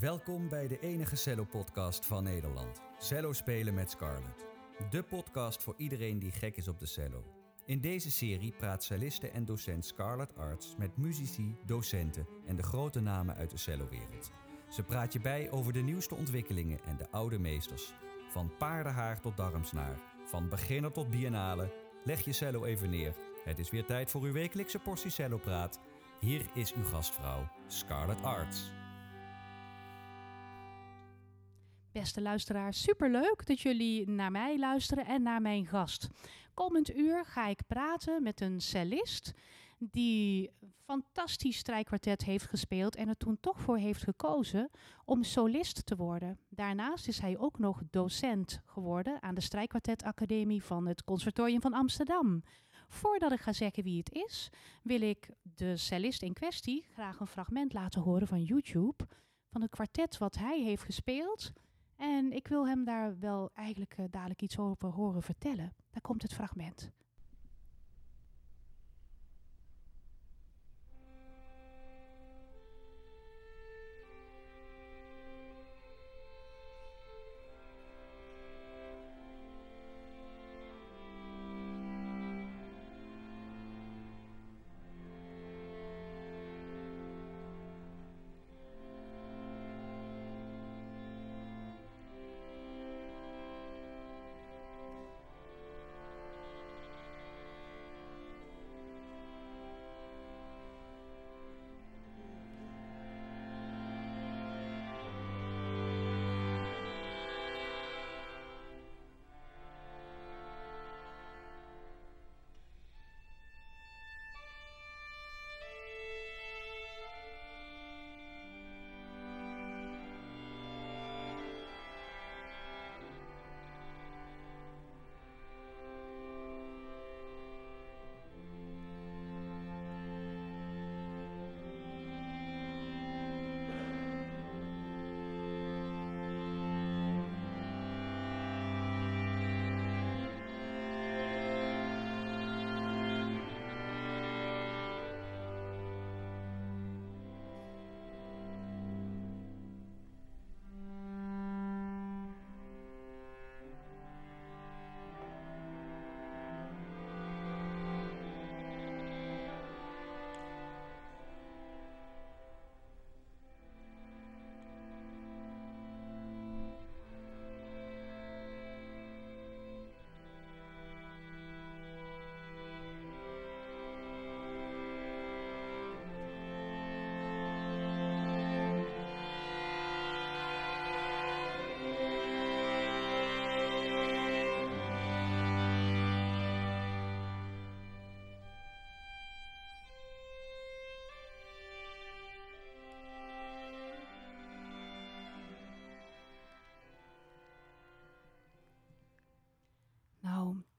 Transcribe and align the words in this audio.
Welkom 0.00 0.48
bij 0.48 0.68
de 0.68 0.80
enige 0.80 1.16
cello-podcast 1.16 2.06
van 2.06 2.24
Nederland. 2.24 2.80
Cello 2.98 3.32
spelen 3.32 3.74
met 3.74 3.90
Scarlett. 3.90 4.46
De 4.90 5.02
podcast 5.02 5.62
voor 5.62 5.74
iedereen 5.76 6.18
die 6.18 6.30
gek 6.30 6.56
is 6.56 6.68
op 6.68 6.78
de 6.78 6.86
cello. 6.86 7.24
In 7.64 7.80
deze 7.80 8.10
serie 8.10 8.52
praat 8.52 8.84
celliste 8.84 9.28
en 9.28 9.44
docent 9.44 9.86
Scarlett 9.86 10.36
Arts 10.36 10.74
met 10.78 10.96
muzici, 10.96 11.56
docenten 11.66 12.26
en 12.46 12.56
de 12.56 12.62
grote 12.62 13.00
namen 13.00 13.36
uit 13.36 13.50
de 13.50 13.56
cellowereld. 13.56 14.30
Ze 14.68 14.82
praat 14.82 15.12
je 15.12 15.20
bij 15.20 15.50
over 15.50 15.72
de 15.72 15.82
nieuwste 15.82 16.14
ontwikkelingen 16.14 16.80
en 16.84 16.96
de 16.96 17.10
oude 17.10 17.38
meesters. 17.38 17.92
Van 18.30 18.52
paardenhaar 18.58 19.20
tot 19.20 19.36
darmsnaar, 19.36 19.98
van 20.24 20.48
beginner 20.48 20.92
tot 20.92 21.10
biennale. 21.10 21.72
Leg 22.04 22.24
je 22.24 22.32
cello 22.32 22.64
even 22.64 22.90
neer. 22.90 23.14
Het 23.44 23.58
is 23.58 23.70
weer 23.70 23.84
tijd 23.84 24.10
voor 24.10 24.22
uw 24.22 24.32
wekelijkse 24.32 24.78
portie 24.78 25.10
cellopraat. 25.10 25.80
Hier 26.20 26.46
is 26.54 26.74
uw 26.74 26.84
gastvrouw, 26.84 27.48
Scarlett 27.66 28.22
Arts. 28.22 28.70
Beste 31.96 32.22
luisteraars, 32.22 32.82
superleuk 32.82 33.46
dat 33.46 33.60
jullie 33.60 34.10
naar 34.10 34.30
mij 34.30 34.58
luisteren 34.58 35.06
en 35.06 35.22
naar 35.22 35.40
mijn 35.40 35.66
gast. 35.66 36.08
Komend 36.54 36.96
uur 36.96 37.24
ga 37.24 37.46
ik 37.46 37.66
praten 37.66 38.22
met 38.22 38.40
een 38.40 38.60
cellist 38.60 39.32
die 39.78 40.50
fantastisch 40.84 41.56
strijkkwartet 41.56 42.24
heeft 42.24 42.46
gespeeld 42.46 42.96
en 42.96 43.08
er 43.08 43.16
toen 43.16 43.40
toch 43.40 43.60
voor 43.60 43.76
heeft 43.76 44.02
gekozen 44.02 44.70
om 45.04 45.22
solist 45.22 45.86
te 45.86 45.96
worden. 45.96 46.38
Daarnaast 46.48 47.08
is 47.08 47.18
hij 47.18 47.38
ook 47.38 47.58
nog 47.58 47.82
docent 47.90 48.60
geworden 48.64 49.22
aan 49.22 49.34
de 49.34 49.40
Strijkkwartetacademie 49.40 50.62
van 50.62 50.86
het 50.86 51.04
Conservatorium 51.04 51.60
van 51.60 51.72
Amsterdam. 51.72 52.42
Voordat 52.88 53.32
ik 53.32 53.40
ga 53.40 53.52
zeggen 53.52 53.82
wie 53.82 53.98
het 53.98 54.12
is, 54.12 54.48
wil 54.82 55.00
ik 55.00 55.28
de 55.42 55.76
cellist 55.76 56.22
in 56.22 56.32
kwestie 56.32 56.84
graag 56.92 57.20
een 57.20 57.26
fragment 57.26 57.72
laten 57.72 58.00
horen 58.00 58.26
van 58.26 58.42
YouTube 58.42 59.06
van 59.50 59.60
het 59.60 59.70
kwartet 59.70 60.18
wat 60.18 60.34
hij 60.34 60.62
heeft 60.62 60.82
gespeeld. 60.82 61.52
En 61.96 62.32
ik 62.32 62.48
wil 62.48 62.66
hem 62.68 62.84
daar 62.84 63.18
wel 63.18 63.50
eigenlijk 63.54 63.96
uh, 63.98 64.06
dadelijk 64.10 64.42
iets 64.42 64.58
over 64.58 64.88
horen 64.88 65.22
vertellen. 65.22 65.74
Daar 65.90 66.00
komt 66.00 66.22
het 66.22 66.34
fragment. 66.34 66.90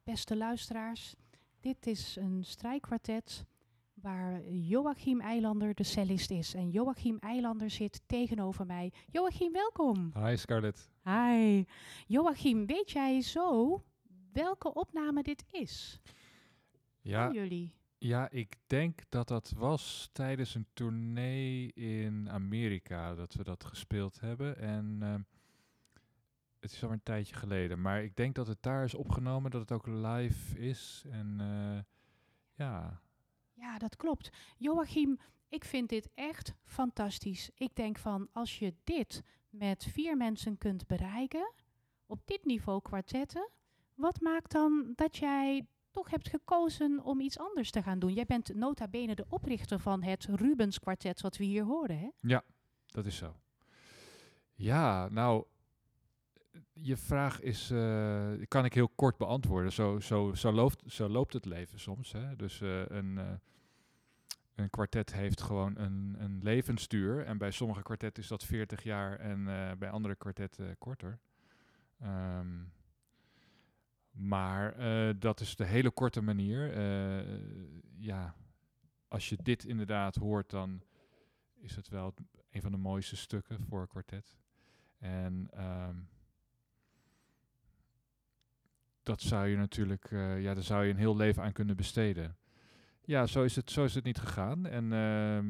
Beste 0.07 0.37
luisteraars, 0.37 1.15
dit 1.59 1.87
is 1.87 2.15
een 2.15 2.43
strijkkwartet 2.43 3.45
waar 3.93 4.49
Joachim 4.51 5.21
Eilander 5.21 5.73
de 5.73 5.83
cellist 5.83 6.31
is. 6.31 6.53
En 6.53 6.69
Joachim 6.69 7.17
Eilander 7.19 7.69
zit 7.69 8.01
tegenover 8.05 8.65
mij. 8.65 8.91
Joachim, 9.11 9.51
welkom. 9.51 10.11
Hi 10.25 10.37
Scarlett. 10.37 10.89
Hi. 11.03 11.63
Joachim, 12.05 12.65
weet 12.65 12.91
jij 12.91 13.21
zo 13.21 13.83
welke 14.31 14.73
opname 14.73 15.23
dit 15.23 15.45
is? 15.51 15.99
Ja, 17.01 17.25
Van 17.25 17.35
jullie? 17.35 17.73
ja, 17.97 18.29
ik 18.29 18.55
denk 18.67 18.99
dat 19.09 19.27
dat 19.27 19.53
was 19.57 20.09
tijdens 20.11 20.55
een 20.55 20.67
tournee 20.73 21.73
in 21.73 22.29
Amerika 22.29 23.15
dat 23.15 23.33
we 23.33 23.43
dat 23.43 23.63
gespeeld 23.63 24.19
hebben. 24.19 24.57
En 24.57 24.97
ehm, 25.01 25.21
het 26.59 26.71
is 26.71 26.83
al 26.83 26.91
een 26.91 27.03
tijdje 27.03 27.35
geleden. 27.35 27.81
Maar 27.81 28.03
ik 28.03 28.15
denk 28.15 28.35
dat 28.35 28.47
het 28.47 28.61
daar 28.61 28.83
is 28.83 28.93
opgenomen, 28.93 29.51
dat 29.51 29.61
het 29.61 29.71
ook 29.71 29.87
live 29.87 30.59
is. 30.59 31.05
En 31.09 31.35
eh, 31.39 31.83
ja, 32.53 33.01
Ja, 33.53 33.77
dat 33.77 33.95
klopt. 33.95 34.29
Joachim, 34.57 35.19
ik 35.49 35.63
vind 35.63 35.89
dit 35.89 36.09
echt 36.13 36.53
fantastisch. 36.63 37.49
Ik 37.55 37.75
denk 37.75 37.97
van 37.97 38.27
als 38.31 38.59
je 38.59 38.73
dit 38.83 39.23
met 39.49 39.83
vier 39.83 40.17
mensen 40.17 40.57
kunt 40.57 40.87
bereiken, 40.87 41.53
op 42.05 42.21
dit 42.25 42.45
niveau 42.45 42.81
kwartetten, 42.81 43.49
wat 43.95 44.21
maakt 44.21 44.51
dan 44.51 44.91
dat 44.95 45.17
jij 45.17 45.65
toch 45.91 46.09
hebt 46.09 46.29
gekozen 46.29 47.03
om 47.03 47.19
iets 47.19 47.39
anders 47.39 47.71
te 47.71 47.83
gaan 47.83 47.99
doen? 47.99 48.13
Jij 48.13 48.25
bent 48.25 48.55
nota 48.55 48.87
bene 48.87 49.15
de 49.15 49.25
oprichter 49.29 49.79
van 49.79 50.03
het 50.03 50.25
Rubens 50.25 50.79
kwartet 50.79 51.21
wat 51.21 51.37
we 51.37 51.43
hier 51.43 51.63
horen, 51.63 51.99
hè? 51.99 52.09
dat 52.87 53.05
is 53.05 53.15
zo. 53.17 53.35
Ja, 54.53 55.09
nou, 55.09 55.45
je 56.73 56.97
vraag 56.97 57.41
is, 57.41 57.71
eh, 57.71 58.31
kan 58.47 58.65
ik 58.65 58.73
heel 58.73 58.89
kort 58.89 59.17
beantwoorden. 59.17 59.71
Zo, 59.71 59.99
zo, 59.99 60.33
zo, 60.33 60.51
loopt, 60.51 60.83
zo 60.91 61.09
loopt 61.09 61.33
het 61.33 61.45
leven 61.45 61.79
soms. 61.79 62.11
Hè? 62.11 62.35
Dus 62.35 62.61
eh, 62.61 62.85
een, 62.87 63.17
eh, 63.17 63.33
een 64.55 64.69
kwartet 64.69 65.13
heeft 65.13 65.41
gewoon 65.41 65.77
een, 65.77 66.15
een 66.19 66.39
levensduur. 66.43 67.25
En 67.25 67.37
bij 67.37 67.51
sommige 67.51 67.83
kwartetten 67.83 68.23
is 68.23 68.29
dat 68.29 68.43
40 68.43 68.83
jaar 68.83 69.19
en 69.19 69.43
bij 69.79 69.89
andere 69.89 70.15
kwartetten 70.15 70.77
korter. 70.77 71.19
Ehm, 71.99 72.63
maar 74.11 74.75
dat 75.19 75.39
is 75.39 75.55
de 75.55 75.65
hele 75.65 75.91
korte 75.91 76.21
manier. 76.21 76.81
Ja, 77.97 78.35
als 79.07 79.29
je 79.29 79.37
dit 79.43 79.65
inderdaad 79.65 80.15
hoort, 80.15 80.49
dan 80.49 80.81
is 81.55 81.75
het 81.75 81.89
wel 81.89 82.13
een 82.51 82.61
van 82.61 82.71
de 82.71 82.77
mooiste 82.77 83.15
stukken 83.15 83.65
voor 83.67 83.81
een 83.81 83.87
kwartet. 83.87 84.37
En 84.97 85.47
ehm, 85.51 85.95
dat 89.07 89.21
zou 89.21 89.47
je 89.47 89.55
natuurlijk, 89.57 90.11
eh, 90.11 90.41
ja, 90.41 90.53
daar 90.53 90.63
zou 90.63 90.85
je 90.85 90.91
een 90.91 90.97
heel 90.97 91.15
leven 91.15 91.43
aan 91.43 91.51
kunnen 91.51 91.75
besteden. 91.75 92.37
Ja, 93.01 93.25
zo 93.25 93.43
is 93.43 93.55
het, 93.55 93.71
zo 93.71 93.83
is 93.83 93.95
het 93.95 94.03
niet 94.03 94.17
gegaan. 94.19 94.65
En 94.65 94.93
ehm, 94.93 95.45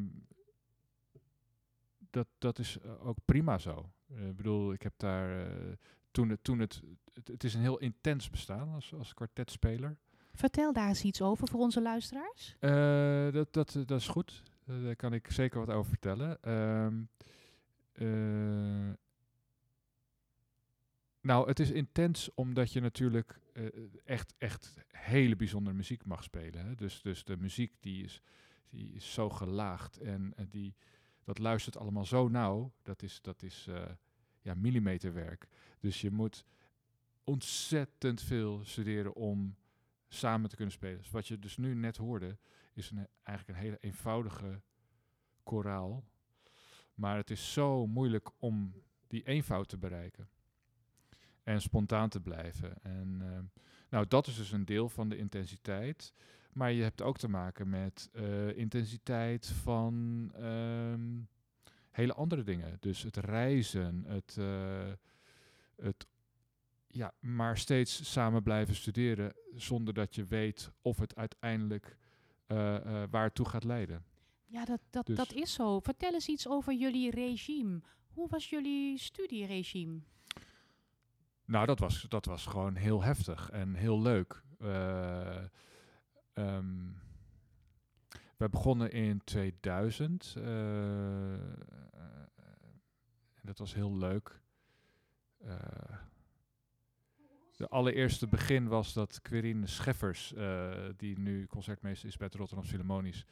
dat, 2.09 2.27
dat 2.38 2.59
is 2.59 2.77
eh, 2.80 3.07
ook 3.07 3.18
prima 3.25 3.57
zo. 3.57 3.92
Eh, 4.09 4.27
Ik 4.27 4.36
bedoel, 4.36 4.74
ik 4.74 4.81
heb 4.81 4.94
daar 4.98 5.48
eh, 5.48 5.74
toen 6.12 6.30
het, 6.30 6.44
toen 6.44 6.59
het, 6.59 6.81
het, 7.13 7.27
het 7.27 7.44
is 7.44 7.54
een 7.54 7.62
heel 7.62 7.77
intens 7.77 8.30
bestaan 8.30 8.69
als, 8.74 8.94
als 8.94 9.13
kwartetspeler. 9.13 9.98
Vertel 10.33 10.74
daar 10.74 10.88
eens 10.88 11.04
iets 11.04 11.21
over 11.21 11.48
voor 11.48 11.59
onze 11.59 11.81
luisteraars. 11.81 12.56
Eh, 12.59 13.31
dat, 13.31 13.54
dat, 13.54 13.75
eh, 13.75 13.81
dat 13.86 14.00
is 14.00 14.07
goed. 14.07 14.44
Eh, 14.65 14.83
daar 14.83 14.95
kan 14.95 15.13
ik 15.13 15.31
zeker 15.31 15.59
wat 15.59 15.69
over 15.75 15.89
vertellen. 15.89 16.42
Ehm, 16.42 17.01
eh, 17.92 18.94
nou, 21.21 21.48
het 21.48 21.59
is 21.59 21.71
intens 21.71 22.30
omdat 22.36 22.71
je 22.74 22.80
natuurlijk 22.81 23.31
eh, 23.31 23.46
echt, 24.06 24.33
echt 24.38 24.74
hele 24.88 25.36
bijzondere 25.36 25.75
muziek 25.75 26.06
mag 26.06 26.24
spelen. 26.24 26.65
Hè? 26.65 26.75
Dus, 26.75 27.01
dus 27.01 27.24
de 27.24 27.38
muziek 27.38 27.74
die 27.80 28.04
is, 28.04 28.21
die 28.69 28.94
is 28.94 29.13
zo 29.13 29.30
gelaagd 29.30 29.98
en 29.98 30.33
eh, 30.36 30.45
die, 30.50 30.75
dat 31.24 31.38
luistert 31.38 31.77
allemaal 31.77 32.06
zo 32.06 32.27
nauw. 32.27 32.71
Dat 32.81 33.01
is, 33.01 33.21
dat 33.21 33.44
is 33.44 33.68
eh, 33.68 33.89
ja, 34.42 34.54
millimeterwerk. 34.54 35.48
Dus 35.80 36.01
je 36.01 36.12
moet 36.12 36.45
ontzettend 37.24 38.21
veel 38.21 38.65
studeren 38.65 39.13
om 39.13 39.56
samen 40.07 40.50
te 40.50 40.56
kunnen 40.56 40.74
spelen. 40.74 40.98
Dus 40.98 41.09
wat 41.09 41.27
je 41.27 41.39
dus 41.39 41.57
nu 41.57 41.75
net 41.75 41.98
hoorde, 41.98 42.38
is 42.74 42.89
een, 42.92 43.07
eigenlijk 43.24 43.57
een 43.57 43.63
hele 43.63 43.77
eenvoudige 43.80 44.62
koraal. 45.44 46.04
Maar 46.94 47.18
het 47.18 47.30
is 47.30 47.54
zo 47.54 47.88
moeilijk 47.88 48.30
om 48.38 48.74
die 49.07 49.24
eenvoud 49.24 49.69
te 49.69 49.77
bereiken. 49.77 50.30
En 51.47 51.61
spontaan 51.61 52.09
te 52.09 52.19
blijven. 52.21 52.83
En 52.83 53.17
eh, 53.21 53.61
nou, 53.89 54.05
dat 54.07 54.27
is 54.27 54.35
dus 54.35 54.51
een 54.51 54.65
deel 54.65 54.89
van 54.89 55.09
de 55.09 55.17
intensiteit. 55.17 56.13
Maar 56.53 56.71
je 56.71 56.83
hebt 56.83 57.01
ook 57.01 57.17
te 57.17 57.27
maken 57.27 57.69
met 57.69 58.09
eh, 58.13 58.57
intensiteit 58.57 59.47
van 59.47 59.94
ehm, 60.35 61.19
hele 61.91 62.13
andere 62.13 62.44
dingen. 62.44 62.77
Dus 62.79 63.03
het 63.03 63.17
reizen, 63.17 64.03
het, 64.07 64.35
eh, 64.39 64.91
het 65.75 66.07
ja, 66.88 67.13
maar 67.19 67.57
steeds 67.57 68.11
samen 68.11 68.44
blijven 68.44 68.75
studeren 68.75 69.33
zonder 69.55 69.94
dat 69.94 70.15
je 70.15 70.25
weet 70.25 70.71
of 70.81 70.97
het 70.97 71.15
uiteindelijk 71.15 71.97
eh, 72.45 72.75
eh, 72.75 73.09
waar 73.09 73.23
het 73.23 73.35
toe 73.35 73.45
gaat 73.45 73.63
leiden. 73.63 74.05
Ja, 74.45 74.65
dat, 74.65 74.79
dat, 74.89 75.05
Dus- 75.05 75.17
dat 75.17 75.33
is 75.33 75.53
zo. 75.53 75.79
Vertel 75.79 76.13
eens 76.13 76.27
iets 76.27 76.47
over 76.47 76.73
jullie 76.73 77.11
regime. 77.11 77.81
Hoe 78.07 78.27
was 78.29 78.49
jullie 78.49 78.97
studieregime? 78.97 79.99
Nou, 81.47 81.65
dat 81.65 81.79
was, 81.79 82.01
dat 82.01 82.25
was 82.25 82.45
gewoon 82.45 82.75
heel 82.75 83.03
heftig 83.03 83.49
en 83.49 83.75
heel 83.75 84.01
leuk. 84.01 84.44
Eh, 84.59 85.44
ehm, 86.33 86.91
we 88.38 88.49
begonnen 88.49 88.91
in 88.91 89.21
2000. 89.23 90.33
eh, 90.38 91.33
en 93.33 93.44
dat 93.44 93.57
was 93.57 93.73
heel 93.73 93.97
leuk. 93.97 94.41
Eh, 95.38 95.55
de 97.55 97.67
allereerste 97.67 98.27
begin 98.27 98.67
was 98.67 98.94
dat 98.94 99.21
Querine 99.21 99.67
Scheffers, 99.67 100.33
die 100.97 101.19
nu 101.19 101.45
concertmeester 101.45 102.07
is 102.07 102.17
bij 102.17 102.27
het 102.27 102.35
Rotterdam 102.35 102.65
Philharmonisch, 102.65 103.25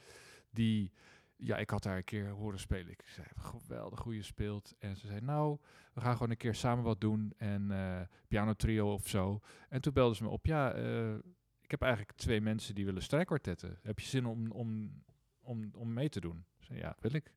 die, 0.50 0.92
ja, 1.38 1.58
ik 1.58 1.70
had 1.70 1.84
haar 1.84 1.98
een 1.98 2.04
keer 2.04 2.30
horen 2.30 2.60
spelen. 2.60 2.92
Ik 2.92 3.04
zei, 3.06 3.28
geweldig 3.36 4.04
hoe 4.04 4.16
je 4.16 4.24
speelt. 4.24 4.74
En 4.80 4.98
ze 4.98 5.08
zei, 5.08 5.22
nou, 5.22 5.58
we 5.94 6.02
gaan 6.02 6.14
gewoon 6.14 6.30
een 6.30 6.38
keer 6.38 6.56
samen 6.56 6.84
wat 6.84 7.02
doen 7.02 7.34
en 7.38 7.72
eh 7.72 8.02
piano 8.28 8.54
trio 8.54 8.94
of 8.94 9.08
zo. 9.08 9.40
En 9.70 9.82
toen 9.82 9.94
belden 9.94 10.16
ze 10.16 10.24
me 10.24 10.30
op, 10.30 10.46
ja, 10.46 10.74
eh, 10.74 11.14
ik 11.62 11.72
heb 11.72 11.82
eigenlijk 11.82 12.18
twee 12.18 12.42
mensen 12.42 12.76
die 12.76 12.86
willen 12.86 13.02
strijkkwartetten. 13.02 13.80
Heb 13.82 14.00
je 14.00 14.06
zin 14.06 14.26
om, 14.26 14.52
om, 14.52 15.02
om, 15.40 15.72
om 15.76 15.94
mee 15.94 16.10
te 16.10 16.20
doen? 16.20 16.46
Ik 16.58 16.66
zei, 16.66 16.80
ja, 16.80 16.96
wil 17.00 17.14
ik. 17.14 17.34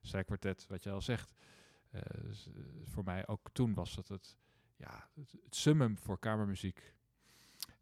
Strijkkwartet, 0.00 0.66
wat 0.68 0.82
je 0.82 0.90
al 0.90 1.00
zegt. 1.00 1.32
Eh, 1.90 2.00
voor 2.84 3.04
mij 3.04 3.26
ook 3.26 3.50
toen 3.52 3.74
was 3.74 3.94
dat 3.94 4.08
het, 4.08 4.36
ja, 4.76 5.08
het, 5.14 5.32
het 5.44 5.56
summum 5.56 5.98
voor 5.98 6.18
kamermuziek. 6.18 6.94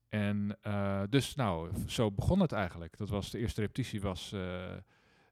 En 0.09 0.59
dus 1.11 1.35
nou, 1.35 1.89
zo 1.89 2.11
begon 2.11 2.41
het 2.41 2.53
eigenlijk. 2.53 2.97
Dat 2.97 3.09
was 3.09 3.31
de 3.31 3.39
eerste 3.39 3.61
repetitie 3.61 4.01
was, 4.01 4.35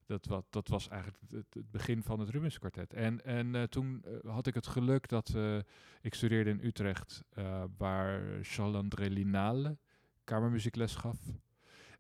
dat, 0.09 0.27
wat, 0.27 0.45
dat 0.51 0.69
was 0.69 0.89
eigenlijk 0.89 1.23
het, 1.31 1.71
begin 1.71 2.03
van 2.03 2.21
het 2.21 2.29
Rubens 2.29 2.59
kwartet. 2.59 2.95
En, 2.95 3.25
en 3.25 3.55
eh, 3.55 3.63
toen 3.63 4.05
eh, 4.05 4.31
had 4.33 4.47
ik 4.47 4.55
het 4.55 4.67
geluk 4.67 5.09
dat 5.09 5.35
eh, 5.35 5.59
ik 6.01 6.15
studeerde 6.15 6.51
in 6.51 6.65
Utrecht, 6.65 7.23
waar 7.77 8.23
Charles-André 8.43 9.07
Linale 9.07 9.79
kamermuziekles 10.25 10.95
gaf. 10.95 11.19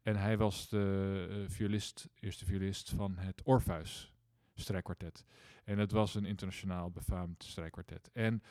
En 0.02 0.16
hij 0.16 0.37
was 0.37 0.69
de 0.69 1.44
violist, 1.49 2.08
eerste 2.20 2.44
violist 2.44 2.90
van 2.90 3.19
het 3.19 3.43
Orpheus 3.43 4.12
strijkkwartet. 4.55 5.25
En 5.64 5.78
het 5.78 5.93
was 5.93 6.14
een 6.14 6.25
internationaal 6.25 6.90
befaamd 6.90 7.44
strijkkwartet. 7.44 8.10
En 8.12 8.43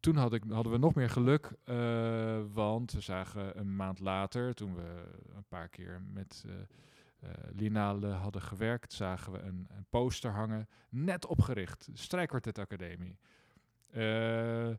toen 0.00 0.16
had 0.16 0.32
ik, 0.32 0.42
hadden 0.48 0.72
we 0.72 0.78
nog 0.78 0.94
meer 0.94 1.10
geluk, 1.10 1.52
want 2.52 2.92
we 2.92 3.00
zagen 3.00 3.58
een 3.58 3.76
maand 3.76 4.00
later, 4.00 4.54
toen 4.54 4.74
we 4.74 5.04
een 5.34 5.46
paar 5.48 5.68
keer 5.68 6.02
met 6.12 6.44
eh 7.20 7.28
eh, 7.28 7.34
Linale 7.52 8.08
hadden 8.08 8.42
gewerkt, 8.42 8.92
zagen 8.92 9.32
we 9.32 9.38
een, 9.38 9.66
een 9.68 9.86
poster 9.90 10.30
hangen, 10.30 10.68
net 10.88 11.26
opgericht, 11.26 11.88
Strijkkwartet 11.92 12.58
Academie. 12.58 13.18
Eh, 13.90 14.70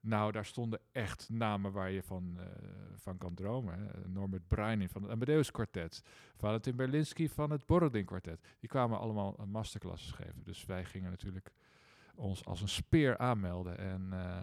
nou, 0.00 0.32
daar 0.32 0.44
stonden 0.44 0.80
echt 0.92 1.28
namen 1.28 1.72
waar 1.72 1.90
je 1.90 2.02
van, 2.02 2.36
eh, 2.38 2.46
van 2.96 3.18
kan 3.18 3.34
dromen. 3.34 3.78
Hè. 3.78 4.08
Norbert 4.08 4.48
Bruining 4.48 4.90
van 4.90 5.02
het 5.02 5.10
Amadeus 5.10 5.50
Quartet, 5.50 6.02
Valentin 6.36 6.76
Berlinski 6.76 7.28
van 7.28 7.50
het 7.50 7.66
Borodin 7.66 8.04
Quartet. 8.04 8.40
Die 8.60 8.68
kwamen 8.68 8.98
allemaal 8.98 9.36
masterclasses 9.46 10.10
geven. 10.10 10.42
Dus 10.42 10.64
wij 10.64 10.84
gingen 10.84 11.10
natuurlijk 11.10 11.52
ons 12.14 12.44
als 12.44 12.60
een 12.60 12.68
speer 12.68 13.18
aanmelden. 13.18 13.78
En 13.78 14.08
eh, 14.12 14.42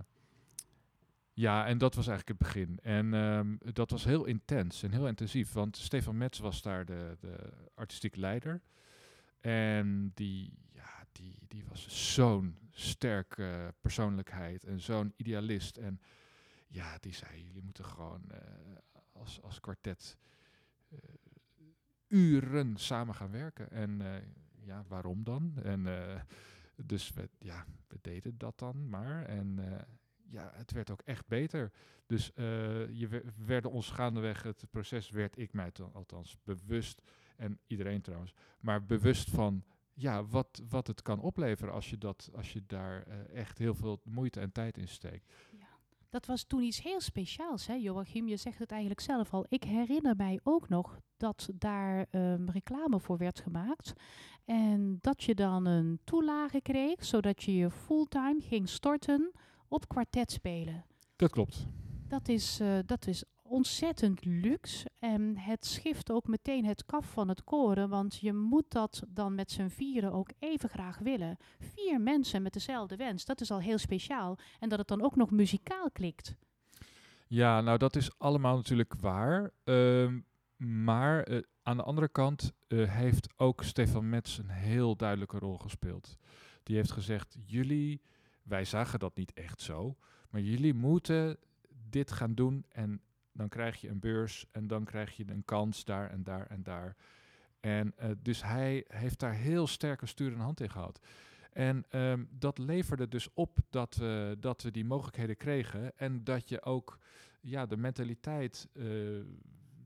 ja, 1.33 1.65
en 1.65 1.77
dat 1.77 1.95
was 1.95 2.07
eigenlijk 2.07 2.39
het 2.39 2.53
begin. 2.53 2.79
En 2.79 3.13
ehm, 3.13 3.55
dat 3.73 3.89
was 3.89 4.03
heel 4.03 4.25
intens 4.25 4.83
en 4.83 4.91
heel 4.91 5.07
intensief. 5.07 5.51
Want 5.51 5.77
Stefan 5.77 6.17
Metz 6.17 6.39
was 6.39 6.61
daar 6.61 6.85
de, 6.85 7.17
de 7.19 7.49
artistiek 7.75 8.15
leider. 8.15 8.61
En 9.39 10.11
die, 10.13 10.53
ja, 10.73 11.05
die, 11.11 11.37
die 11.47 11.65
was 11.69 12.13
zo'n 12.13 12.57
sterke 12.71 13.73
persoonlijkheid 13.81 14.63
en 14.63 14.79
zo'n 14.79 15.13
idealist. 15.15 15.77
En 15.77 15.99
ja, 16.67 16.97
die 16.99 17.13
zei, 17.13 17.45
jullie 17.45 17.63
moeten 17.63 17.85
gewoon 17.85 18.31
eh, 18.31 18.39
als, 19.11 19.41
als 19.41 19.59
kwartet 19.59 20.17
eh, 20.89 20.97
uren 22.07 22.77
samen 22.77 23.15
gaan 23.15 23.31
werken. 23.31 23.71
En 23.71 24.01
eh, 24.01 24.21
ja, 24.65 24.83
waarom 24.87 25.23
dan? 25.23 25.57
En 25.63 25.87
dus 26.75 27.11
we, 27.11 27.29
ja, 27.39 27.65
we 27.87 27.97
deden 28.01 28.37
dat 28.37 28.59
dan 28.59 28.89
maar. 28.89 29.25
En 29.25 29.59
ja, 30.29 30.51
het 30.53 30.71
werd 30.71 30.91
ook 30.91 31.01
echt 31.01 31.27
beter. 31.27 31.71
Dus 32.05 32.33
eh, 32.33 32.43
je 32.89 33.07
we- 33.07 33.23
we 33.37 33.45
werden 33.45 33.71
ons 33.71 33.89
gaandeweg, 33.89 34.43
het 34.43 34.65
proces 34.69 35.09
werd 35.09 35.37
ik 35.37 35.53
mij 35.53 35.71
althans 35.93 36.37
bewust, 36.43 37.01
en 37.35 37.59
iedereen 37.67 38.01
trouwens, 38.01 38.33
maar 38.59 38.85
bewust 38.85 39.29
van 39.29 39.63
ja, 39.93 40.25
wat, 40.25 40.61
wat 40.69 40.87
het 40.87 41.01
kan 41.01 41.19
opleveren 41.19 41.73
als 41.73 41.89
je, 41.89 41.97
dat, 41.97 42.29
als 42.35 42.53
je 42.53 42.63
daar 42.67 43.03
eh, 43.03 43.35
echt 43.39 43.57
heel 43.57 43.75
veel 43.75 44.01
moeite 44.03 44.39
en 44.39 44.51
tijd 44.51 44.77
in 44.77 44.87
steekt. 44.87 45.31
Dat 46.09 46.25
was 46.25 46.43
toen 46.43 46.61
iets 46.61 46.81
heel 46.81 47.01
speciaals, 47.01 47.67
hè, 47.67 47.73
Joachim? 47.73 48.27
Je 48.27 48.37
zegt 48.37 48.59
het 48.59 48.71
eigenlijk 48.71 49.01
zelf 49.01 49.33
al. 49.33 49.45
Ik 49.49 49.63
herinner 49.63 50.15
mij 50.15 50.39
ook 50.43 50.69
nog 50.69 50.99
dat 51.17 51.49
daar 51.53 52.05
ehm, 52.09 52.49
reclame 52.49 52.99
voor 52.99 53.17
werd 53.17 53.39
gemaakt. 53.39 53.93
En 54.45 54.97
dat 55.01 55.23
je 55.23 55.35
dan 55.35 55.65
een 55.65 55.99
toelage 56.03 56.61
kreeg, 56.61 57.05
zodat 57.05 57.43
je 57.43 57.55
je 57.55 57.69
fulltime 57.71 58.41
ging 58.41 58.69
storten 58.69 59.31
op 59.73 59.87
kwartet 59.87 60.31
spelen. 60.31 60.85
Dat 61.15 61.31
klopt. 61.31 61.67
Dat 62.07 62.27
is, 62.27 62.59
eh, 62.59 62.77
dat 62.85 63.07
is 63.07 63.23
ontzettend 63.41 64.25
luxe. 64.25 64.89
En 64.99 65.37
het 65.37 65.65
schift 65.65 66.11
ook 66.11 66.27
meteen 66.27 66.65
het 66.65 66.85
kaf 66.85 67.05
van 67.11 67.27
het 67.27 67.43
koren. 67.43 67.89
Want 67.89 68.15
je 68.15 68.33
moet 68.33 68.71
dat 68.71 69.03
dan 69.07 69.35
met 69.35 69.51
z'n 69.51 69.67
vieren 69.67 70.11
ook 70.11 70.29
even 70.39 70.69
graag 70.69 70.97
willen. 70.97 71.37
Vier 71.59 72.01
mensen 72.01 72.41
met 72.41 72.53
dezelfde 72.53 72.95
wens, 72.95 73.25
dat 73.25 73.41
is 73.41 73.51
al 73.51 73.59
heel 73.59 73.77
speciaal. 73.77 74.37
En 74.59 74.69
dat 74.69 74.79
het 74.79 74.87
dan 74.87 75.01
ook 75.01 75.15
nog 75.15 75.31
muzikaal 75.31 75.91
klikt. 75.91 76.35
Ja, 77.27 77.61
nou 77.61 77.77
dat 77.77 77.95
is 77.95 78.19
allemaal 78.19 78.55
natuurlijk 78.55 78.93
waar. 78.99 79.51
Ehm, 79.63 80.19
maar 80.57 81.23
eh, 81.23 81.41
aan 81.63 81.77
de 81.77 81.83
andere 81.83 82.09
kant 82.09 82.51
eh, 82.67 82.93
heeft 82.93 83.33
ook 83.37 83.63
Stefan 83.63 84.09
Metz 84.09 84.37
een 84.37 84.49
heel 84.49 84.95
duidelijke 84.95 85.37
rol 85.37 85.57
gespeeld. 85.57 86.17
Die 86.63 86.75
heeft 86.75 86.91
gezegd, 86.91 87.37
jullie, 87.45 88.01
wij 88.43 88.65
zagen 88.65 88.99
dat 88.99 89.15
niet 89.15 89.33
echt 89.33 89.61
zo, 89.61 89.97
maar 90.29 90.41
jullie 90.41 90.73
moeten 90.73 91.37
dit 91.89 92.11
gaan 92.11 92.35
doen 92.35 92.65
en 92.69 93.01
dan 93.31 93.49
krijg 93.49 93.81
je 93.81 93.89
een 93.89 93.99
beurs 93.99 94.45
en 94.51 94.67
dan 94.67 94.83
krijg 94.83 95.17
je 95.17 95.25
een 95.27 95.45
kans 95.45 95.83
daar 95.83 96.09
en 96.09 96.23
daar 96.23 96.47
en 96.47 96.63
daar. 96.63 96.95
En 97.59 97.93
eh, 97.97 98.09
dus 98.21 98.43
hij 98.43 98.85
heeft 98.87 99.19
daar 99.19 99.33
heel 99.33 99.67
sterk 99.67 100.01
een 100.01 100.07
sturende 100.07 100.43
hand 100.43 100.59
in 100.59 100.69
gehad. 100.69 100.99
En 101.51 101.85
ehm, 101.89 102.25
dat 102.29 102.57
leverde 102.57 103.07
dus 103.07 103.33
op 103.33 103.57
dat 103.69 103.95
we, 103.95 104.37
dat 104.39 104.61
we 104.61 104.71
die 104.71 104.85
mogelijkheden 104.85 105.37
kregen. 105.37 105.97
En 105.97 106.23
dat 106.23 106.49
je 106.49 106.63
ook 106.63 106.97
ja, 107.41 107.65
de 107.65 107.77
mentaliteit, 107.77 108.67
eh, 108.73 108.85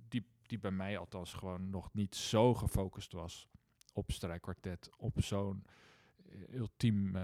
die, 0.08 0.26
die 0.42 0.60
bij 0.60 0.72
mij 0.72 0.98
althans 0.98 1.34
gewoon 1.34 1.70
nog 1.70 1.94
niet 1.94 2.16
zo 2.16 2.54
gefocust 2.54 3.12
was 3.12 3.48
op 3.94 4.12
strijkkwartet, 4.12 4.90
op 4.98 5.24
zo'n 5.24 5.66
ultiem 6.54 7.16
eh, 7.16 7.24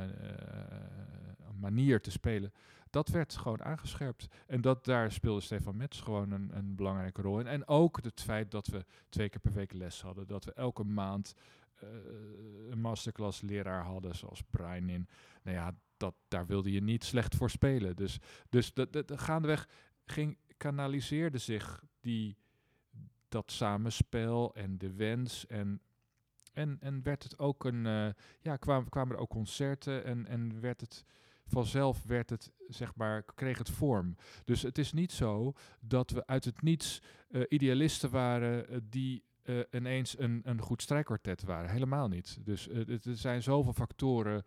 manier 1.59 2.01
te 2.01 2.11
spelen. 2.11 2.53
Dat 2.89 3.09
werd 3.09 3.35
gewoon 3.35 3.63
aangescherpt. 3.63 4.27
En 4.47 4.61
dat, 4.61 4.85
daar 4.85 5.11
speelde 5.11 5.41
Stefan 5.41 5.77
Metz 5.77 6.03
gewoon 6.03 6.31
een, 6.31 6.57
een 6.57 6.75
belangrijke 6.75 7.21
rol 7.21 7.39
in. 7.39 7.47
En 7.47 7.67
ook 7.67 8.03
het 8.03 8.21
feit 8.21 8.51
dat 8.51 8.67
we 8.67 8.85
twee 9.09 9.29
keer 9.29 9.39
per 9.39 9.53
week 9.53 9.73
les 9.73 10.01
hadden. 10.01 10.27
Dat 10.27 10.45
we 10.45 10.53
elke 10.53 10.83
maand 10.83 11.35
een 12.69 12.79
masterclass 12.79 13.41
leraar 13.41 13.83
hadden, 13.83 14.15
zoals 14.15 14.43
Brian 14.49 14.89
in. 14.89 15.07
Nou 15.41 15.57
ja, 15.57 15.75
dat, 15.97 16.15
daar 16.27 16.45
wilde 16.45 16.71
je 16.71 16.81
niet 16.81 17.03
slecht 17.03 17.35
voor 17.35 17.49
spelen. 17.49 17.95
Dus, 17.95 18.19
dus 18.49 18.73
de, 18.73 18.89
de, 18.89 19.05
de 19.05 19.17
gaandeweg 19.17 19.69
ging, 20.05 20.37
kanaliseerde 20.57 21.37
zich 21.37 21.83
die, 21.99 22.37
dat 23.29 23.51
samenspel 23.51 24.55
en 24.55 24.77
de 24.77 24.93
wens. 24.93 25.47
En, 25.47 25.81
en, 26.53 26.77
en 26.79 27.03
werd 27.03 27.23
het 27.23 27.39
ook 27.39 27.65
een. 27.65 27.85
Uh, 27.85 28.07
ja, 28.41 28.57
kwamen, 28.57 28.89
kwamen 28.89 29.15
er 29.15 29.21
ook 29.21 29.29
concerten 29.29 30.05
en, 30.05 30.27
en 30.27 30.61
werd 30.61 30.81
het. 30.81 31.05
Vanzelf 31.45 32.03
werd 32.03 32.29
het, 32.29 32.51
zeg 32.67 32.95
maar, 32.95 33.23
kreeg 33.23 33.57
het 33.57 33.69
vorm. 33.69 34.15
Dus 34.45 34.61
het 34.61 34.77
is 34.77 34.93
niet 34.93 35.11
zo 35.11 35.53
dat 35.79 36.11
we 36.11 36.27
uit 36.27 36.45
het 36.45 36.61
niets 36.61 37.01
uh, 37.29 37.43
idealisten 37.49 38.09
waren 38.09 38.73
uh, 38.73 38.77
die 38.83 39.23
ineens 39.71 40.19
een, 40.19 40.41
een 40.43 40.61
goed 40.61 40.81
strijkkwartet 40.81 41.43
waren. 41.43 41.69
Helemaal 41.69 42.07
niet. 42.07 42.37
Dus 42.41 42.69
er 42.69 42.99
zijn 43.01 43.43
zoveel 43.43 43.73
factoren 43.73 44.43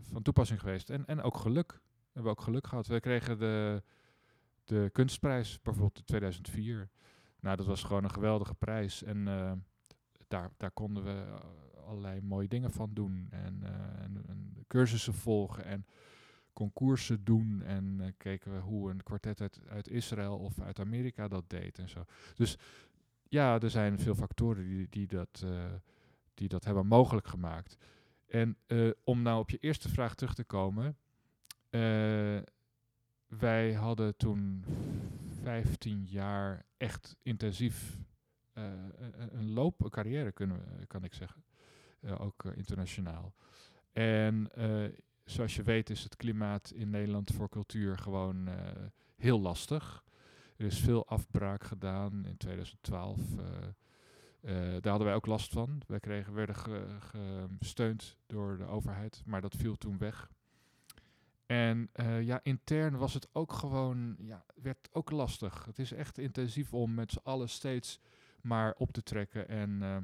van 0.00 0.22
toepassing 0.22 0.60
geweest. 0.60 0.90
En, 0.90 1.06
en 1.06 1.22
ook 1.22 1.36
geluk. 1.36 1.72
We 1.72 2.10
hebben 2.12 2.32
ook 2.32 2.40
geluk 2.40 2.66
gehad. 2.66 2.86
We 2.86 3.00
kregen 3.00 3.38
de, 3.38 3.82
de 4.64 4.90
kunstprijs 4.92 5.62
bijvoorbeeld 5.62 5.98
in 5.98 6.04
2004. 6.04 6.90
Nou, 7.40 7.56
dat 7.56 7.66
was 7.66 7.82
gewoon 7.82 8.04
een 8.04 8.10
geweldige 8.10 8.54
prijs. 8.54 9.02
En 9.02 9.28
daar, 10.30 10.50
daar 10.56 10.70
konden 10.70 11.04
we 11.04 11.24
allerlei 11.86 12.20
mooie 12.20 12.48
dingen 12.48 12.70
van 12.70 12.90
doen. 12.92 13.26
En, 13.30 13.62
en, 13.98 14.22
en 14.26 14.64
cursussen 14.66 15.14
volgen 15.14 15.64
en 15.64 15.86
concoursen 16.52 17.24
doen. 17.24 17.62
En 17.62 17.98
uh, 18.00 18.06
keken 18.16 18.52
we 18.52 18.58
hoe 18.58 18.90
een 18.90 19.02
kwartet 19.02 19.40
uit, 19.40 19.60
uit 19.68 19.88
Israël 19.88 20.38
of 20.38 20.60
uit 20.60 20.80
Amerika 20.80 21.28
dat 21.28 21.50
deed 21.50 21.78
en 21.78 21.88
zo. 21.88 22.04
Dus 22.34 22.58
ja, 23.28 23.60
er 23.60 23.70
zijn 23.70 23.98
veel 23.98 24.14
factoren 24.14 24.68
die, 24.68 24.86
die, 24.90 25.06
dat, 25.06 25.44
die 26.34 26.48
dat 26.48 26.64
hebben 26.64 26.86
mogelijk 26.86 27.26
gemaakt. 27.26 27.76
En 28.26 28.56
om 29.04 29.22
nou 29.22 29.40
op 29.40 29.50
je 29.50 29.58
eerste 29.58 29.88
vraag 29.88 30.14
terug 30.14 30.34
te 30.34 30.44
komen. 30.44 30.96
wij 33.26 33.72
hadden 33.72 34.16
toen 34.16 34.64
15 35.42 36.04
jaar 36.04 36.64
echt 36.76 37.16
intensief 37.22 37.98
een 39.30 39.52
loop, 39.52 39.84
een 39.84 39.90
carrière 39.90 40.32
kunnen, 40.32 40.60
kan 40.86 41.04
ik 41.04 41.14
zeggen. 41.14 41.44
ook 42.18 42.44
internationaal. 42.44 43.34
En 43.92 44.50
zoals 45.24 45.56
je 45.56 45.62
weet 45.62 45.90
is 45.90 46.02
het 46.02 46.16
klimaat 46.16 46.70
in 46.70 46.90
Nederland 46.90 47.30
voor 47.30 47.48
cultuur 47.48 47.98
gewoon 47.98 48.48
heel 49.16 49.40
lastig. 49.40 50.04
Er 50.60 50.66
is 50.66 50.78
veel 50.78 51.06
afbraak 51.06 51.64
gedaan 51.64 52.26
in 52.26 52.36
2012. 52.36 53.18
Uh, 53.18 53.44
uh, 54.40 54.52
daar 54.70 54.90
hadden 54.90 55.04
wij 55.04 55.14
ook 55.14 55.26
last 55.26 55.52
van. 55.52 55.82
Wij 55.86 56.00
kregen, 56.00 56.34
werden 56.34 56.56
gesteund 57.58 58.16
door 58.26 58.56
de 58.56 58.64
overheid, 58.64 59.22
maar 59.24 59.40
dat 59.40 59.56
viel 59.56 59.76
toen 59.76 59.98
weg. 59.98 60.30
En 61.46 61.90
ja, 62.20 62.40
intern 62.42 62.96
was 62.96 63.14
het 63.14 63.28
ook 63.32 63.52
gewoon, 63.52 64.16
ja, 64.18 64.44
werd 64.54 64.88
ook 64.92 65.10
lastig. 65.10 65.64
Het 65.64 65.78
is 65.78 65.92
echt 65.92 66.18
intensief 66.18 66.74
om 66.74 66.94
met 66.94 67.10
z'n 67.10 67.20
allen 67.22 67.48
steeds 67.48 68.00
maar 68.42 68.74
op 68.78 68.92
te 68.92 69.02
trekken. 69.02 69.48
En, 69.48 69.70
uh, 69.70 69.96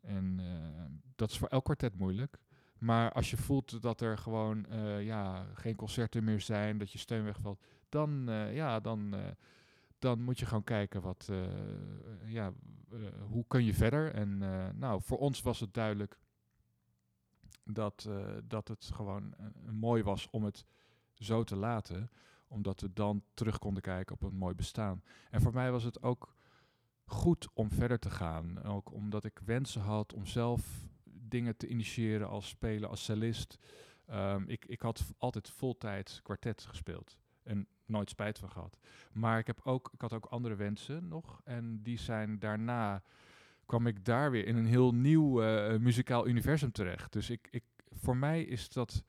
en 0.00 0.38
uh, 0.40 0.84
dat 1.14 1.30
is 1.30 1.38
voor 1.38 1.48
elk 1.48 1.64
kwartet 1.64 1.98
moeilijk. 1.98 2.38
Maar 2.78 3.12
als 3.12 3.30
je 3.30 3.36
voelt 3.36 3.82
dat 3.82 4.00
er 4.00 4.18
gewoon 4.18 4.66
uh, 4.70 5.04
ja, 5.04 5.46
geen 5.54 5.76
concerten 5.76 6.24
meer 6.24 6.40
zijn, 6.40 6.78
dat 6.78 6.92
je 6.92 6.98
steun 6.98 7.24
wegvalt, 7.24 7.62
dan, 7.88 8.26
ja, 8.52 8.80
dan, 8.80 9.14
dan 9.98 10.22
moet 10.22 10.38
je 10.38 10.46
gewoon 10.46 10.64
kijken 10.64 11.02
wat, 11.02 11.30
ja, 12.24 12.52
hoe 13.28 13.44
kun 13.48 13.64
je 13.64 13.74
verder. 13.74 14.12
En 14.14 14.38
nou, 14.78 15.02
voor 15.02 15.18
ons 15.18 15.42
was 15.42 15.60
het 15.60 15.74
duidelijk 15.74 16.18
dat, 17.64 18.08
dat 18.44 18.68
het 18.68 18.90
gewoon 18.94 19.34
mooi 19.70 20.02
was 20.02 20.30
om 20.30 20.44
het 20.44 20.64
zo 21.14 21.44
te 21.44 21.56
laten, 21.56 22.10
omdat 22.48 22.80
we 22.80 22.92
dan 22.92 23.22
terug 23.34 23.58
konden 23.58 23.82
kijken 23.82 24.14
op 24.14 24.22
een 24.22 24.36
mooi 24.36 24.54
bestaan. 24.54 25.02
En 25.30 25.40
voor 25.40 25.52
mij 25.52 25.72
was 25.72 25.84
het 25.84 26.02
ook 26.02 26.33
goed 27.04 27.48
om 27.54 27.70
verder 27.70 27.98
te 27.98 28.10
gaan, 28.10 28.62
ook 28.62 28.92
omdat 28.92 29.24
ik 29.24 29.40
wensen 29.44 29.80
had 29.80 30.12
om 30.12 30.26
zelf 30.26 30.88
dingen 31.04 31.56
te 31.56 31.68
initiëren 31.68 32.28
als 32.28 32.48
speler, 32.48 32.88
als 32.88 33.04
cellist. 33.04 33.58
Um, 34.10 34.48
ik, 34.48 34.64
ik 34.64 34.82
had 34.82 35.12
altijd 35.18 35.50
voltijds 35.50 36.22
kwartet 36.22 36.62
gespeeld 36.62 37.18
en 37.42 37.66
nooit 37.86 38.10
spijt 38.10 38.38
van 38.38 38.50
gehad. 38.50 38.78
Maar 39.12 39.38
ik, 39.38 39.46
heb 39.46 39.60
ook, 39.64 39.90
ik 39.92 40.00
had 40.00 40.12
ook 40.12 40.26
andere 40.26 40.54
wensen 40.54 41.08
nog 41.08 41.40
en 41.44 41.82
die 41.82 41.98
zijn 41.98 42.38
daarna 42.38 43.02
kwam 43.66 43.86
ik 43.86 44.04
daar 44.04 44.30
weer 44.30 44.46
in 44.46 44.56
een 44.56 44.66
heel 44.66 44.94
nieuw 44.94 45.42
uh, 45.42 45.76
muzikaal 45.78 46.26
universum 46.26 46.72
terecht. 46.72 47.12
Dus 47.12 47.30
ik, 47.30 47.48
ik, 47.50 47.64
voor 47.90 48.16
mij 48.16 48.42
is 48.42 48.68
dat, 48.68 49.04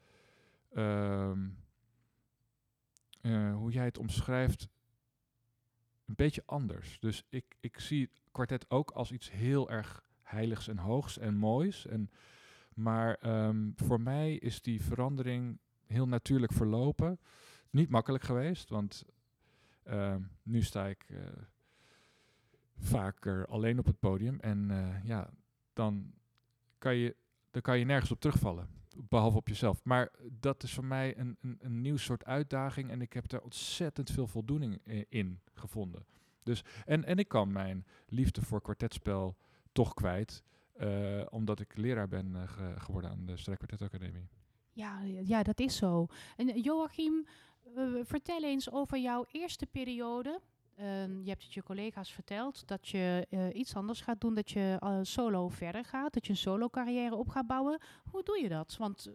um, 0.78 1.58
uh, 3.22 3.56
hoe 3.56 3.72
jij 3.72 3.86
het 3.86 3.98
omschrijft, 3.98 4.68
een 6.06 6.16
beetje 6.16 6.44
anders. 6.46 7.00
Dus 7.00 7.26
ik, 7.30 7.56
ik 7.60 7.80
zie 7.80 8.10
kwartet 8.32 8.70
ook 8.70 8.92
als 8.92 9.12
iets 9.12 9.32
heel 9.32 9.70
erg 9.70 10.04
heiligs 10.22 10.68
en 10.68 10.78
hoogs 10.78 11.18
en 11.18 11.36
moois. 11.36 11.88
En, 11.88 12.10
maar 12.74 13.46
um, 13.48 13.74
voor 13.76 14.02
mij 14.02 14.36
is 14.36 14.62
die 14.62 14.82
verandering 14.82 15.60
heel 15.86 16.08
natuurlijk 16.08 16.52
verlopen. 16.52 17.20
Niet 17.70 17.90
makkelijk 17.90 18.24
geweest, 18.24 18.70
want 18.70 19.06
uh, 19.88 20.16
nu 20.44 20.62
sta 20.62 20.88
ik 20.88 21.06
uh, 21.10 21.20
vaker 22.78 23.48
alleen 23.48 23.80
op 23.80 23.86
het 23.86 24.00
podium. 24.00 24.40
En 24.40 24.70
uh, 24.70 25.04
ja, 25.04 25.30
dan 25.74 26.14
kan, 26.78 26.96
je, 26.96 27.16
dan 27.52 27.62
kan 27.62 27.80
je 27.80 27.86
nergens 27.86 28.12
op 28.12 28.20
terugvallen, 28.20 28.68
behalve 28.96 29.38
op 29.38 29.48
jezelf. 29.48 29.84
Maar 29.84 30.12
dat 30.32 30.64
is 30.64 30.74
voor 30.74 30.86
mij 30.86 31.18
een, 31.18 31.38
een, 31.42 31.58
een 31.62 31.82
nieuw 31.82 31.98
soort 31.98 32.26
uitdaging 32.26 32.90
en 32.90 33.02
ik 33.02 33.14
heb 33.14 33.28
daar 33.28 33.42
ontzettend 33.42 34.12
veel 34.12 34.28
voldoening 34.28 34.82
in 35.10 35.40
gevonden. 35.54 36.06
Dus, 36.44 36.64
en, 36.86 37.04
en 37.04 37.18
ik 37.18 37.28
kan 37.28 37.52
mijn 37.52 37.86
liefde 38.08 38.42
voor 38.42 38.62
kwartetspel 38.62 39.38
toch 39.72 39.94
kwijt. 39.94 40.44
Uh, 40.82 41.26
omdat 41.30 41.60
ik 41.60 41.78
leraar 41.78 42.08
ben 42.08 42.48
ge 42.48 42.74
geworden 42.78 43.10
aan 43.10 43.26
de 43.26 43.38
Strijkkwartet 43.38 43.82
Academie. 43.82 44.30
Ja, 44.72 45.02
ja, 45.04 45.44
dat 45.44 45.60
is 45.60 45.76
zo. 45.76 46.08
En 46.36 46.62
Joachim, 46.62 47.26
vertel 48.04 48.44
eens 48.44 48.72
over 48.72 48.98
jouw 48.98 49.26
eerste 49.32 49.66
periode. 49.66 50.42
Ehm, 50.76 51.22
je 51.22 51.30
hebt 51.30 51.44
het 51.44 51.54
je 51.54 51.64
collega's 51.64 52.14
verteld 52.14 52.68
dat 52.68 52.88
je 52.88 53.28
iets 53.54 53.76
anders 53.76 54.02
gaat 54.02 54.22
doen, 54.22 54.36
dat 54.36 54.52
je 54.52 55.00
solo 55.02 55.50
verder 55.50 55.86
gaat, 55.86 56.14
dat 56.14 56.26
je 56.26 56.32
een 56.32 56.38
solo 56.38 56.70
carrière 56.70 57.16
op 57.16 57.30
gaat 57.30 57.48
bouwen. 57.48 57.82
Hoe 58.12 58.24
doe 58.24 58.42
je 58.42 58.50
dat? 58.50 58.78
Want 58.78 59.10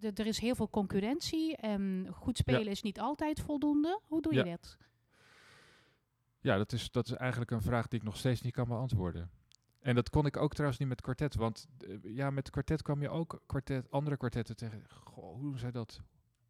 er 0.00 0.26
is 0.26 0.38
heel 0.38 0.54
veel 0.54 0.70
concurrentie 0.70 1.56
en 1.56 2.08
goed 2.12 2.36
spelen 2.36 2.64
ja. 2.64 2.70
is 2.70 2.82
niet 2.82 3.00
altijd 3.00 3.40
voldoende. 3.40 4.00
Hoe 4.04 4.22
doe 4.22 4.34
je 4.34 4.44
ja. 4.44 4.50
dat? 4.50 4.76
Ja, 6.40 6.56
dat 6.56 6.72
is, 6.72 6.90
dat 6.90 7.06
is 7.06 7.12
eigenlijk 7.12 7.50
een 7.50 7.62
vraag 7.62 7.88
die 7.88 7.98
ik 7.98 8.04
nog 8.04 8.16
steeds 8.16 8.40
niet 8.40 8.52
kan 8.52 8.68
beantwoorden. 8.68 9.30
En 9.80 9.94
dat 9.94 10.10
kon 10.10 10.26
ik 10.26 10.36
ook 10.36 10.52
trouwens 10.52 10.78
niet 10.78 10.88
met 10.88 11.00
kwartet, 11.00 11.34
want 11.34 11.66
uh, 11.78 11.98
ja, 12.02 12.30
met 12.30 12.50
kwartet 12.50 12.82
kwam 12.82 13.02
je 13.02 13.08
ook 13.08 13.42
kwartet, 13.46 13.90
andere 13.90 14.16
kwartetten 14.16 14.56
tegen. 14.56 14.84
Goh, 14.88 15.34
hoe 15.34 15.42
doen 15.42 15.58
zij 15.58 15.70
dat? 15.70 16.00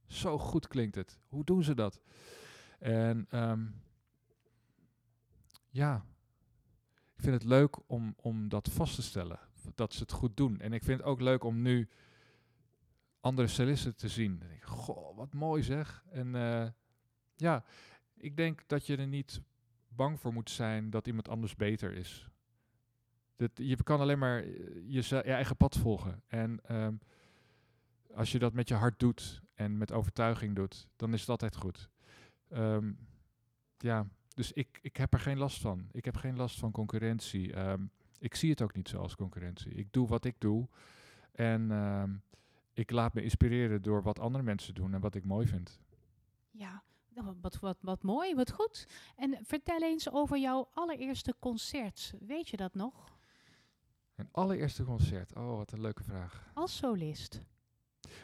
Zo 0.07 0.39
goed 0.39 0.69
klinkt 0.69 0.95
het. 0.95 1.19
Hoe 1.29 1.45
doen 1.45 1.63
ze 1.63 1.75
dat? 1.75 2.01
En 2.79 3.27
um, 3.31 3.83
ja, 5.75 6.05
ik 7.17 7.23
vind 7.23 7.35
het 7.35 7.45
leuk 7.45 7.91
om, 7.91 8.15
om 8.17 8.49
dat 8.49 8.69
vast 8.69 8.95
te 8.95 9.03
stellen, 9.03 9.39
dat 9.75 9.93
ze 9.93 10.01
het 10.01 10.13
goed 10.13 10.37
doen. 10.37 10.61
En 10.61 10.73
ik 10.73 10.85
vind 10.85 10.99
het 10.99 11.09
ook 11.09 11.21
leuk 11.21 11.45
om 11.45 11.63
nu 11.63 11.89
andere 13.21 13.49
cellisten 13.49 13.97
te 13.97 14.09
zien. 14.09 14.39
Dan 14.39 14.49
goh, 14.61 15.17
wat 15.17 15.33
mooi 15.33 15.63
zeg. 15.63 16.05
En 16.11 16.35
uh, 16.35 16.67
ja, 17.37 17.65
ik 18.17 18.37
denk 18.37 18.63
dat 18.67 18.87
je 18.87 18.97
er 18.97 19.07
niet 19.07 19.43
bang 19.89 20.21
voor 20.21 20.33
moet 20.33 20.51
zijn 20.51 20.91
dat 20.91 21.07
iemand 21.07 21.29
anders 21.29 21.57
beter 21.57 21.93
is. 21.93 22.29
Dat, 23.37 23.51
je 23.55 23.83
kan 23.83 24.01
alleen 24.01 24.19
maar 24.19 24.47
je, 24.47 25.03
je 25.09 25.23
eigen 25.23 25.57
pad 25.57 25.77
volgen. 25.77 26.23
En 26.27 26.61
um, 26.71 27.01
als 28.15 28.33
je 28.33 28.39
dat 28.39 28.53
met 28.53 28.69
je 28.69 28.75
hart 28.75 28.99
doet 28.99 29.43
en 29.55 29.79
met 29.79 29.93
overtuiging 29.93 30.55
doet, 30.55 30.89
dan 30.97 31.13
is 31.13 31.21
het 31.21 31.29
altijd 31.29 31.57
goed. 31.57 31.91
Um, 32.49 32.99
ja, 33.79 34.07
dus 34.35 34.53
ik, 34.53 34.79
ik 34.83 34.97
heb 34.97 35.13
er 35.13 35.21
geen 35.21 35.39
last 35.39 35.61
van. 35.61 35.89
Ik 35.93 36.05
heb 36.05 36.17
geen 36.17 36.37
last 36.37 36.59
van 36.59 36.71
concurrentie. 36.71 37.59
Um, 37.59 37.91
ik 38.19 38.35
zie 38.35 38.51
het 38.51 38.63
ook 38.63 38.75
niet 38.75 38.89
zo 38.89 38.99
als 38.99 39.17
concurrentie. 39.17 39.73
Ik 39.73 39.93
doe 39.93 40.07
wat 40.09 40.25
ik 40.25 40.35
doe. 40.39 40.69
En 41.33 41.71
ik 42.73 42.91
laat 42.91 43.15
me 43.15 43.23
inspireren 43.23 43.83
door 43.83 44.03
wat 44.03 44.19
andere 44.19 44.45
mensen 44.45 44.75
doen 44.75 44.95
en 44.95 45.01
wat 45.01 45.15
ik 45.15 45.25
mooi 45.25 45.47
vind. 45.47 45.81
Ja, 46.51 46.83
wat, 47.41 47.59
wat, 47.59 47.79
wat 47.81 48.03
mooi, 48.03 48.35
wat 48.35 48.53
goed. 48.53 48.87
En 49.17 49.39
vertel 49.43 49.83
eens 49.83 50.11
over 50.13 50.39
jouw 50.39 50.69
allereerste 50.73 51.35
concert. 51.39 52.15
Weet 52.21 52.49
je 52.49 52.57
dat 52.57 52.75
nog? 52.75 53.19
Mijn 54.15 54.29
allereerste 54.33 54.85
concert. 54.85 55.37
Oh, 55.37 55.57
wat 55.57 55.73
een 55.73 55.81
leuke 55.81 56.03
vraag. 56.03 56.51
Als 56.55 56.77
solist? 56.77 57.41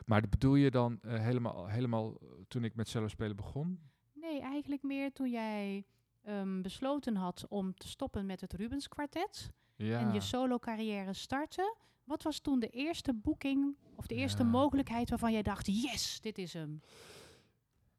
Maar 0.06 0.28
bedoel 0.28 0.54
je 0.54 0.70
dan 0.70 0.98
eh, 1.02 1.20
helemaal, 1.20 1.66
helemaal 1.66 2.18
toen 2.48 2.64
ik 2.64 2.74
met 2.74 2.88
cello 2.88 3.08
spelen 3.08 3.36
begon? 3.36 3.80
Nee, 4.12 4.40
eigenlijk 4.40 4.82
meer 4.82 5.12
toen 5.12 5.30
jij 5.30 5.84
ehm, 6.22 6.62
besloten 6.62 7.16
had 7.16 7.46
om 7.48 7.74
te 7.74 7.88
stoppen 7.88 8.26
met 8.26 8.40
het 8.40 8.52
Rubens 8.52 8.88
kwartet 8.88 9.50
Ja. 9.76 9.98
en 10.00 10.12
je 10.12 10.20
solo 10.20 10.58
carrière 10.58 11.12
startte. 11.12 11.76
Wat 12.04 12.22
was 12.22 12.38
toen 12.38 12.60
de 12.60 12.68
eerste 12.68 13.14
boeking 13.14 13.76
of 13.94 14.06
de 14.06 14.14
eerste 14.14 14.42
Ja. 14.42 14.48
mogelijkheid 14.48 15.08
waarvan 15.08 15.32
jij 15.32 15.42
dacht, 15.42 15.66
yes, 15.66 16.20
dit 16.20 16.38
is 16.38 16.52
hem? 16.52 16.80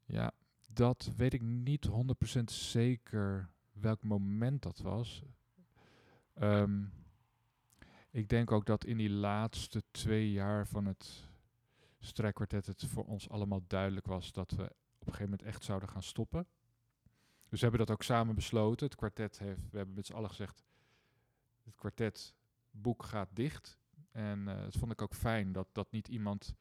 Ja, 0.04 0.30
dat 0.68 1.10
weet 1.16 1.32
ik 1.34 1.42
niet 1.42 1.84
100% 1.86 2.50
zeker 2.50 3.50
welk 3.72 4.02
moment 4.04 4.62
dat 4.62 4.78
was. 4.78 5.22
Ehm, 6.34 6.84
ik 8.10 8.28
denk 8.28 8.50
ook 8.52 8.66
dat 8.66 8.84
in 8.84 8.96
die 8.96 9.10
laatste 9.10 9.82
twee 9.90 10.30
jaar 10.32 10.66
van 10.66 10.84
het 10.86 11.28
strijkkwartet 11.98 12.66
het 12.66 12.84
voor 12.84 13.04
ons 13.04 13.28
allemaal 13.28 13.60
duidelijk 13.66 14.06
was 14.06 14.32
dat 14.32 14.50
we 14.50 14.62
op 14.98 15.06
een 15.08 15.12
gegeven 15.12 15.30
moment 15.30 15.42
echt 15.42 15.64
zouden 15.64 15.88
gaan 15.88 16.02
stoppen. 16.02 16.46
Dus 17.52 17.60
we 17.60 17.66
hebben 17.66 17.86
dat 17.86 17.96
ook 17.96 18.02
samen 18.02 18.34
besloten. 18.34 18.86
Het 18.86 18.96
kwartet 18.96 19.38
heeft, 19.38 19.70
we 19.70 19.76
hebben 19.76 19.94
met 19.94 20.06
z'n 20.06 20.12
allen 20.12 20.28
gezegd, 20.28 20.64
het 21.62 21.74
kwartetboek 21.74 23.02
gaat 23.02 23.28
dicht. 23.32 23.78
En 24.10 24.48
eh, 24.48 24.62
dat 24.62 24.76
vond 24.76 24.92
ik 24.92 25.02
ook 25.02 25.14
fijn 25.14 25.52
dat, 25.52 25.68
dat 25.72 25.90
niet 25.90 26.08
iemand 26.08 26.54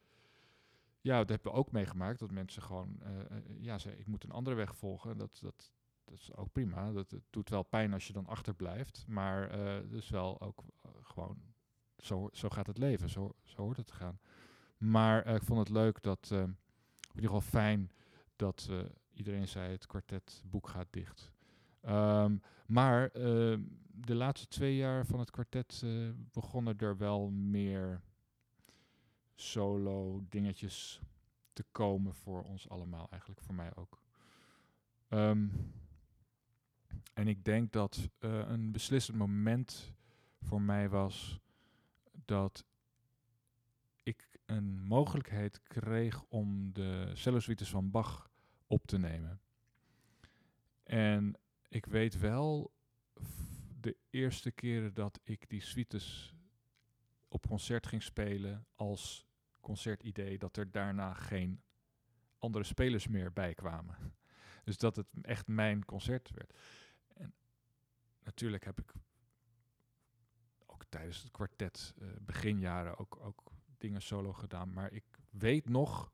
ja, 1.02 1.18
dat 1.18 1.30
hebben 1.30 1.52
we 1.52 1.58
ook 1.58 1.72
meegemaakt. 1.72 2.20
Dat 2.20 2.32
mensen 2.32 2.62
gewoon, 2.62 3.02
eh, 3.02 3.20
eh, 3.20 3.42
ja, 3.60 3.78
zeggen, 3.78 4.02
ik 4.02 4.08
moet 4.08 4.24
een 4.24 4.32
andere 4.32 4.56
weg 4.56 4.76
volgen. 4.76 5.18
Dat, 5.18 5.40
dat, 5.42 5.72
dat 6.04 6.20
is 6.20 6.36
ook 6.36 6.52
prima. 6.52 6.92
Dat, 6.92 7.12
het 7.12 7.24
doet 7.30 7.50
wel 7.50 7.64
pijn 7.64 7.94
als 7.94 8.08
je 8.08 8.14
dan 8.14 8.28
achterblijft. 8.28 9.06
Maar 9.08 9.52
het 9.52 9.92
is 9.92 10.10
wel 10.10 10.42
ook 10.42 10.64
gewoon, 11.02 11.38
zo, 11.98 12.30
zo 12.32 12.50
gaat 12.50 12.68
het 12.68 12.78
leven. 12.78 13.10
Zo, 13.10 13.36
zo 13.44 13.62
hoort 13.62 13.78
het 13.78 13.88
te 13.88 13.94
gaan. 13.94 14.20
Maar 14.78 15.28
ik 15.28 15.44
vond 15.44 15.60
het 15.60 15.70
leuk 15.70 16.02
dat, 16.02 16.32
in 16.32 16.58
ieder 17.08 17.30
geval 17.30 17.42
fijn, 17.42 17.92
dat 18.42 18.68
eh, 18.70 18.80
iedereen 19.22 19.48
zei 19.48 19.72
het 19.72 19.86
kwartetboek 19.86 20.68
gaat 20.68 20.88
dicht. 20.90 21.32
Ehm, 21.82 22.38
maar 22.66 23.10
eh, 23.10 23.58
de 23.92 24.16
laatste 24.16 24.48
twee 24.48 24.76
jaar 24.76 25.06
van 25.06 25.20
het 25.20 25.32
kwartet 25.32 25.82
eh, 25.84 26.10
begonnen 26.32 26.78
er 26.78 26.98
wel 26.98 27.30
meer 27.30 28.02
solo 29.36 30.24
dingetjes 30.30 31.02
te 31.54 31.66
komen 31.72 32.14
voor 32.14 32.44
ons 32.44 32.70
allemaal, 32.70 33.08
eigenlijk 33.10 33.42
voor 33.42 33.56
mij 33.56 33.76
ook. 33.76 34.02
Ehm, 35.08 35.48
en 37.14 37.28
ik 37.28 37.46
denk 37.46 37.72
dat 37.72 38.10
eh, 38.20 38.40
een 38.48 38.72
beslissend 38.72 39.18
moment 39.18 39.94
voor 40.42 40.62
mij 40.62 40.90
was 40.90 41.40
dat 42.26 42.66
ik 44.04 44.40
een 44.46 44.84
mogelijkheid 44.84 45.62
kreeg 45.64 46.24
om 46.24 46.74
de 46.74 47.12
cellosuites 47.14 47.70
van 47.70 47.92
Bach 47.92 48.31
op 48.72 48.88
te 48.88 48.98
nemen. 48.98 49.42
En 50.84 51.36
ik 51.68 51.86
weet 51.86 52.20
wel 52.20 52.74
de 53.80 53.98
eerste 54.10 54.52
keren 54.52 54.94
dat 54.94 55.20
ik 55.24 55.50
die 55.50 55.62
suites 55.62 56.36
op 57.28 57.48
concert 57.48 57.88
ging 57.88 58.04
spelen 58.04 58.66
als 58.76 59.26
concertidee 59.60 60.38
dat 60.38 60.58
er 60.58 60.72
daarna 60.72 61.14
geen 61.14 61.62
andere 62.38 62.64
spelers 62.64 63.08
meer 63.08 63.34
bij 63.34 63.54
kwamen. 63.54 63.96
Dus 64.64 64.78
dat 64.78 64.96
het 64.96 65.08
echt 65.22 65.48
mijn 65.48 65.86
concert 65.86 66.30
werd. 66.32 66.60
En 67.14 67.34
natuurlijk 68.24 68.64
heb 68.64 68.80
ik 68.80 68.94
ook 70.66 70.86
tijdens 70.90 71.22
het 71.22 71.32
kwartet 71.32 71.94
eh, 71.98 72.08
beginjaren 72.22 72.98
ook, 72.98 73.18
ook 73.20 73.52
dingen 73.78 74.02
solo 74.02 74.34
gedaan. 74.34 74.74
Maar 74.74 74.92
ik 74.92 75.04
weet 75.30 75.70
nog 75.70 76.12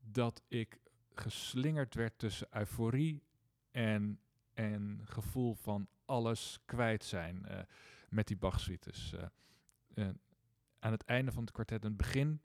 dat 0.00 0.42
ik 0.48 0.78
geslingerd 1.14 1.94
werd 1.94 2.18
tussen 2.18 2.46
euforie 2.50 3.22
en, 3.70 4.20
en 4.54 5.00
gevoel 5.04 5.54
van 5.54 5.88
alles 6.04 6.58
kwijt 6.64 7.04
zijn 7.04 7.46
eh, 7.46 7.58
met 8.08 8.26
die 8.26 8.36
Bach-suites. 8.36 9.12
eh. 9.12 9.26
Eh, 9.94 10.08
aan 10.78 10.92
het 10.92 11.04
einde 11.04 11.32
van 11.32 11.42
het 11.42 11.52
kwartet, 11.52 11.84
een 11.84 11.96
begin 11.96 12.40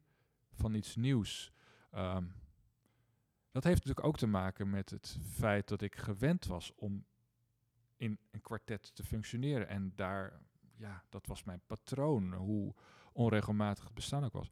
van 0.52 0.74
iets 0.74 0.96
nieuws. 0.96 1.52
Ehm, 1.92 2.26
dat 3.52 3.64
heeft 3.64 3.78
natuurlijk 3.86 4.08
ook 4.08 4.18
te 4.18 4.28
maken 4.28 4.70
met 4.70 4.90
het 4.90 5.18
feit 5.30 5.68
dat 5.68 5.82
ik 5.82 5.96
gewend 5.96 6.46
was 6.46 6.72
om 6.76 7.06
in 7.98 8.20
een 8.32 8.42
kwartet 8.42 8.96
te 8.96 9.04
functioneren. 9.04 9.68
En 9.68 9.92
daar, 9.96 10.40
ja, 10.76 11.04
dat 11.10 11.28
was 11.28 11.44
mijn 11.44 11.62
patroon, 11.66 12.34
hoe 12.34 12.74
onregelmatig 13.12 13.84
het 13.84 13.94
bestaan 13.94 14.24
ook 14.24 14.34
was. 14.34 14.50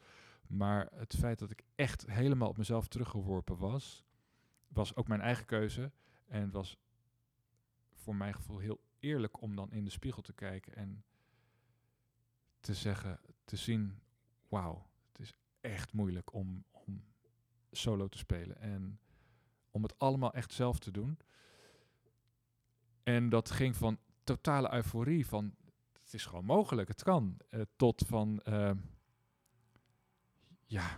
Maar 0.47 0.87
het 0.91 1.15
feit 1.15 1.39
dat 1.39 1.51
ik 1.51 1.63
echt 1.75 2.05
helemaal 2.05 2.49
op 2.49 2.57
mezelf 2.57 2.87
teruggeworpen 2.87 3.57
was, 3.57 4.05
was 4.67 4.95
ook 4.95 5.07
mijn 5.07 5.21
eigen 5.21 5.45
keuze. 5.45 5.91
En 6.27 6.41
het 6.41 6.53
was 6.53 6.77
voor 7.93 8.15
mijn 8.15 8.33
gevoel 8.33 8.59
heel 8.59 8.79
eerlijk 8.99 9.41
om 9.41 9.55
dan 9.55 9.71
in 9.71 9.83
de 9.83 9.89
spiegel 9.89 10.21
te 10.21 10.33
kijken 10.33 10.75
en 10.75 11.03
te 12.59 12.73
zeggen, 12.73 13.19
te 13.45 13.55
zien, 13.55 13.99
wauw, 14.47 14.87
het 15.11 15.19
is 15.19 15.33
echt 15.61 15.93
moeilijk 15.93 16.33
om, 16.33 16.63
om 16.71 17.03
solo 17.71 18.07
te 18.07 18.17
spelen. 18.17 18.57
En 18.59 18.99
om 19.71 19.83
het 19.83 19.99
allemaal 19.99 20.33
echt 20.33 20.53
zelf 20.53 20.79
te 20.79 20.91
doen. 20.91 21.19
En 23.03 23.29
dat 23.29 23.51
ging 23.51 23.75
van 23.75 23.99
totale 24.23 24.73
euforie, 24.73 25.27
van 25.27 25.55
het 25.93 26.13
is 26.13 26.25
gewoon 26.25 26.45
mogelijk, 26.45 26.87
het 26.87 27.03
kan, 27.03 27.37
eh, 27.49 27.61
tot 27.75 28.03
van, 28.07 28.39
eh, 28.41 28.71
ja, 30.65 30.97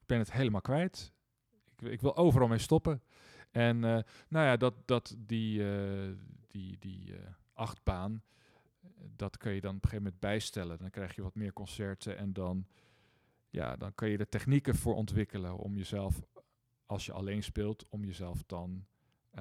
ik 0.00 0.06
ben 0.06 0.18
het 0.18 0.32
helemaal 0.32 0.60
kwijt. 0.60 1.12
Ik, 1.82 2.00
wil 2.00 2.16
overal 2.16 2.48
mee 2.48 2.58
stoppen. 2.58 3.02
En 3.50 3.84
eh, 3.84 3.98
nou 4.28 4.46
ja, 4.46 4.56
dat, 4.56 4.74
dat 4.84 5.16
die, 5.18 5.74
eh, 5.74 6.10
die, 6.48 6.76
die 6.78 7.16
eh, 7.16 7.20
achtbaan, 7.52 8.22
dat 9.16 9.36
kun 9.36 9.52
je 9.52 9.60
dan 9.60 9.76
op 9.76 9.82
een 9.82 9.88
gegeven 9.88 10.04
moment 10.04 10.20
bijstellen. 10.20 10.78
Dan 10.78 10.90
krijg 10.90 11.14
je 11.14 11.22
wat 11.22 11.34
meer 11.34 11.52
concerten 11.52 12.16
en 12.16 12.32
dan, 12.32 12.66
ja, 13.50 13.76
dan 13.76 13.94
kun 13.94 14.08
je 14.08 14.18
er 14.18 14.28
technieken 14.28 14.74
voor 14.74 14.94
ontwikkelen 14.94 15.56
om 15.56 15.76
jezelf, 15.76 16.22
als 16.86 17.06
je 17.06 17.12
alleen 17.12 17.42
speelt, 17.42 17.86
om 17.88 18.04
jezelf 18.04 18.42
dan 18.46 18.86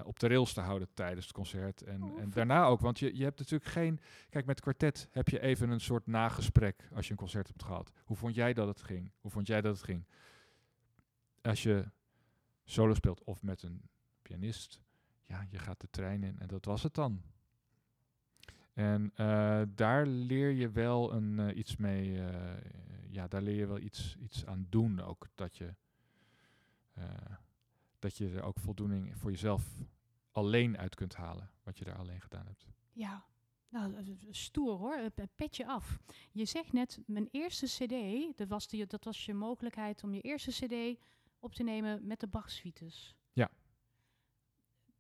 op 0.04 0.20
de 0.20 0.28
rails 0.28 0.54
te 0.54 0.62
houden 0.62 0.88
tijdens 0.94 1.26
het 1.26 1.36
concert. 1.36 1.82
En, 1.82 2.04
Oh, 2.04 2.22
en 2.22 2.30
daarna 2.30 2.66
ook, 2.66 2.80
want 2.80 3.00
je, 3.00 3.18
je 3.18 3.24
hebt 3.24 3.40
natuurlijk 3.40 3.72
geen... 3.72 4.00
Kijk, 4.30 4.46
met 4.46 4.60
kwartet 4.60 5.08
heb 5.12 5.30
je 5.30 5.40
even 5.40 5.70
een 5.70 5.80
soort 5.80 6.08
nagesprek 6.08 6.90
als 6.94 7.06
je 7.06 7.12
een 7.12 7.18
concert 7.18 7.48
hebt 7.48 7.64
gehad. 7.64 7.92
Hoe 8.06 8.18
vond 8.18 8.36
jij 8.36 8.54
dat 8.54 8.68
het 8.68 8.82
ging? 8.82 9.12
Hoe 9.20 9.32
vond 9.32 9.48
jij 9.48 9.62
dat 9.62 9.76
het 9.76 9.84
ging? 9.84 10.06
Als 11.42 11.64
je 11.64 11.92
solo 12.72 12.94
speelt 12.94 13.24
of 13.24 13.42
met 13.42 13.64
een 13.64 13.82
pianist, 14.22 14.82
ja, 15.24 15.46
je 15.50 15.60
gaat 15.60 15.82
de 15.82 15.90
trein 15.90 16.24
in 16.24 16.40
en 16.40 16.48
dat 16.48 16.66
was 16.66 16.84
het 16.84 16.94
dan. 16.94 17.22
En 18.74 19.12
eh, 19.16 19.62
daar 19.76 20.06
leer 20.06 20.50
je 20.50 20.70
wel 20.70 21.14
een, 21.14 21.40
eh, 21.40 21.58
iets 21.58 21.76
mee, 21.76 22.26
eh, 22.26 22.72
ja, 23.10 23.28
daar 23.28 23.42
leer 23.42 23.56
je 23.56 23.66
wel 23.66 23.80
iets, 23.80 24.16
iets 24.20 24.46
aan 24.46 24.68
doen 24.70 25.00
ook. 25.02 25.28
Dat 25.36 25.58
je, 25.58 25.74
dat 28.00 28.18
je 28.18 28.30
er 28.30 28.44
ook 28.44 28.60
voldoening 28.60 29.18
voor 29.18 29.32
jezelf 29.32 29.84
alleen 30.32 30.78
uit 30.78 30.96
kunt 30.96 31.16
halen, 31.16 31.50
wat 31.64 31.78
je 31.78 31.86
daar 31.86 31.98
alleen 31.98 32.22
gedaan 32.22 32.46
hebt. 32.46 32.68
Ja, 32.92 33.26
nou, 33.70 34.18
stoer 34.30 34.78
hoor, 34.78 35.10
pe- 35.10 35.30
petje 35.36 35.68
af. 35.68 36.00
Je 36.32 36.46
zegt 36.46 36.74
net, 36.74 37.00
mijn 37.06 37.28
eerste 37.32 37.66
cd, 37.66 38.38
dat 38.38 38.48
was, 38.48 38.68
die, 38.68 38.86
dat 38.86 39.04
was 39.04 39.26
je 39.26 39.34
mogelijkheid 39.34 40.04
om 40.04 40.14
je 40.14 40.22
eerste 40.22 40.52
cd 40.52 41.00
op 41.42 41.54
te 41.54 41.64
nemen 41.64 42.08
met 42.08 42.20
de 42.20 42.28
Bach-suites. 42.28 43.16
Ja. 43.34 43.50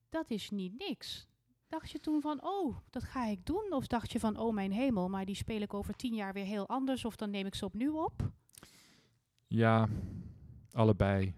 Dat 0.10 0.30
is 0.30 0.49
niet 0.49 0.77
niks. 0.77 1.27
Dacht 1.67 1.91
je 1.91 1.99
toen 1.99 2.21
van, 2.21 2.43
oh, 2.43 2.77
dat 2.89 3.04
ga 3.04 3.25
ik 3.25 3.45
doen? 3.45 3.73
Of 3.73 3.88
dacht 3.88 4.12
je 4.12 4.19
van, 4.19 4.38
oh 4.38 4.54
mijn 4.54 4.71
hemel, 4.71 5.10
maar 5.10 5.25
die 5.25 5.36
speel 5.36 5.62
ik 5.62 5.73
over 5.73 5.95
tien 5.95 6.13
jaar 6.13 6.34
weer 6.34 6.45
heel 6.45 6.67
anders, 6.67 7.06
of 7.06 7.15
dan 7.15 7.30
neem 7.30 7.45
ik 7.45 7.56
ze 7.56 7.65
opnieuw 7.65 8.04
op? 8.04 8.32
Ja, 9.47 9.88
allebei. 10.71 11.34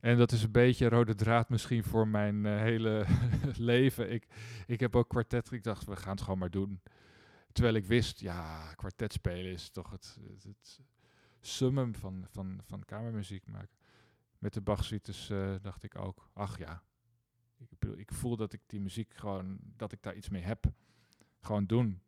En 0.00 0.18
dat 0.18 0.32
is 0.32 0.42
een 0.42 0.52
beetje 0.52 0.88
rode 0.88 1.14
draad 1.14 1.48
misschien 1.48 1.84
voor 1.84 2.08
mijn 2.08 2.46
eh, 2.46 2.58
hele 2.58 3.06
leven. 3.72 4.12
Ik, 4.12 4.26
ik 4.66 4.80
heb 4.80 4.96
ook 4.96 5.08
kwartet, 5.08 5.52
ik 5.52 5.62
dacht, 5.62 5.84
we 5.84 5.96
gaan 5.96 6.12
het 6.12 6.20
gewoon 6.20 6.38
maar 6.38 6.50
doen. 6.50 6.80
Terwijl 7.52 7.74
ik 7.74 7.86
wist, 7.86 8.20
ja, 8.20 8.72
kwartet 8.74 9.12
spelen 9.12 9.52
is 9.52 9.70
toch 9.70 9.90
het, 9.90 10.18
het, 10.28 10.42
het 10.42 10.80
summum 11.40 11.94
van, 11.94 12.26
van, 12.30 12.60
van 12.64 12.84
kamermuziek 12.84 13.46
maken. 13.46 13.78
Met 14.38 14.54
de 14.54 14.60
Bach-suites 14.60 15.30
eh, 15.30 15.54
dacht 15.62 15.82
ik 15.82 15.98
ook, 15.98 16.28
ach 16.32 16.58
ja, 16.58 16.82
ik, 17.56 17.68
bedoel, 17.78 17.98
ik 17.98 18.12
voel 18.12 18.36
dat 18.36 18.52
ik 18.52 18.60
die 18.66 18.80
muziek 18.80 19.14
gewoon, 19.14 19.58
dat 19.76 19.92
ik 19.92 20.02
daar 20.02 20.14
iets 20.14 20.28
mee 20.28 20.42
heb. 20.42 20.72
Gewoon 21.40 21.66
doen. 21.66 22.02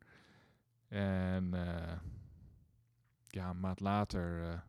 En 0.87 1.53
eh, 1.53 1.99
ja, 3.27 3.49
een 3.49 3.59
maand 3.59 3.79
later 3.79 4.63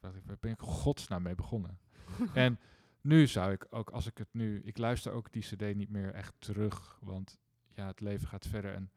dacht 0.00 0.16
ik, 0.16 0.22
waar 0.24 0.36
ben 0.40 0.52
ik 0.52 0.60
godsnaam 0.60 1.22
mee 1.22 1.34
begonnen? 1.34 1.78
en 2.34 2.58
nu 3.00 3.26
zou 3.26 3.52
ik 3.52 3.66
ook, 3.70 3.90
als 3.90 4.06
ik 4.06 4.18
het 4.18 4.28
nu, 4.32 4.62
ik 4.62 4.78
luister 4.78 5.12
ook 5.12 5.32
die 5.32 5.42
cd 5.42 5.74
niet 5.74 5.90
meer 5.90 6.14
echt 6.14 6.34
terug, 6.38 6.98
want 7.00 7.38
ja, 7.74 7.86
het 7.86 8.00
leven 8.00 8.28
gaat 8.28 8.46
verder. 8.46 8.74
En 8.74 8.90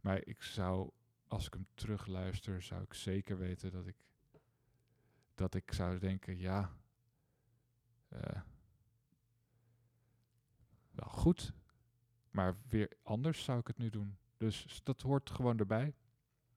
Maar 0.00 0.26
ik 0.26 0.42
zou, 0.42 0.90
als 1.26 1.46
ik 1.46 1.52
hem 1.52 1.66
terugluister, 1.74 2.62
zou 2.62 2.82
ik 2.82 2.94
zeker 2.94 3.38
weten 3.38 3.70
dat 3.70 3.86
ik, 3.86 3.96
dat 5.38 5.54
ik 5.54 5.72
zou 5.72 5.98
denken, 5.98 6.38
ja, 6.38 6.72
eh, 8.08 8.40
wel 10.90 11.08
goed, 11.08 11.52
maar 12.30 12.56
weer 12.68 12.92
anders 13.02 13.44
zou 13.44 13.58
ik 13.58 13.66
het 13.66 13.78
nu 13.78 13.90
doen. 13.90 14.16
Dus 14.36 14.80
dat 14.82 15.00
hoort 15.00 15.30
gewoon 15.30 15.58
erbij. 15.58 15.94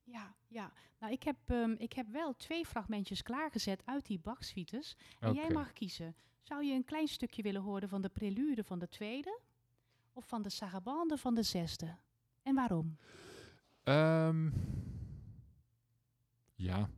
Ja, 0.03 0.35
ja. 0.47 0.71
Nou, 0.99 1.13
ik 1.13 1.23
heb, 1.23 1.37
ehm, 1.45 1.71
ik 1.77 1.93
heb 1.93 2.07
wel 2.07 2.35
twee 2.35 2.65
fragmentjes 2.65 3.21
klaargezet 3.21 3.85
uit 3.85 4.05
die 4.05 4.19
Bach-suites. 4.19 4.97
En 5.19 5.33
jij 5.33 5.49
mag 5.49 5.73
kiezen. 5.73 6.15
Zou 6.41 6.63
je 6.63 6.73
een 6.73 6.83
klein 6.83 7.07
stukje 7.07 7.41
willen 7.41 7.61
horen 7.61 7.89
van 7.89 8.01
de 8.01 8.09
prelude 8.09 8.63
van 8.63 8.79
de 8.79 8.87
tweede? 8.87 9.39
Of 10.13 10.27
van 10.27 10.41
de 10.41 10.49
sarabande 10.49 11.17
van 11.17 11.35
de 11.35 11.43
zesde? 11.43 11.97
En 12.41 12.55
waarom? 12.55 12.97
Ehm, 13.83 14.49
ja. 16.55 16.89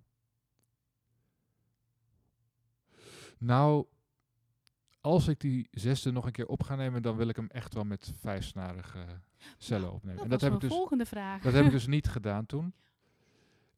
Nou, 3.44 3.86
als 5.02 5.28
ik 5.28 5.40
die 5.40 5.68
zesde 5.72 6.12
nog 6.12 6.26
een 6.26 6.32
keer 6.32 6.48
op 6.48 6.64
ga 6.64 6.76
nemen, 6.76 7.02
dan 7.02 7.16
wil 7.16 7.28
ik 7.28 7.36
hem 7.36 7.48
echt 7.48 7.74
wel 7.74 7.84
met 7.84 8.14
vijfsnarige 8.20 9.06
cello 9.58 9.90
opnemen. 9.90 10.16
Dat 10.16 10.24
en 10.24 10.30
was 10.30 10.40
dat 10.40 10.42
heb, 10.42 10.50
mijn 10.50 10.64
ik 10.64 10.70
dus, 10.70 10.78
volgende 10.78 11.06
vraag. 11.06 11.42
dat 11.42 11.54
heb 11.54 11.66
ik 11.66 11.72
dus 11.72 11.88
niet 11.98 12.08
gedaan 12.08 12.46
toen. 12.46 12.74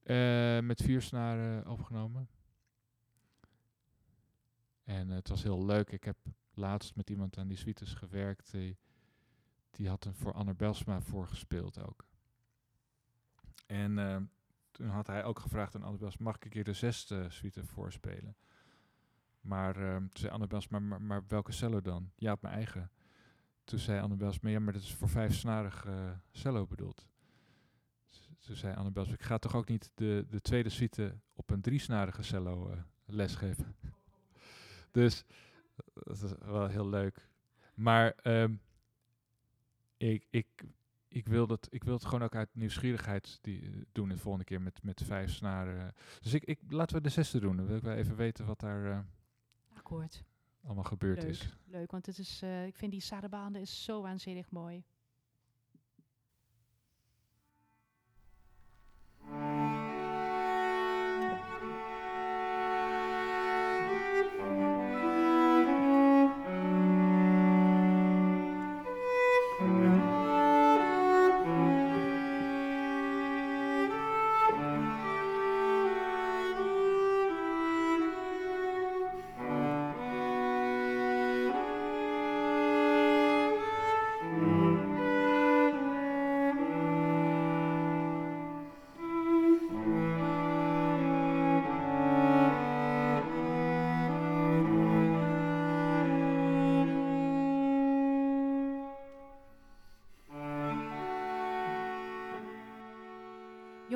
Eh, 0.04 0.60
met 0.60 0.82
vier 0.82 1.02
snaren 1.02 1.68
opgenomen. 1.68 2.30
En 4.84 5.10
eh, 5.10 5.16
het 5.16 5.30
was 5.30 5.44
heel 5.44 5.66
leuk. 5.66 5.92
Ik 5.92 6.04
heb 6.04 6.18
laatst 6.54 6.96
met 6.96 7.10
iemand 7.10 7.38
aan 7.38 7.48
die 7.48 7.58
suites 7.58 7.94
gewerkt. 7.94 8.52
Die, 8.52 8.78
die 9.72 9.90
had 9.90 10.06
een 10.06 10.16
voor 10.16 10.34
Anne 10.34 10.54
Belsma 10.54 11.02
voorgespeeld 11.02 11.88
ook. 11.88 12.06
En 13.66 14.00
eh, 14.00 14.18
toen 14.72 14.88
had 14.88 15.08
hij 15.08 15.24
ook 15.24 15.40
gevraagd 15.40 15.76
aan 15.76 15.84
Anne 15.84 15.98
Belsma, 15.98 16.24
mag 16.24 16.36
ik 16.36 16.44
een 16.44 16.50
keer 16.50 16.64
de 16.64 16.74
zesde 16.74 17.30
suite 17.30 17.66
voorspelen? 17.66 18.36
Maar 19.46 19.76
eh, 19.76 19.96
toen 19.96 20.10
zei 20.14 20.32
Anne 20.32 20.48
Belsma, 20.48 20.80
maar, 20.80 20.88
maar, 20.88 21.02
maar 21.02 21.24
welke 21.28 21.52
cello 21.52 21.82
dan? 21.82 22.12
Ja, 22.16 22.32
op 22.32 22.42
mijn 22.42 22.54
eigen. 22.54 22.92
Toen 23.64 23.80
zei 23.80 24.02
Anne 24.02 24.16
Belsma, 24.16 24.50
ja, 24.50 24.60
maar 24.60 24.74
dat 24.74 24.82
is 24.82 24.94
voor 24.94 25.10
vijfsnarig 25.10 25.86
eh 25.86 26.12
cello 26.32 26.68
bedoeld. 26.68 27.08
Toen 28.40 28.56
zei 28.56 28.76
Anne 28.76 28.92
Belsma, 28.92 29.14
ik 29.14 29.22
ga 29.22 29.38
toch 29.38 29.56
ook 29.56 29.68
niet 29.68 29.92
de, 29.96 30.26
de 30.30 30.42
tweede 30.42 30.70
suite 30.70 31.20
op 31.34 31.50
een 31.50 31.62
driesnarige 31.62 32.24
cello 32.24 32.70
eh, 32.70 32.78
lesgeven? 33.06 33.76
dus 34.92 35.24
dat 35.94 36.22
is 36.22 36.32
wel 36.46 36.68
heel 36.68 36.90
leuk. 36.90 37.28
Maar 37.74 38.12
ehm, 38.12 38.56
ik, 39.98 40.28
ik, 40.30 40.48
ik, 41.08 41.28
wil 41.28 41.48
dat, 41.48 41.68
ik 41.70 41.84
wil 41.84 41.94
het 41.94 42.06
gewoon 42.06 42.24
ook 42.24 42.36
uit 42.36 42.50
nieuwsgierigheid 42.56 43.38
die, 43.42 43.62
eh, 43.62 43.82
doen 43.92 44.10
de 44.10 44.18
volgende 44.18 44.46
keer 44.46 44.62
met, 44.62 44.84
met 44.84 45.02
vijf 45.04 45.32
snaren. 45.32 45.94
Dus 46.22 46.34
ik, 46.34 46.44
ik, 46.44 46.60
laten 46.68 46.96
we 46.96 47.02
de 47.02 47.10
zesde 47.10 47.40
doen. 47.40 47.58
Dan 47.58 47.66
wil 47.66 47.78
ik 47.78 47.84
wel 47.84 47.96
even 47.96 48.16
weten 48.16 48.46
wat 48.46 48.60
daar 48.60 49.06
Akkoord. 49.86 50.24
allemaal 50.64 50.84
gebeurd 50.84 51.22
Leuk. 51.22 51.30
is. 51.32 51.58
Leuk, 51.66 51.92
want 51.92 52.06
het 52.06 52.18
is, 52.18 52.42
eh, 52.42 52.66
ik 52.66 52.76
vind 52.76 52.92
die 52.92 53.02
sarabande 53.02 53.60
is 53.62 53.84
zo 53.84 54.02
waanzinnig 54.02 54.52
mooi. 54.52 54.84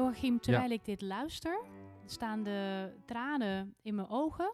Joachim, 0.10 0.40
terwijl 0.40 0.70
ik 0.72 0.86
dit 0.86 1.02
luister, 1.02 1.62
staan 2.06 2.44
de 2.44 2.92
tranen 3.06 3.76
in 3.82 3.96
mijn 3.96 4.10
ogen. 4.10 4.54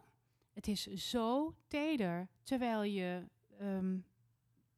Het 0.54 0.68
is 0.68 0.84
zo 0.94 1.56
teder, 1.68 2.28
terwijl 2.44 2.84
je, 2.84 3.28
ehm, 3.60 3.98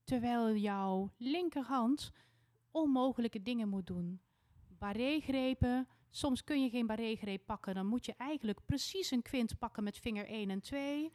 terwijl 0.04 0.56
jouw 0.56 1.12
linkerhand 1.18 2.12
onmogelijke 2.72 3.42
dingen 3.42 3.70
moet 3.70 3.88
doen. 3.88 4.20
Barré-grepen, 4.68 5.88
soms 6.10 6.44
kun 6.44 6.64
je 6.64 6.70
geen 6.70 6.88
barré-greep 6.88 7.46
pakken, 7.46 7.76
dan 7.76 7.86
moet 7.86 8.06
je 8.06 8.14
eigenlijk 8.18 8.60
precies 8.66 9.12
een 9.12 9.22
kwint 9.22 9.58
pakken 9.58 9.84
met 9.84 9.98
vinger 9.98 10.26
1 10.30 10.50
en 10.50 10.62
2. 10.62 11.12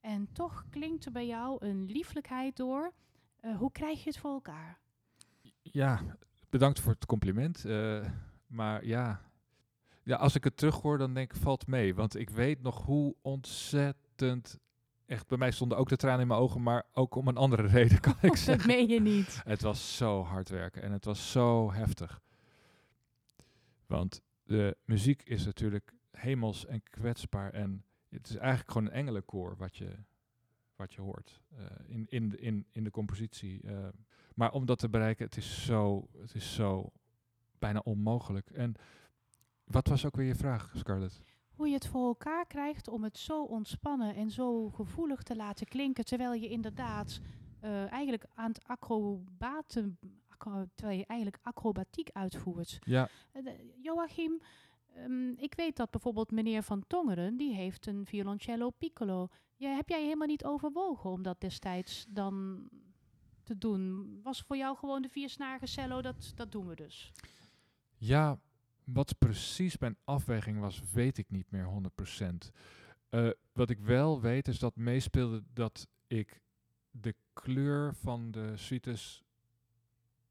En 0.00 0.32
toch 0.32 0.64
klinkt 0.70 1.04
er 1.04 1.12
bij 1.12 1.26
jou 1.26 1.64
een 1.66 1.84
lieflijkheid 1.84 2.56
door. 2.56 2.92
Eh, 3.36 3.56
hoe 3.56 3.72
krijg 3.72 4.02
je 4.04 4.10
het 4.10 4.18
voor 4.18 4.32
elkaar? 4.32 4.78
Ja, 5.62 6.00
bedankt 6.50 6.80
voor 6.80 6.92
het 6.92 7.06
compliment. 7.06 7.64
eh, 7.64 8.06
maar 8.46 8.84
ja. 8.84 9.20
ja, 10.02 10.16
als 10.16 10.34
ik 10.34 10.44
het 10.44 10.56
terughoor, 10.56 10.98
dan 10.98 11.14
denk 11.14 11.32
ik, 11.32 11.40
valt 11.40 11.66
mee. 11.66 11.94
Want 11.94 12.16
ik 12.16 12.30
weet 12.30 12.62
nog 12.62 12.84
hoe 12.84 13.14
ontzettend... 13.22 14.58
Echt, 15.06 15.26
bij 15.26 15.38
mij 15.38 15.50
stonden 15.50 15.78
ook 15.78 15.88
de 15.88 15.96
tranen 15.96 16.20
in 16.20 16.26
mijn 16.26 16.40
ogen, 16.40 16.62
maar 16.62 16.84
ook 16.92 17.14
om 17.14 17.28
een 17.28 17.36
andere 17.36 17.66
reden, 17.78 18.00
kan 18.00 18.14
ik 18.20 18.28
Dat 18.28 18.38
zeggen. 18.38 18.66
meen 18.66 18.88
je 18.88 19.00
niet. 19.00 19.40
Het 19.44 19.62
was 19.62 19.96
zo 19.96 20.22
hard 20.22 20.48
werken 20.48 20.82
en 20.82 20.92
het 20.92 21.04
was 21.04 21.30
zo 21.32 21.72
heftig. 21.72 22.20
Want 23.86 24.22
de 24.42 24.76
muziek 24.84 25.22
is 25.22 25.44
natuurlijk 25.44 25.92
hemels 26.10 26.66
en 26.66 26.82
kwetsbaar. 26.82 27.52
En 27.52 27.84
het 28.08 28.28
is 28.28 28.36
eigenlijk 28.36 28.70
gewoon 28.72 28.86
een 28.86 28.92
engelenkoor 28.92 29.56
wat 29.56 29.76
je, 29.76 29.96
wat 30.76 30.92
je 30.92 31.00
hoort 31.00 31.40
eh, 31.56 31.64
in, 31.86 32.06
in, 32.08 32.28
de- 32.28 32.38
in, 32.38 32.66
in 32.72 32.84
de 32.84 32.90
compositie. 32.90 33.60
eh. 33.62 33.88
maar 34.34 34.52
om 34.52 34.66
dat 34.66 34.78
te 34.78 34.88
bereiken, 34.88 35.24
het 35.24 35.36
is 35.36 35.64
zo, 35.64 36.08
het 36.20 36.34
is 36.34 36.54
zo 36.54 36.92
bijna 37.58 37.80
onmogelijk. 37.84 38.50
En 38.50 38.74
wat 39.64 39.86
was 39.88 40.04
ook 40.06 40.16
weer 40.16 40.26
je 40.26 40.34
vraag, 40.34 40.72
Scarlett? 40.76 41.20
Hoe 41.54 41.68
je 41.68 41.74
het 41.74 41.86
voor 41.86 42.06
elkaar 42.06 42.46
krijgt 42.46 42.88
om 42.88 43.02
het 43.04 43.18
zo 43.18 43.42
ontspannen 43.42 44.14
en 44.14 44.30
zo 44.30 44.70
gevoelig 44.70 45.22
te 45.22 45.36
laten 45.36 45.66
klinken, 45.66 46.04
terwijl 46.04 46.32
je 46.32 46.48
inderdaad 46.48 47.20
eh, 47.60 47.92
eigenlijk 47.92 48.26
aan 48.34 48.48
het 48.48 48.64
acrobaten, 48.64 49.98
acro- 50.28 50.66
terwijl 50.74 50.98
je 50.98 51.06
eigenlijk 51.06 51.42
acrobatiek 51.42 52.10
uitvoert. 52.12 52.78
Ja, 52.80 53.08
Eh, 53.32 53.42
Joachim, 53.82 54.40
ehm, 54.94 55.28
ik 55.28 55.54
weet 55.54 55.76
dat 55.76 55.90
bijvoorbeeld 55.90 56.30
meneer 56.30 56.62
Van 56.62 56.84
Tongeren, 56.86 57.36
die 57.36 57.54
heeft 57.54 57.86
een 57.86 58.06
violoncello 58.06 58.70
piccolo. 58.70 59.28
Ja, 59.56 59.74
heb 59.74 59.88
jij 59.88 60.02
helemaal 60.02 60.26
niet 60.26 60.44
overwogen 60.44 61.10
om 61.10 61.22
dat 61.22 61.40
destijds 61.40 62.06
dan 62.08 62.68
te 63.42 63.58
doen? 63.58 64.10
Was 64.22 64.40
voor 64.42 64.56
jou 64.56 64.76
gewoon 64.76 65.02
de 65.02 65.08
viersnarige 65.08 65.66
cello, 65.66 66.02
dat, 66.02 66.32
dat 66.34 66.52
doen 66.52 66.66
we 66.66 66.74
dus. 66.74 67.12
Ja, 67.96 68.38
wat 68.84 69.18
precies 69.18 69.78
mijn 69.78 69.96
afweging 70.04 70.60
was, 70.60 70.82
weet 70.92 71.18
ik 71.18 71.30
niet 71.30 71.50
meer 71.50 71.64
100%. 71.64 72.52
Eh, 73.08 73.28
wat 73.52 73.70
ik 73.70 73.78
wel 73.78 74.20
weet 74.20 74.48
is 74.48 74.58
dat 74.58 74.76
meespeelde 74.76 75.42
dat 75.52 75.88
ik 76.06 76.40
de 76.90 77.14
kleur 77.32 77.94
van 77.94 78.30
de 78.30 78.56
suites. 78.56 79.24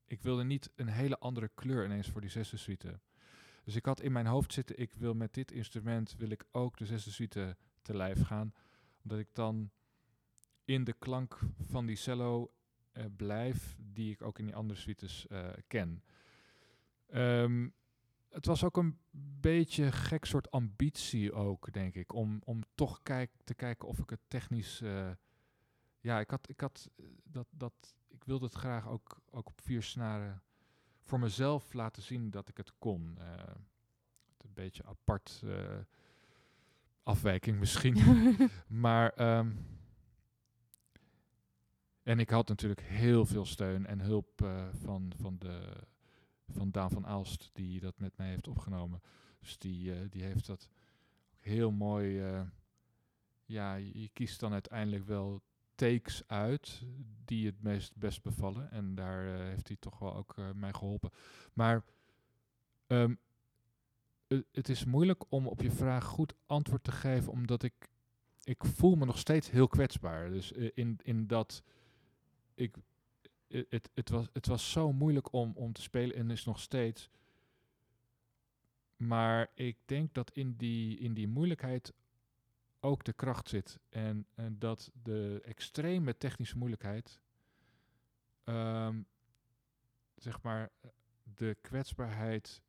Ik 0.05 0.21
wilde 0.21 0.43
niet 0.43 0.69
een 0.75 0.87
hele 0.87 1.17
andere 1.17 1.51
kleur 1.53 1.85
ineens 1.85 2.09
voor 2.09 2.21
die 2.21 2.29
zesde 2.29 2.57
suite. 2.57 2.99
Dus 3.63 3.75
ik 3.75 3.85
had 3.85 4.01
in 4.01 4.11
mijn 4.11 4.25
hoofd 4.25 4.53
zitten, 4.53 4.79
ik 4.79 4.93
wil 4.93 5.13
met 5.13 5.33
dit 5.33 5.51
instrument 5.51 6.15
wil 6.17 6.29
ik 6.29 6.45
ook 6.51 6.77
de 6.77 6.85
zesde 6.85 7.11
suite 7.11 7.57
te 7.81 7.95
lijf 7.95 8.21
gaan. 8.21 8.53
Omdat 9.03 9.19
ik 9.19 9.29
dan 9.33 9.71
in 10.65 10.83
de 10.83 10.93
klank 10.93 11.39
van 11.65 11.85
die 11.85 11.95
cello 11.95 12.51
eh, 12.91 13.05
blijf, 13.15 13.75
die 13.79 14.11
ik 14.11 14.21
ook 14.21 14.39
in 14.39 14.45
die 14.45 14.55
andere 14.55 14.79
suites 14.79 15.27
eh, 15.27 15.49
ken. 15.67 16.03
Ehm, 17.07 17.67
het 18.35 18.45
was 18.45 18.63
ook 18.63 18.77
een 18.77 18.97
beetje 19.39 19.91
gek 19.91 20.25
soort 20.25 20.51
ambitie 20.51 21.33
ook, 21.33 21.73
denk 21.73 21.95
ik. 21.95 22.13
Om, 22.13 22.41
om 22.43 22.63
toch 22.75 22.99
kijk, 23.03 23.31
te 23.43 23.53
kijken 23.53 23.87
of 23.87 23.99
ik 23.99 24.09
het 24.09 24.19
technisch... 24.27 24.81
eh, 24.81 25.11
ja, 25.99 26.19
ik 26.19 26.29
had, 26.29 26.49
ik 26.49 26.59
had 26.59 26.89
eh, 26.95 27.05
dat, 27.23 27.47
dat... 27.51 27.95
Ik 28.07 28.23
wilde 28.23 28.45
het 28.45 28.53
graag 28.53 28.87
ook, 28.87 29.21
ook 29.31 29.47
op 29.47 29.61
vier 29.61 29.83
snaren 29.83 30.43
voor 31.01 31.19
mezelf 31.19 31.73
laten 31.73 32.01
zien 32.01 32.29
dat 32.29 32.49
ik 32.49 32.57
het 32.57 32.71
kon. 32.77 33.17
Eh, 33.17 33.55
een 34.37 34.53
beetje 34.53 34.83
apart 34.83 35.43
afwijking 37.03 37.59
misschien. 37.59 37.97
maar... 38.67 39.09
ehm, 39.09 39.51
en 42.03 42.19
ik 42.19 42.29
had 42.29 42.47
natuurlijk 42.47 42.81
heel 42.81 43.25
veel 43.25 43.45
steun 43.45 43.85
en 43.85 43.99
hulp 43.99 44.47
van, 44.71 45.13
van, 45.15 45.37
de, 45.37 45.73
van 46.47 46.71
Daan 46.71 46.89
van 46.91 47.05
Aalst, 47.07 47.49
die 47.53 47.79
dat 47.79 47.99
met 47.99 48.17
mij 48.17 48.27
heeft 48.29 48.47
opgenomen. 48.47 49.01
Dus 49.39 49.57
die, 49.57 49.93
eh, 49.93 49.99
die 50.09 50.23
heeft 50.23 50.45
dat 50.45 50.69
heel 51.39 51.71
mooi. 51.71 52.19
eh, 52.21 52.41
ja, 53.45 53.75
je, 53.75 54.09
kiest 54.13 54.39
dan 54.39 54.53
uiteindelijk 54.53 55.05
wel 55.05 55.41
takes 55.75 56.23
uit 56.27 56.83
die 57.25 57.45
het 57.45 57.61
meest 57.61 57.95
best 57.95 58.21
bevallen. 58.23 58.71
En 58.71 58.95
daar 58.95 59.33
eh, 59.33 59.39
heeft 59.39 59.67
hij 59.67 59.77
toch 59.79 59.99
wel 59.99 60.15
ook 60.15 60.35
mij 60.55 60.73
geholpen. 60.73 61.11
Maar 61.53 61.83
ehm, 62.87 63.15
het- 64.51 64.69
is 64.69 64.85
moeilijk 64.85 65.23
om 65.29 65.47
op 65.47 65.61
je 65.61 65.71
vraag 65.71 66.03
goed 66.05 66.33
antwoord 66.45 66.83
te 66.83 66.91
geven, 66.91 67.31
omdat 67.31 67.63
ik, 67.63 67.89
ik 68.43 68.63
voel 68.65 68.95
me 68.95 69.05
nog 69.05 69.17
steeds 69.17 69.51
heel 69.51 69.67
kwetsbaar. 69.67 70.29
Dus 70.29 70.51
in, 70.51 70.99
in 71.03 71.27
dat 71.27 71.63
ik, 72.53 72.75
het, 73.69 73.89
het, 73.93 74.09
was, 74.09 74.27
het 74.33 74.45
was 74.45 74.71
zo 74.71 74.91
moeilijk 74.91 75.33
om, 75.33 75.51
om 75.55 75.73
te 75.73 75.81
spelen 75.81 76.15
en 76.15 76.31
is 76.31 76.45
nog 76.45 76.59
steeds. 76.59 77.09
Maar 78.95 79.51
ik 79.53 79.77
denk 79.85 80.13
dat 80.13 80.31
in 80.31 80.55
die, 80.55 80.97
in 80.97 81.13
die 81.13 81.27
moeilijkheid 81.27 81.93
ook 82.79 83.03
de 83.03 83.13
kracht 83.13 83.49
zit. 83.49 83.79
En, 83.89 84.27
en 84.35 84.59
dat 84.59 84.91
de 85.03 85.41
extreme 85.43 86.17
technische 86.17 86.57
moeilijkheid, 86.57 87.19
ehm, 88.43 89.01
zeg 90.15 90.41
maar, 90.41 90.71
de 91.23 91.57
kwetsbaarheid 91.61 92.61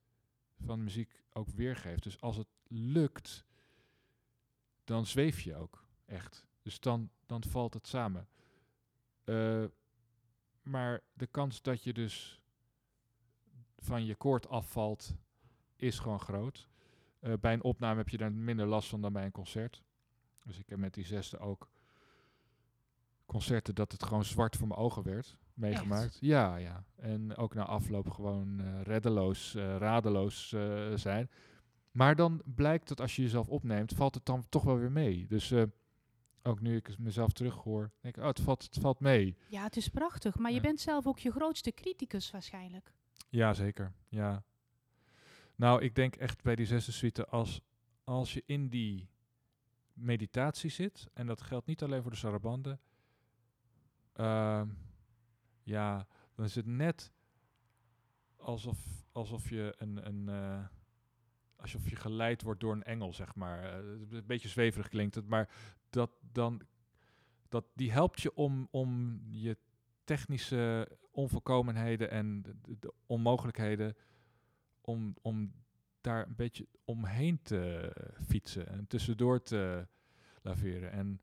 van 0.64 0.84
muziek 0.84 1.22
ook 1.32 1.48
weergeeft. 1.48 2.02
Dus 2.02 2.20
als 2.20 2.36
het 2.36 2.48
lukt, 2.68 3.44
dan 4.84 5.06
zweef 5.06 5.40
je 5.40 5.56
ook 5.56 5.84
echt. 6.04 6.46
Dus 6.62 6.80
dan, 6.80 7.10
dan 7.26 7.44
valt 7.44 7.74
het 7.74 7.86
samen. 7.86 8.28
Eh, 9.24 9.64
maar 10.66 11.00
de 11.12 11.26
kans 11.26 11.62
dat 11.62 11.82
je 11.82 11.92
dus 11.92 12.40
van 13.78 14.04
je 14.04 14.14
koord 14.14 14.48
afvalt, 14.48 15.14
is 15.76 15.98
gewoon 15.98 16.20
groot. 16.20 16.68
Eh, 17.20 17.32
bij 17.40 17.52
een 17.52 17.62
opname 17.62 17.96
heb 17.96 18.08
je 18.08 18.16
daar 18.16 18.32
minder 18.32 18.66
last 18.66 18.88
van 18.88 19.00
dan 19.00 19.12
bij 19.12 19.24
een 19.24 19.30
concert. 19.30 19.82
Dus 20.44 20.58
ik 20.58 20.68
heb 20.68 20.78
met 20.78 20.94
die 20.94 21.04
zesde 21.04 21.38
ook 21.38 21.68
concerten 23.26 23.74
dat 23.74 23.92
het 23.92 24.02
gewoon 24.02 24.24
zwart 24.24 24.56
voor 24.56 24.68
mijn 24.68 24.80
ogen 24.80 25.02
werd 25.02 25.36
meegemaakt. 25.54 26.18
Ja, 26.20 26.56
ja. 26.56 26.84
En 26.96 27.36
ook 27.36 27.54
na 27.54 27.64
afloop 27.64 28.10
gewoon 28.10 28.60
eh, 28.60 28.82
reddeloos, 28.82 29.54
eh, 29.54 29.76
radeloos 29.76 30.48
zijn. 30.94 31.30
Maar 31.90 32.16
dan 32.16 32.42
blijkt 32.44 32.88
dat 32.88 33.00
als 33.00 33.16
je 33.16 33.22
jezelf 33.22 33.48
opneemt, 33.48 33.92
valt 33.92 34.14
het 34.14 34.26
dan 34.26 34.46
toch 34.48 34.62
wel 34.62 34.78
weer 34.78 34.92
mee. 34.92 35.26
Dus 35.26 35.52
ook 36.46 36.60
nu 36.60 36.76
ik 36.76 36.98
mezelf 36.98 37.32
terughoor, 37.32 37.90
denk 38.00 38.16
ik, 38.16 38.22
oh, 38.22 38.28
het 38.28 38.40
valt, 38.40 38.62
het 38.62 38.78
valt 38.80 39.00
mee. 39.00 39.36
Ja, 39.48 39.62
het 39.62 39.76
is 39.76 39.88
prachtig. 39.88 40.38
Maar 40.38 40.52
je 40.52 40.60
bent 40.60 40.80
zelf 40.80 41.06
ook 41.06 41.18
je 41.18 41.30
grootste 41.30 41.72
criticus 41.72 42.30
waarschijnlijk. 42.30 42.92
Ja, 43.28 43.54
zeker. 43.54 43.92
Ja. 44.08 44.44
Nou, 45.54 45.82
ik 45.82 45.94
denk 45.94 46.16
echt 46.16 46.42
bij 46.42 46.56
die 46.56 46.66
zesde 46.66 46.92
suite, 46.92 47.26
als, 47.26 47.60
als 48.04 48.34
je 48.34 48.42
in 48.46 48.68
die 48.68 49.08
meditatie 49.92 50.70
zit, 50.70 51.08
en 51.12 51.26
dat 51.26 51.42
geldt 51.42 51.66
niet 51.66 51.82
alleen 51.82 52.02
voor 52.02 52.10
de 52.10 52.16
sarabande, 52.16 52.78
ehm, 54.12 54.68
ja, 55.62 56.06
dan 56.34 56.44
is 56.44 56.54
het 56.54 56.66
net 56.66 57.12
alsof, 58.36 58.78
alsof 59.12 59.48
je 59.48 59.74
een, 59.78 60.06
een 60.06 60.28
eh, 60.28 60.66
alsof 61.56 61.88
je 61.88 61.96
geleid 61.96 62.42
wordt 62.42 62.60
door 62.60 62.72
een 62.72 62.82
engel, 62.82 63.12
zeg 63.12 63.34
maar. 63.34 63.62
Eh, 63.62 63.76
een 64.10 64.26
beetje 64.26 64.48
zweverig 64.48 64.88
klinkt 64.88 65.14
het, 65.14 65.28
maar 65.28 65.48
dat 65.96 66.10
dan, 66.32 66.60
dat, 67.48 67.64
die 67.74 67.92
helpt 67.92 68.20
je 68.20 68.34
om, 68.34 68.68
om 68.70 69.20
je 69.30 69.56
technische 70.04 70.88
onvolkomenheden 71.10 72.10
en 72.10 72.42
de, 72.42 72.60
de- 72.60 72.76
de 72.78 72.92
onmogelijkheden 73.06 73.96
om, 74.80 75.14
om 75.22 75.52
daar 76.00 76.26
een 76.26 76.34
beetje 76.36 76.66
omheen 76.84 77.42
te 77.42 77.92
fietsen 78.26 78.66
en 78.68 78.86
tussendoor 78.86 79.42
te 79.42 79.88
laveren. 80.42 80.90
En 80.92 81.20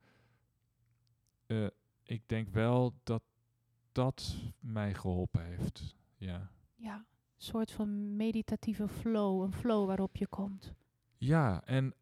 eh, 1.46 1.66
ik 2.02 2.28
denk 2.28 2.48
wel 2.48 3.00
dat 3.02 3.22
dat 3.92 4.36
mij 4.58 4.94
geholpen 4.94 5.44
heeft. 5.44 5.96
Ja. 6.16 6.50
Ja, 6.74 6.94
een 6.96 7.04
soort 7.36 7.70
van 7.72 8.16
meditatieve 8.16 8.88
flow. 8.88 9.42
Een 9.42 9.52
flow 9.52 9.86
waarop 9.86 10.16
je 10.16 10.26
komt. 10.26 10.74
Ja, 11.16 11.64
en 11.64 11.94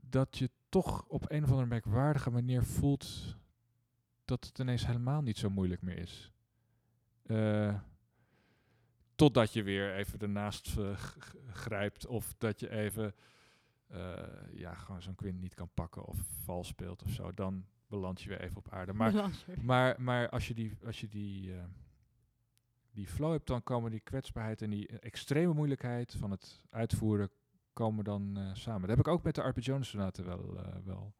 dat 0.00 0.38
je 0.38 0.49
toch 0.70 1.04
op 1.06 1.30
een 1.30 1.42
of 1.42 1.50
andere 1.50 1.68
merkwaardige 1.68 2.30
manier 2.30 2.64
voelt 2.64 3.36
dat 4.24 4.44
het 4.44 4.58
ineens 4.58 4.86
helemaal 4.86 5.22
niet 5.22 5.38
zo 5.38 5.50
moeilijk 5.50 5.82
meer 5.82 5.98
is. 5.98 6.32
Eh, 7.22 7.80
totdat 9.14 9.52
je 9.52 9.62
weer 9.62 9.94
even 9.94 10.18
ernaast 10.18 10.76
eh, 10.78 10.96
grijpt 11.52 12.06
of 12.06 12.34
dat 12.38 12.60
je 12.60 12.70
even 12.70 13.14
eh, 13.86 14.26
ja, 14.52 14.74
gewoon 14.74 15.02
zo'n 15.02 15.14
quint 15.14 15.40
niet 15.40 15.54
kan 15.54 15.70
pakken 15.74 16.04
of 16.04 16.18
vals 16.44 16.68
speelt 16.68 17.02
of 17.02 17.10
zo. 17.10 17.34
Dan 17.34 17.66
beland 17.86 18.22
je 18.22 18.28
weer 18.28 18.40
even 18.40 18.56
op 18.56 18.72
aarde. 18.72 18.92
Maar 18.92 19.30
maar, 19.62 20.02
maar 20.02 20.28
als 20.28 20.48
je 20.48 20.54
die, 20.54 20.76
als 20.84 21.00
je 21.00 21.08
die, 21.08 21.52
die 22.90 23.06
flow 23.06 23.32
hebt, 23.32 23.46
dan 23.46 23.62
komen 23.62 23.90
die 23.90 24.00
kwetsbaarheid 24.00 24.62
en 24.62 24.70
die 24.70 24.98
extreme 24.98 25.54
moeilijkheid 25.54 26.14
van 26.14 26.30
het 26.30 26.64
uitvoeren 26.70 27.30
komen 27.72 28.04
dan 28.04 28.36
eh, 28.36 28.50
samen. 28.54 28.80
Dat 28.80 28.90
heb 28.96 29.06
ik 29.06 29.08
ook 29.08 29.22
met 29.22 29.34
de 29.34 29.42
Arpeggio 29.42 29.82
sonaten 29.82 30.24
wel, 30.24 30.56
eh, 30.56 30.74
wel 30.84 31.12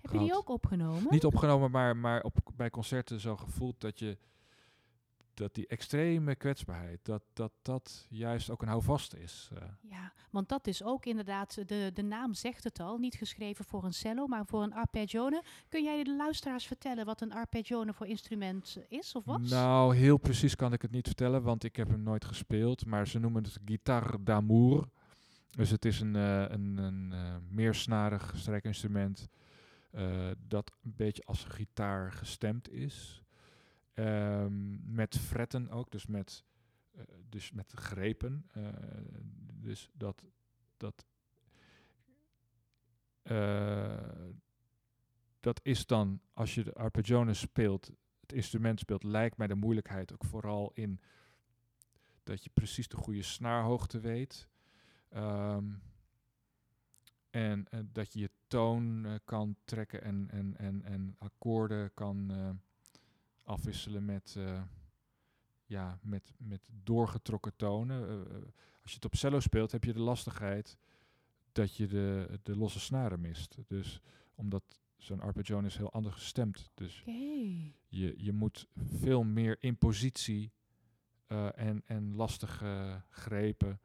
Heb 0.00 0.12
je 0.12 0.18
die 0.18 0.34
ook 0.34 0.48
opgenomen? 0.48 1.06
niet 1.10 1.24
opgenomen, 1.24 1.70
maar, 1.70 1.96
maar 1.96 2.22
op, 2.22 2.36
bij 2.56 2.70
concerten 2.70 3.20
zo 3.20 3.36
gevoeld 3.36 3.80
dat 3.80 3.98
je 3.98 4.18
dat 5.34 5.54
die 5.54 5.66
extreme 5.66 6.34
kwetsbaarheid, 6.34 6.98
dat 7.02 7.22
dat, 7.32 7.52
dat 7.62 8.06
juist 8.08 8.50
ook 8.50 8.62
een 8.62 8.68
houvast 8.68 9.14
is. 9.14 9.50
eh. 9.54 9.62
Ja, 9.80 10.12
want 10.30 10.48
dat 10.48 10.66
is 10.66 10.82
ook 10.84 11.06
inderdaad, 11.06 11.68
de, 11.68 11.90
de 11.94 12.02
naam 12.02 12.34
zegt 12.34 12.64
het 12.64 12.80
al, 12.80 12.98
niet 12.98 13.14
geschreven 13.14 13.64
voor 13.64 13.84
een 13.84 13.92
cello, 13.92 14.26
maar 14.26 14.46
voor 14.46 14.62
een 14.62 14.74
arpeggione. 14.74 15.42
Kun 15.68 15.82
jij 15.84 16.04
de 16.04 16.16
luisteraars 16.16 16.66
vertellen 16.66 17.04
wat 17.04 17.20
een 17.20 17.32
arpeggione 17.32 17.92
voor 17.92 18.06
instrument 18.06 18.76
is 18.88 19.14
of 19.14 19.24
was? 19.24 19.50
Nou, 19.50 19.96
heel 19.96 20.16
precies 20.16 20.56
kan 20.56 20.72
ik 20.72 20.82
het 20.82 20.90
niet 20.90 21.06
vertellen, 21.06 21.42
want 21.42 21.64
ik 21.64 21.76
heb 21.76 21.88
hem 21.88 22.02
nooit 22.02 22.24
gespeeld. 22.24 22.86
Maar 22.86 23.08
ze 23.08 23.18
noemen 23.18 23.42
het 23.42 23.58
guitare 23.64 24.22
d'amour. 24.22 24.88
Dus 25.56 25.70
het 25.70 25.84
is 25.84 26.00
een, 26.00 26.16
eh, 26.16 26.44
een, 26.48 26.76
een 26.76 27.12
eh, 27.12 27.36
meersnarig 27.48 28.32
strijkinstrument 28.36 29.28
eh, 29.90 30.30
dat 30.46 30.72
een 30.82 30.94
beetje 30.96 31.24
als 31.24 31.44
gitaar 31.44 32.12
gestemd 32.12 32.70
is. 32.70 33.22
Ehm, 33.94 34.94
met 34.94 35.18
fretten 35.18 35.70
ook, 35.70 35.90
dus 35.90 36.06
met, 36.06 36.44
dus 37.28 37.52
met 37.52 37.72
grepen. 37.72 38.46
dus 39.54 39.90
dat, 39.92 40.24
dat, 40.76 41.06
dat 45.40 45.60
is 45.62 45.86
dan, 45.86 46.20
als 46.32 46.54
je 46.54 46.64
de 46.64 46.72
arpeggione 46.72 47.34
speelt, 47.34 47.90
het 48.20 48.32
instrument 48.32 48.80
speelt, 48.80 49.02
lijkt 49.02 49.36
mij 49.36 49.46
de 49.46 49.54
moeilijkheid 49.54 50.12
ook 50.12 50.24
vooral 50.24 50.70
in 50.74 51.00
dat 52.22 52.44
je 52.44 52.50
precies 52.54 52.88
de 52.88 52.96
goede 52.96 53.22
snaarhoogte 53.22 54.00
weet. 54.00 54.50
Ehm, 55.12 55.64
en 57.30 57.66
eh, 57.70 57.80
dat 57.92 58.12
je 58.12 58.18
je 58.18 58.30
toon 58.52 59.06
eh, 59.06 59.14
kan 59.24 59.56
trekken 59.64 60.02
en, 60.02 60.30
en, 60.30 60.56
en, 60.56 60.82
en 60.82 61.14
akkoorden 61.18 61.94
kan 61.94 62.30
eh, 62.30 62.50
afwisselen 63.42 64.04
met, 64.04 64.34
eh, 64.38 64.62
ja, 65.66 65.98
met, 66.02 66.32
met 66.36 66.68
doorgetrokken 66.82 67.56
tonen. 67.56 68.26
Als 68.82 68.90
je 68.90 68.94
het 68.94 69.04
op 69.04 69.14
cello 69.14 69.40
speelt, 69.40 69.72
heb 69.72 69.84
je 69.84 69.92
de 69.92 70.00
lastigheid 70.00 70.78
dat 71.52 71.76
je 71.76 71.86
de, 71.86 72.38
de 72.42 72.56
losse 72.56 72.80
snaren 72.80 73.20
mist. 73.20 73.56
Dus 73.66 74.00
omdat 74.34 74.62
zo'n 74.96 75.20
arpeggione 75.20 75.66
is 75.66 75.76
heel 75.76 75.92
anders 75.92 76.14
gestemd. 76.14 76.70
Dus 76.74 77.02
je, 77.88 78.14
je 78.16 78.32
moet 78.32 78.66
veel 78.76 79.22
meer 79.22 79.56
in 79.60 79.76
positie 79.76 80.52
en, 81.54 81.82
en 81.86 82.14
lastige 82.14 83.02
grepen 83.08 83.80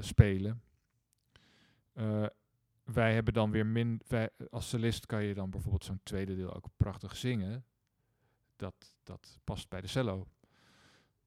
spelen. 0.00 0.62
Eh, 1.96 2.26
wij 2.84 3.14
hebben 3.14 3.34
dan 3.34 3.50
weer 3.50 3.66
min. 3.66 4.00
Als 4.50 4.68
solist 4.68 5.06
kan 5.06 5.22
je 5.24 5.34
dan 5.34 5.50
bijvoorbeeld 5.50 5.84
zo'n 5.84 6.00
tweede 6.02 6.36
deel 6.36 6.54
ook 6.54 6.68
prachtig 6.76 7.16
zingen. 7.16 7.64
Dat, 8.56 8.94
dat 9.02 9.38
past 9.44 9.68
bij 9.68 9.80
de 9.80 9.86
cello. 9.86 10.26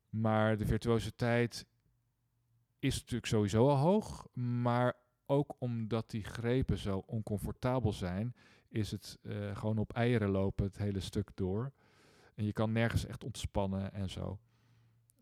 Maar 0.10 0.58
de 0.58 0.66
virtuositeit 0.66 1.66
is 2.80 3.00
natuurlijk 3.00 3.26
sowieso 3.26 3.70
al 3.70 3.78
hoog. 3.78 4.28
Maar 4.34 4.94
ook 5.26 5.56
omdat 5.58 6.10
die 6.10 6.24
grepen 6.24 6.78
zo 6.78 7.04
oncomfortabel 7.06 7.94
zijn, 7.94 8.36
is 8.68 8.92
het 8.92 9.18
eh, 9.22 9.56
gewoon 9.56 9.78
op 9.78 9.94
eieren 9.94 10.30
lopen 10.30 10.66
het 10.66 10.78
hele 10.78 11.00
stuk 11.00 11.30
door. 11.34 11.72
En 12.36 12.46
je 12.46 12.54
kan 12.54 12.72
nergens 12.72 13.06
echt 13.06 13.24
ontspannen 13.24 13.94
en 13.94 14.10
zo. 14.10 14.40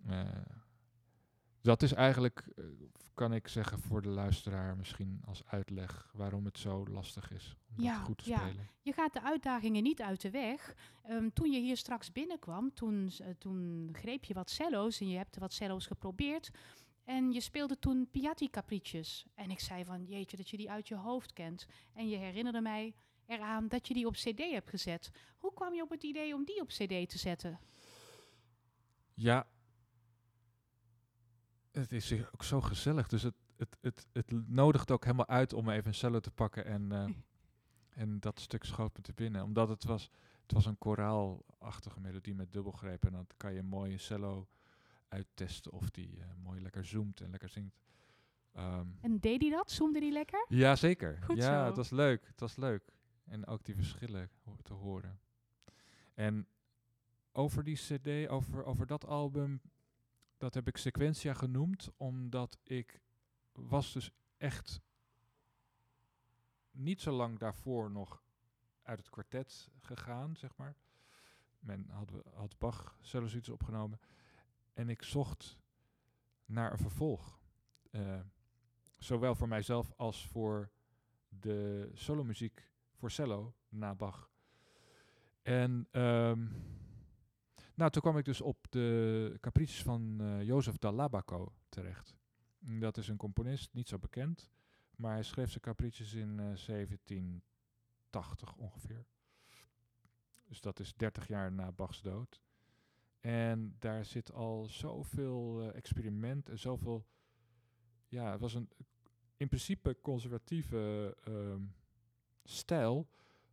Eh, 0.06 0.26
dat 1.68 1.82
is 1.82 1.94
eigenlijk, 1.94 2.48
eh, 2.56 2.66
kan 3.14 3.34
ik 3.34 3.48
zeggen 3.48 3.80
voor 3.80 4.02
de 4.02 4.10
luisteraar 4.10 4.78
misschien 4.78 5.22
als 5.26 5.46
uitleg 5.46 6.10
waarom 6.14 6.46
het 6.46 6.58
zo 6.58 6.86
lastig 6.86 7.32
is 7.32 7.56
om 7.78 7.84
Ja, 7.84 7.94
dat 7.94 8.04
goed 8.06 8.24
te 8.24 8.30
ja. 8.30 8.38
spelen. 8.38 8.68
Je 8.82 8.94
gaat 8.94 9.14
de 9.14 9.22
uitdagingen 9.22 9.84
niet 9.84 10.02
uit 10.02 10.22
de 10.22 10.30
weg. 10.30 10.76
Ehm, 11.04 11.30
toen 11.34 11.52
je 11.52 11.60
hier 11.60 11.78
straks 11.78 12.12
binnenkwam, 12.12 12.74
toen, 12.74 13.12
eh, 13.22 13.28
toen 13.38 13.90
greep 13.92 14.24
je 14.24 14.34
wat 14.34 14.50
cello's 14.50 15.00
en 15.00 15.10
je 15.10 15.18
hebt 15.18 15.38
wat 15.38 15.54
cello's 15.54 15.86
geprobeerd. 15.86 16.50
En 17.04 17.32
je 17.32 17.42
speelde 17.42 17.80
toen 17.80 18.08
Piatti 18.12 18.50
capricces. 18.50 19.26
En 19.36 19.50
ik 19.52 19.60
zei 19.60 19.86
van, 19.86 20.06
jeetje, 20.06 20.38
dat 20.38 20.50
je 20.50 20.58
die 20.58 20.72
uit 20.72 20.88
je 20.88 20.96
hoofd 20.96 21.34
kent. 21.34 21.66
En 21.94 22.10
je 22.10 22.18
herinnerde 22.18 22.62
mij 22.62 22.94
eraan 23.26 23.68
dat 23.68 23.88
je 23.88 23.94
die 23.94 24.08
op 24.08 24.14
cd 24.14 24.40
hebt 24.52 24.70
gezet. 24.70 25.12
Hoe 25.38 25.54
kwam 25.54 25.74
je 25.74 25.82
op 25.82 25.90
het 25.90 26.04
idee 26.04 26.34
om 26.34 26.46
die 26.46 26.62
op 26.62 26.68
cd 26.68 27.10
te 27.10 27.18
zetten? 27.18 27.60
Ja, 29.14 29.48
het 31.82 31.92
is 31.92 32.14
ook 32.34 32.44
zo 32.44 32.62
gezellig. 32.62 33.08
Dus 33.08 33.22
het, 33.24 33.36
het, 33.58 33.78
het, 33.82 34.08
het 34.14 34.48
nodigt 34.50 34.92
ook 34.92 35.04
helemaal 35.04 35.28
uit 35.28 35.54
om 35.54 35.70
even 35.70 35.88
een 35.88 35.94
cello 35.94 36.20
te 36.20 36.32
pakken 36.32 36.66
en, 36.66 36.92
eh, 36.92 37.08
en 38.04 38.20
dat 38.20 38.40
stuk 38.40 38.64
schoot 38.64 38.96
me 38.98 39.02
te 39.04 39.14
binnen. 39.14 39.44
Omdat 39.44 39.70
het 39.70 39.84
was, 39.84 40.10
het 40.42 40.52
was 40.52 40.66
een 40.66 40.78
koraalachtige 40.78 42.00
melodie 42.00 42.36
met 42.36 42.54
dubbelgreep. 42.54 43.06
En 43.06 43.12
dan 43.12 43.28
kan 43.38 43.54
je 43.54 43.60
een 43.60 43.66
mooie 43.66 43.98
cello 43.98 44.48
uittesten 45.08 45.72
of 45.72 45.90
die 45.90 46.20
eh, 46.22 46.28
mooi 46.44 46.62
lekker 46.62 46.86
zoomt 46.86 47.22
en 47.22 47.30
lekker 47.30 47.50
zingt. 47.50 47.80
Ehm, 48.54 48.88
En 49.02 49.20
deed 49.20 49.42
hij 49.42 49.50
dat? 49.52 49.72
Zoomde 49.72 50.00
hij 50.00 50.12
lekker? 50.12 50.46
ja, 50.50 50.76
zeker. 50.76 51.20
Goed 51.24 51.38
ja, 51.38 51.60
zo. 51.62 51.66
het 51.66 51.76
was 51.76 51.90
leuk. 51.90 52.28
Het 52.28 52.40
was 52.40 52.56
leuk. 52.56 52.84
En 53.26 53.46
ook 53.48 53.66
die 53.66 53.76
verschillen 53.76 54.30
ho- 54.44 54.56
te 54.64 54.74
horen. 54.74 55.20
En 56.14 56.48
over 57.32 57.64
die 57.64 57.76
cd, 57.76 58.30
over, 58.30 58.64
over 58.66 58.88
dat 58.88 59.06
album, 59.06 59.62
dat 60.38 60.54
heb 60.54 60.68
ik 60.68 60.78
Sequentia 60.78 61.34
genoemd, 61.34 61.90
omdat 61.98 62.58
ik 62.64 63.02
was 63.52 63.94
dus 63.94 64.12
echt 64.38 64.82
niet 66.72 67.02
zo 67.02 67.12
lang 67.12 67.40
daarvoor 67.40 67.92
nog 67.92 68.24
uit 68.82 69.00
het 69.00 69.10
kwartet 69.10 69.70
gegaan, 69.80 70.36
zeg 70.36 70.56
maar. 70.56 70.76
Men 71.60 71.90
had, 71.90 72.12
had 72.34 72.58
Bach 72.58 72.98
iets 73.36 73.50
opgenomen. 73.50 74.00
En 74.74 74.90
ik 74.90 75.04
zocht 75.04 75.58
naar 76.46 76.72
een 76.72 76.78
vervolg. 76.78 77.40
Eh, 77.92 78.20
zowel 78.98 79.36
voor 79.36 79.48
mijzelf 79.48 79.94
als 79.96 80.28
voor 80.28 80.72
de 81.30 81.90
solomuziek 81.94 82.72
voor 82.94 83.12
cello 83.12 83.54
na 83.70 83.96
Bach. 83.96 84.30
En 85.42 85.88
ehm, 85.92 86.48
nou, 87.78 87.92
toen 87.92 88.02
kwam 88.02 88.18
ik 88.18 88.26
dus 88.26 88.42
op 88.42 88.66
de 88.70 89.38
caprices 89.40 89.84
van 89.84 90.22
eh 90.22 90.44
Jozef 90.44 90.78
Dall'Abaco 90.78 91.54
terecht. 91.70 92.16
En 92.60 92.80
Dat 92.80 92.98
is 92.98 93.08
een 93.08 93.18
componist, 93.18 93.74
niet 93.74 93.88
zo 93.88 94.00
bekend, 94.00 94.50
maar 94.96 95.14
hij 95.14 95.24
schreef 95.24 95.50
zijn 95.50 95.64
caprices 95.64 96.14
in 96.14 96.40
eh 96.40 96.46
1780 96.46 98.56
ongeveer. 98.56 99.06
Dus 100.48 100.62
dat 100.62 100.80
is 100.80 100.96
30 100.96 101.28
jaar 101.28 101.52
na 101.52 101.72
Bachs 101.72 102.02
dood. 102.02 102.42
En 103.20 103.76
daar 103.80 104.06
zit 104.06 104.32
al 104.32 104.66
zoveel 104.66 105.62
eh, 105.62 105.76
experiment 105.76 106.50
en 106.50 106.60
zoveel. 106.60 107.06
Ja, 108.08 108.32
het 108.32 108.40
was 108.40 108.54
een 108.54 108.70
in 109.38 109.48
principe 109.48 109.98
conservatieve 110.02 111.16
ehm, 111.24 111.62
stijl. 112.44 113.08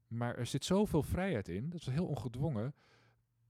Maar 0.07 0.37
er 0.37 0.47
zit 0.47 0.65
zoveel 0.65 1.03
vrijheid 1.03 1.49
in, 1.49 1.71
dat 1.71 1.81
is 1.81 1.87
heel 1.87 2.07
ongedwongen, 2.07 2.75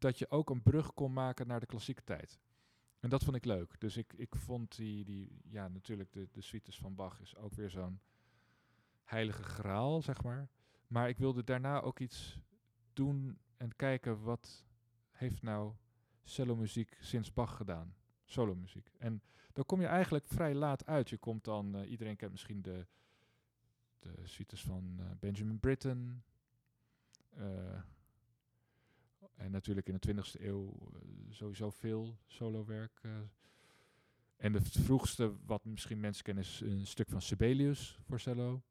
dat 0.04 0.18
je 0.18 0.30
ook 0.30 0.50
een 0.50 0.62
brug 0.62 0.94
kon 0.94 1.12
maken 1.12 1.46
naar 1.46 1.60
de 1.60 1.66
klassieke 1.66 2.04
tijd. 2.04 2.38
En 3.00 3.08
dat 3.10 3.24
vond 3.24 3.36
ik 3.36 3.44
leuk. 3.44 3.80
Dus 3.80 3.96
ik, 3.96 4.12
ik 4.12 4.36
vond 4.36 4.76
die, 4.76 5.04
die, 5.04 5.40
ja, 5.44 5.68
natuurlijk 5.68 6.12
de, 6.12 6.28
de 6.32 6.40
suites 6.40 6.78
van 6.78 6.94
Bach 6.94 7.20
is 7.20 7.36
ook 7.36 7.54
weer 7.54 7.70
zo'n 7.70 8.00
heilige 9.04 9.42
graal, 9.42 10.02
zeg 10.02 10.22
maar. 10.22 10.48
Maar 10.86 11.08
ik 11.08 11.18
wilde 11.18 11.44
daarna 11.44 11.80
ook 11.80 11.98
iets 11.98 12.38
doen 12.92 13.38
en 13.56 13.76
kijken 13.76 14.22
wat 14.22 14.64
heeft 15.10 15.42
nou 15.42 15.72
cellomuziek 16.24 16.96
sinds 17.00 17.32
Bach 17.32 17.56
gedaan. 17.56 17.94
Solomuziek. 18.24 18.90
En 18.98 19.22
dan 19.52 19.64
kom 19.64 19.80
je 19.80 19.86
eigenlijk 19.86 20.24
vrij 20.24 20.54
laat 20.54 20.86
uit. 20.86 21.10
Je 21.10 21.18
komt 21.18 21.44
dan, 21.44 21.74
eh, 21.74 21.90
iedereen 21.90 22.16
kent 22.16 22.30
misschien 22.30 22.62
de, 22.62 22.86
de 23.98 24.14
suites 24.22 24.62
van 24.62 24.94
eh, 24.98 25.06
Benjamin 25.18 25.60
Britten. 25.60 26.24
eh, 27.30 27.82
en 29.34 29.50
natuurlijk 29.50 29.88
in 29.88 29.96
de 30.00 30.14
20e 30.14 30.40
eeuw 30.40 30.66
eh, 30.94 31.00
sowieso 31.30 31.70
veel 31.70 32.16
solowerk. 32.26 32.98
eh. 33.02 33.10
en 34.36 34.62
v- 34.64 34.84
vroegste, 34.84 35.32
wat 35.46 35.64
misschien 35.64 36.00
mensen 36.00 36.24
kennen, 36.24 36.44
is 36.44 36.60
een 36.60 36.86
stuk 36.86 37.08
van 37.08 37.22
Sibelius 37.22 37.98
voor 38.06 38.20
cello. 38.20 38.62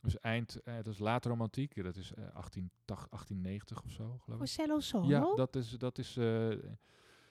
Dus 0.00 0.20
eind, 0.20 0.62
eh, 0.62 0.74
dat 0.76 0.86
is 0.86 0.98
later 0.98 1.30
romantiek, 1.30 1.82
dat 1.82 1.96
is 1.96 2.10
eh 2.12 2.16
1880, 2.16 3.08
1890 3.10 3.82
of 3.84 3.90
zo, 3.90 4.04
geloof 4.04 4.20
ik. 4.26 4.36
Voor 4.36 4.46
cello 4.46 4.80
solo? 4.80 5.08
Ja, 5.08 5.34
dat 5.34 5.56
is, 5.56 5.70
dat 5.70 5.98
is 5.98 6.16
eh, 6.16 6.50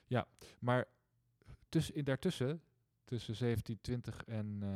ja, 0.08 0.28
maar 0.60 0.88
tussen, 1.70 1.96
in 1.96 2.04
daartussen, 2.04 2.62
tussen 3.04 3.36
1720 3.38 4.24
en 4.26 4.58
eh 4.62 4.70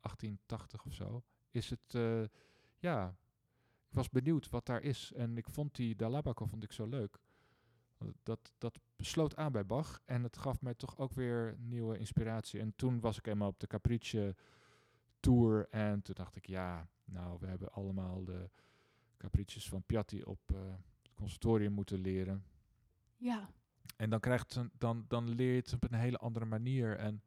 1880 0.00 0.84
of 0.84 0.94
zo, 0.94 1.22
is 1.50 1.70
het, 1.70 1.94
eh, 1.94 2.22
ja, 2.78 3.16
ik 3.88 3.94
was 3.94 4.08
benieuwd 4.08 4.48
wat 4.50 4.66
daar 4.66 4.82
is. 4.82 5.12
En 5.12 5.36
ik 5.36 5.48
vond 5.50 5.74
die 5.74 5.96
Dall'Abaco 5.96 6.46
vond 6.46 6.62
ik 6.64 6.72
zo 6.72 6.86
leuk. 6.86 7.18
Dat, 8.22 8.52
dat 8.58 8.78
sloot 8.98 9.36
aan 9.36 9.52
bij 9.52 9.66
Bach 9.66 10.00
en 10.04 10.22
het 10.22 10.36
gaf 10.36 10.60
mij 10.60 10.74
toch 10.74 10.98
ook 10.98 11.12
weer 11.12 11.56
nieuwe 11.58 11.98
inspiratie. 11.98 12.60
En 12.60 12.72
toen 12.76 13.00
was 13.00 13.18
ik 13.18 13.26
eenmaal 13.26 13.48
op 13.48 13.60
de 13.60 13.66
Capricce 13.66 14.34
Tour 15.20 15.68
en 15.70 16.02
toen 16.02 16.14
dacht 16.14 16.36
ik, 16.36 16.46
ja, 16.46 16.88
nou, 17.04 17.36
we 17.40 17.46
hebben 17.46 17.72
allemaal 17.72 18.24
de 18.24 18.50
capricces 19.16 19.68
van 19.68 19.82
Piatti 19.82 20.22
op 20.22 20.40
eh, 20.46 20.56
het 21.02 21.14
conservatorium 21.14 21.72
moeten 21.72 21.98
leren. 21.98 22.44
Ja. 23.16 23.50
En 23.96 24.10
dan, 24.10 24.20
krijgt 24.20 24.54
een- 24.54 24.70
dan, 24.78 25.04
dan 25.08 25.28
leer 25.30 25.50
je 25.50 25.60
het 25.60 25.72
op 25.72 25.84
een 25.84 25.98
hele 25.98 26.18
andere 26.18 26.44
manier. 26.44 26.96
En 26.96 27.22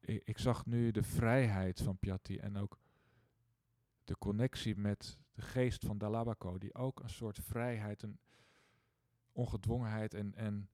ik, 0.00 0.22
ik 0.24 0.38
zag 0.38 0.66
nu 0.66 0.90
de 0.90 1.02
vrijheid 1.02 1.80
van 1.82 1.98
Piatti 1.98 2.38
en 2.38 2.56
ook 2.56 2.78
de 4.10 4.18
connectie 4.18 4.76
met 4.76 5.18
de 5.32 5.42
geest 5.42 5.84
van 5.84 5.98
Dall'Abaco, 5.98 6.58
die 6.58 6.74
ook 6.74 7.00
een 7.00 7.10
soort 7.10 7.38
vrijheid, 7.38 8.02
een 8.02 8.18
ongedwongenheid 9.32 10.14
en, 10.14 10.34
en 10.34 10.70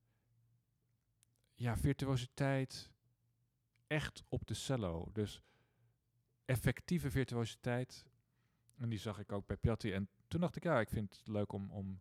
ja, 1.55 1.77
virtuositeit 1.77 2.91
echt 3.87 4.25
op 4.29 4.47
de 4.47 4.55
cello. 4.55 5.09
Dus 5.13 5.43
effectieve 6.45 7.11
virtuositeit. 7.11 8.07
En 8.77 8.89
die 8.89 8.99
zag 8.99 9.19
ik 9.19 9.33
ook 9.33 9.47
bij 9.47 9.57
Piatti. 9.57 9.93
En 9.93 10.09
toen 10.29 10.41
dacht 10.41 10.57
ik, 10.57 10.63
ja, 10.63 10.81
ik 10.81 10.89
vind 10.89 11.17
het 11.17 11.29
leuk 11.29 11.53
om, 11.53 11.71
om 11.71 11.87
een 11.87 12.01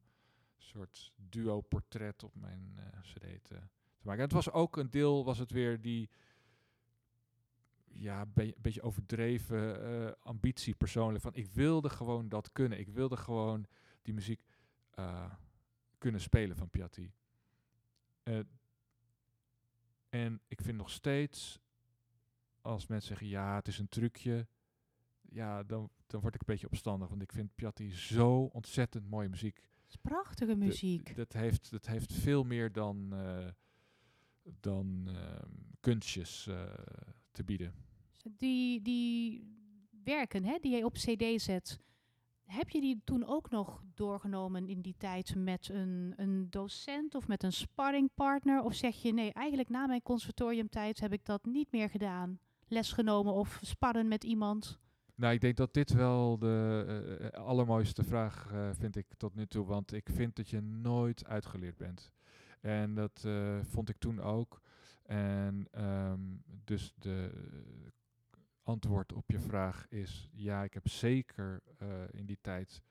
soort 0.57 1.13
duo-portret 1.15 2.23
op 2.23 2.35
mijn 2.35 2.73
eh, 2.77 3.01
cd 3.01 3.19
te, 3.19 3.39
te 3.97 4.05
maken. 4.05 4.21
En 4.21 4.27
het 4.27 4.31
was 4.31 4.51
ook 4.51 4.77
een 4.77 4.89
deel, 4.89 5.25
was 5.25 5.37
het 5.37 5.51
weer 5.51 5.81
die 5.81 6.09
ja, 7.97 8.27
een 8.33 8.53
beetje 8.57 8.81
overdreven 8.81 9.83
eh, 9.83 10.11
ambitie 10.19 10.75
persoonlijk. 10.75 11.23
Van 11.23 11.35
ik 11.35 11.47
wilde 11.47 11.89
gewoon 11.89 12.29
dat 12.29 12.51
kunnen. 12.51 12.79
Ik 12.79 12.89
wilde 12.89 13.17
gewoon 13.17 13.65
die 14.01 14.13
muziek 14.13 14.41
eh, 14.91 15.33
kunnen 15.97 16.21
spelen 16.21 16.55
van 16.55 16.69
Piatti. 16.69 17.11
Eh, 18.23 18.39
en 20.09 20.41
ik 20.47 20.61
vind 20.61 20.77
nog 20.77 20.89
steeds, 20.89 21.59
als 22.61 22.87
mensen 22.87 23.07
zeggen, 23.07 23.27
ja, 23.27 23.55
het 23.55 23.67
is 23.67 23.79
een 23.79 23.89
trucje. 23.89 24.47
Ja, 25.21 25.63
dan, 25.63 25.89
dan 26.07 26.21
word 26.21 26.35
ik 26.35 26.39
een 26.39 26.53
beetje 26.53 26.67
opstandig. 26.67 27.09
Want 27.09 27.21
ik 27.21 27.31
vind 27.31 27.55
Piatti 27.55 27.91
zo 27.91 28.43
ontzettend 28.43 29.09
mooie 29.09 29.29
muziek. 29.29 29.57
Het 29.57 29.89
is 29.89 29.95
prachtige 30.01 30.55
muziek. 30.55 31.15
dat, 31.15 31.33
heeft, 31.33 31.71
dat 31.71 31.85
heeft 31.85 32.13
veel 32.13 32.43
meer 32.43 32.71
dan, 32.71 33.13
dan 34.59 35.03
ehm, 35.07 35.51
kunstjes 35.79 36.49
te 37.31 37.43
bieden. 37.43 37.84
Die, 38.37 38.81
die 38.81 39.43
werken 40.03 40.43
hè, 40.43 40.57
die 40.61 40.75
je 40.75 40.85
op 40.85 40.93
cd 40.93 41.41
zet, 41.41 41.79
heb 42.45 42.69
je 42.69 42.81
die 42.81 43.01
toen 43.03 43.25
ook 43.25 43.49
nog 43.49 43.83
doorgenomen 43.93 44.67
in 44.67 44.81
die 44.81 44.95
tijd 44.97 45.35
met 45.35 45.69
een, 45.69 46.13
een 46.15 46.49
docent 46.49 47.15
of 47.15 47.27
met 47.27 47.43
een 47.43 47.53
sparringpartner? 47.53 48.61
Of 48.61 48.73
zeg 48.73 49.01
je 49.01 49.13
nee, 49.13 49.33
eigenlijk 49.33 49.69
na 49.69 49.87
mijn 49.87 50.01
conservatoriumtijd 50.01 50.99
heb 50.99 51.13
ik 51.13 51.25
dat 51.25 51.45
niet 51.45 51.71
meer 51.71 51.89
gedaan? 51.89 52.39
Lesgenomen 52.67 53.33
of 53.33 53.59
sparren 53.61 54.07
met 54.07 54.23
iemand? 54.23 54.79
Nou, 55.15 55.33
ik 55.33 55.41
denk 55.41 55.57
dat 55.57 55.73
dit 55.73 55.93
wel 55.93 56.37
de 56.37 56.83
eh, 56.87 57.25
eh, 57.25 57.31
allermooiste 57.31 58.03
vraag 58.03 58.51
eh, 58.51 58.69
vind 58.73 58.95
ik 58.95 59.05
tot 59.17 59.35
nu 59.35 59.45
toe. 59.47 59.65
Want 59.65 59.93
ik 59.93 60.09
vind 60.11 60.35
dat 60.35 60.49
je 60.49 60.61
nooit 60.61 61.25
uitgeleerd 61.25 61.77
bent. 61.77 62.11
En 62.61 62.93
dat 62.93 63.27
vond 63.61 63.89
ik 63.89 63.97
toen 63.97 64.21
ook. 64.21 64.61
En 65.03 65.67
ehm, 65.71 66.19
dus 66.63 66.93
de 66.95 67.31
antwoord 68.65 69.13
op 69.13 69.31
je 69.31 69.39
vraag 69.39 69.87
is 69.89 70.29
ja, 70.31 70.63
ik 70.63 70.73
heb 70.73 70.87
zeker 70.87 71.61
eh, 71.77 71.87
in 72.11 72.25
die 72.25 72.37
tijd 72.41 72.81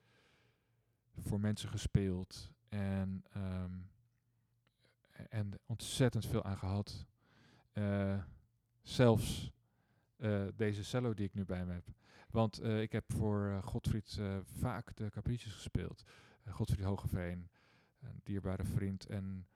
voor 1.18 1.40
mensen 1.40 1.68
gespeeld. 1.68 2.52
En, 2.68 3.24
ehm, 3.32 3.72
en 5.28 5.52
ontzettend 5.66 6.26
veel 6.26 6.44
aan 6.44 6.58
gehad. 6.58 7.06
eh, 7.72 8.22
zelfs 8.82 9.52
eh, 10.16 10.46
deze 10.56 10.84
cello 10.84 11.14
die 11.14 11.26
ik 11.26 11.34
nu 11.34 11.44
bij 11.44 11.66
me 11.66 11.72
heb. 11.72 11.86
Want 12.30 12.62
ik 12.62 12.92
heb 12.92 13.12
voor 13.12 13.60
Godfried 13.62 14.20
vaak 14.42 14.96
de 14.96 15.10
capricces 15.10 15.52
gespeeld. 15.52 16.04
Godfried 16.48 16.84
Hogeveen, 16.84 17.48
een 18.00 18.20
dierbare 18.22 18.64
vriend 18.64 19.06
en 19.06 19.46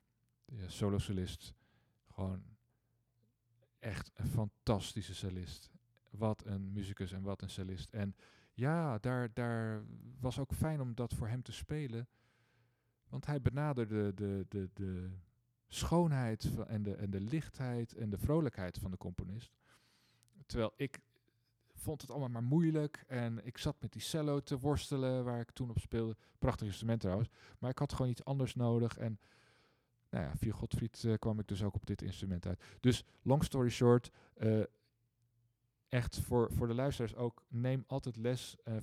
ja, 0.45 0.69
solo-solist. 0.69 1.55
Gewoon 2.07 2.43
echt 3.79 4.11
een 4.15 4.27
fantastische 4.27 5.15
cellist. 5.15 5.71
Wat 6.11 6.45
een 6.47 6.73
muzikus 6.73 7.13
en 7.13 7.23
wat 7.23 7.43
een 7.43 7.51
cellist. 7.51 7.91
En 7.91 8.15
ja, 8.53 8.99
daar, 8.99 9.33
daar 9.33 9.83
was 10.21 10.39
ook 10.39 10.55
fijn 10.55 10.81
om 10.81 10.95
dat 10.95 11.15
voor 11.15 11.29
hem 11.29 11.43
te 11.43 11.53
spelen. 11.53 12.09
Want 13.09 13.27
hij 13.27 13.41
benaderde 13.41 14.15
de, 14.15 14.47
de, 14.49 14.71
de 14.73 15.11
schoonheid 15.69 16.65
en 16.67 16.83
de, 16.83 16.95
en 16.95 17.11
de 17.11 17.21
lichtheid 17.21 17.95
en 17.95 18.11
de 18.11 18.19
vrolijkheid 18.19 18.79
van 18.79 18.91
de 18.91 18.97
componist. 18.97 19.53
Terwijl 20.47 20.73
ik 20.77 21.01
vond 21.75 22.01
het 22.01 22.11
allemaal 22.11 22.29
maar 22.29 22.43
moeilijk. 22.43 23.05
En 23.07 23.47
ik 23.47 23.59
zat 23.59 23.81
met 23.81 23.93
die 23.93 24.03
cello 24.03 24.41
te 24.41 24.59
worstelen 24.59 25.25
waar 25.25 25.41
ik 25.41 25.51
toen 25.51 25.71
op 25.71 25.79
speelde. 25.79 26.17
Prachtig 26.39 26.67
instrument 26.67 27.01
trouwens. 27.01 27.29
Maar 27.59 27.71
ik 27.71 27.79
had 27.79 27.93
gewoon 27.93 28.11
iets 28.11 28.25
anders 28.25 28.55
nodig. 28.55 28.99
En 28.99 29.19
nou 30.11 30.25
ja, 30.25 30.37
via 30.37 30.53
Godfried 30.53 31.05
eh, 31.05 31.15
kwam 31.19 31.39
ik 31.39 31.49
dus 31.49 31.63
ook 31.63 31.75
op 31.75 31.87
dit 31.87 32.03
instrument 32.03 32.47
uit. 32.47 32.63
Dus 32.81 33.05
long 33.23 33.45
story 33.45 33.69
short, 33.69 34.11
eh, 34.35 34.63
echt 35.89 36.21
voor, 36.21 36.53
voor 36.53 36.67
de 36.67 36.75
luisteraars 36.75 37.15
ook, 37.15 37.45
neem 37.49 37.85
altijd 37.87 38.17
les. 38.17 38.57
eh, 38.65 38.77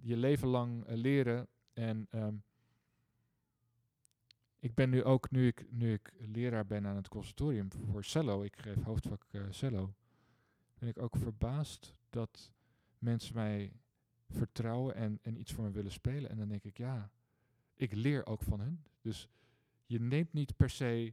je 0.00 0.16
leven 0.16 0.48
lang 0.48 0.84
eh, 0.84 0.96
leren. 0.96 1.48
En 1.72 2.06
ehm, 2.10 2.34
ik 4.58 4.74
ben 4.74 4.90
nu 4.90 5.04
ook, 5.04 5.30
nu 5.30 5.46
ik, 5.46 5.66
nu 5.70 5.92
ik 5.92 6.12
leraar 6.18 6.66
ben 6.66 6.86
aan 6.86 6.96
het 6.96 7.08
conservatorium 7.08 7.68
voor 7.90 8.04
cello, 8.04 8.42
ik 8.42 8.56
geef 8.56 8.82
hoofdvak 8.82 9.24
eh, 9.30 9.42
cello, 9.50 9.94
ben 10.78 10.88
ik 10.88 10.98
ook 10.98 11.16
verbaasd 11.16 11.94
dat 12.10 12.52
mensen 12.98 13.34
mij 13.34 13.72
vertrouwen 14.28 14.94
en, 14.94 15.18
en 15.22 15.40
iets 15.40 15.52
voor 15.52 15.64
me 15.64 15.70
willen 15.70 15.92
spelen. 15.92 16.30
En 16.30 16.36
dan 16.38 16.48
denk 16.48 16.64
ik, 16.64 16.78
ja, 16.78 17.10
ik 17.74 17.94
leer 17.94 18.26
ook 18.26 18.42
van 18.42 18.60
hun. 18.60 18.84
Dus 19.00 19.28
je 19.86 20.00
neemt 20.00 20.32
niet 20.32 20.56
per 20.56 20.70
se 20.70 21.12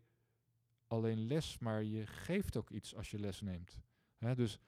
alleen 0.88 1.28
les, 1.28 1.58
maar 1.60 1.84
je 1.84 2.08
geeft 2.08 2.58
ook 2.58 2.70
iets 2.70 2.96
als 2.96 3.12
je 3.12 3.20
les 3.20 3.42
neemt. 3.42 3.80
Hè, 4.18 4.36
dus 4.36 4.60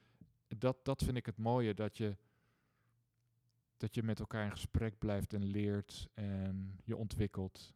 dat, 0.58 0.86
dat 0.86 1.04
vind 1.04 1.18
ik 1.18 1.26
het 1.26 1.38
mooie, 1.38 1.74
dat 1.74 1.98
je, 1.98 2.18
dat 3.78 3.96
je 3.96 4.04
met 4.04 4.20
elkaar 4.20 4.46
in 4.46 4.52
gesprek 4.52 4.98
blijft 4.98 5.34
en 5.34 5.46
leert 5.46 6.08
en 6.14 6.80
je 6.84 6.96
ontwikkelt. 6.96 7.74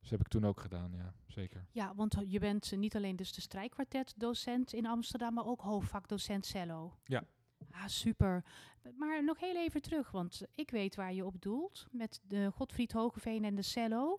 Dus 0.00 0.10
heb 0.10 0.20
ik 0.20 0.28
toen 0.28 0.44
ook 0.44 0.60
gedaan, 0.60 0.92
ja, 0.92 1.14
zeker. 1.26 1.66
Ja, 1.70 1.94
want 1.94 2.16
je 2.26 2.38
bent 2.38 2.72
niet 2.76 2.96
alleen 2.96 3.16
dus 3.16 3.32
de 3.32 3.40
strijkkwartetdocent 3.40 4.72
in 4.72 4.86
Amsterdam, 4.86 5.34
maar 5.34 5.46
ook 5.46 5.60
hoofdvakdocent 5.60 6.46
cello. 6.46 6.98
Ja. 7.04 7.24
Ah, 7.70 7.86
super. 7.86 8.44
Maar 8.96 9.24
nog 9.24 9.40
heel 9.40 9.56
even 9.56 9.82
terug, 9.82 10.10
want 10.10 10.42
ik 10.54 10.70
weet 10.70 10.94
waar 10.94 11.12
je 11.12 11.24
op 11.24 11.40
doelt 11.40 11.86
met 11.90 12.20
de 12.22 12.50
Godfried 12.54 12.92
Hogeveen 12.92 13.44
en 13.44 13.54
de 13.54 13.62
cello. 13.62 14.18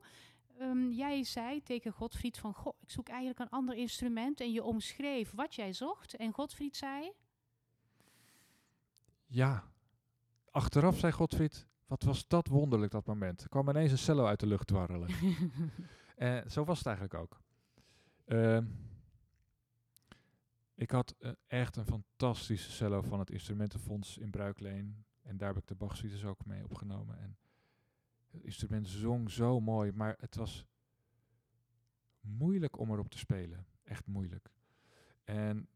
Ehm, 0.57 0.89
jij 0.89 1.23
zei 1.23 1.63
tegen 1.63 1.91
Godfried 1.91 2.37
van, 2.37 2.53
goh, 2.53 2.73
ik 2.79 2.89
zoek 2.89 3.09
eigenlijk 3.09 3.39
een 3.39 3.49
ander 3.49 3.75
instrument. 3.75 4.41
En 4.41 4.51
je 4.51 4.63
omschreef 4.63 5.31
wat 5.31 5.55
jij 5.55 5.73
zocht. 5.73 6.15
En 6.15 6.33
Godfried 6.33 6.75
zei, 6.75 7.11
Ja, 9.33 9.63
achteraf 10.51 10.99
zei 10.99 11.11
Godfried, 11.11 11.67
wat 11.85 12.03
was 12.03 12.27
dat 12.27 12.47
wonderlijk 12.47 12.91
dat 12.91 13.05
moment. 13.05 13.41
Er 13.41 13.49
kwam 13.49 13.69
ineens 13.69 13.91
een 13.91 13.97
cello 13.97 14.25
uit 14.25 14.39
de 14.39 14.45
lucht 14.47 14.67
dwarrelen. 14.67 15.09
En 16.15 16.51
zo 16.51 16.63
was 16.63 16.77
het 16.77 16.87
eigenlijk 16.87 17.17
ook. 17.17 17.41
Ehm, 18.25 18.65
ik 20.75 20.91
had 20.91 21.15
eh, 21.19 21.31
echt 21.47 21.75
een 21.75 21.85
fantastische 21.85 22.71
cello 22.71 23.01
van 23.01 23.19
het 23.19 23.29
Instrumentenfonds 23.29 24.17
in 24.17 24.29
Bruikleen. 24.29 25.05
En 25.21 25.37
daar 25.37 25.47
heb 25.47 25.57
ik 25.57 25.67
de 25.67 25.75
Bach-suites 25.75 26.25
ook 26.25 26.45
mee 26.45 26.63
opgenomen. 26.63 27.19
En 27.19 27.37
het 28.31 28.43
instrument 28.43 28.87
zong 28.87 29.31
zo 29.31 29.59
mooi, 29.59 29.91
maar 29.91 30.15
het 30.19 30.35
was 30.35 30.65
moeilijk 32.19 32.77
om 32.77 32.91
erop 32.91 33.09
te 33.09 33.17
spelen. 33.17 33.65
Echt 33.83 34.07
moeilijk. 34.07 34.51
En 35.23 35.67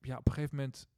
ja, 0.00 0.18
op 0.18 0.26
een 0.26 0.32
gegeven 0.32 0.56
moment 0.56 0.88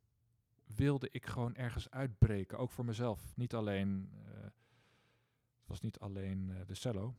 wilde 0.75 1.09
ik 1.11 1.27
gewoon 1.27 1.55
ergens 1.55 1.91
uitbreken, 1.91 2.59
ook 2.59 2.71
voor 2.71 2.85
mezelf. 2.85 3.37
Niet 3.37 3.55
alleen, 3.55 4.11
eh, 4.25 4.43
het 4.43 5.67
was 5.67 5.81
niet 5.81 5.99
alleen 5.99 6.51
eh, 6.51 6.67
de 6.67 6.75
cello. 6.75 7.15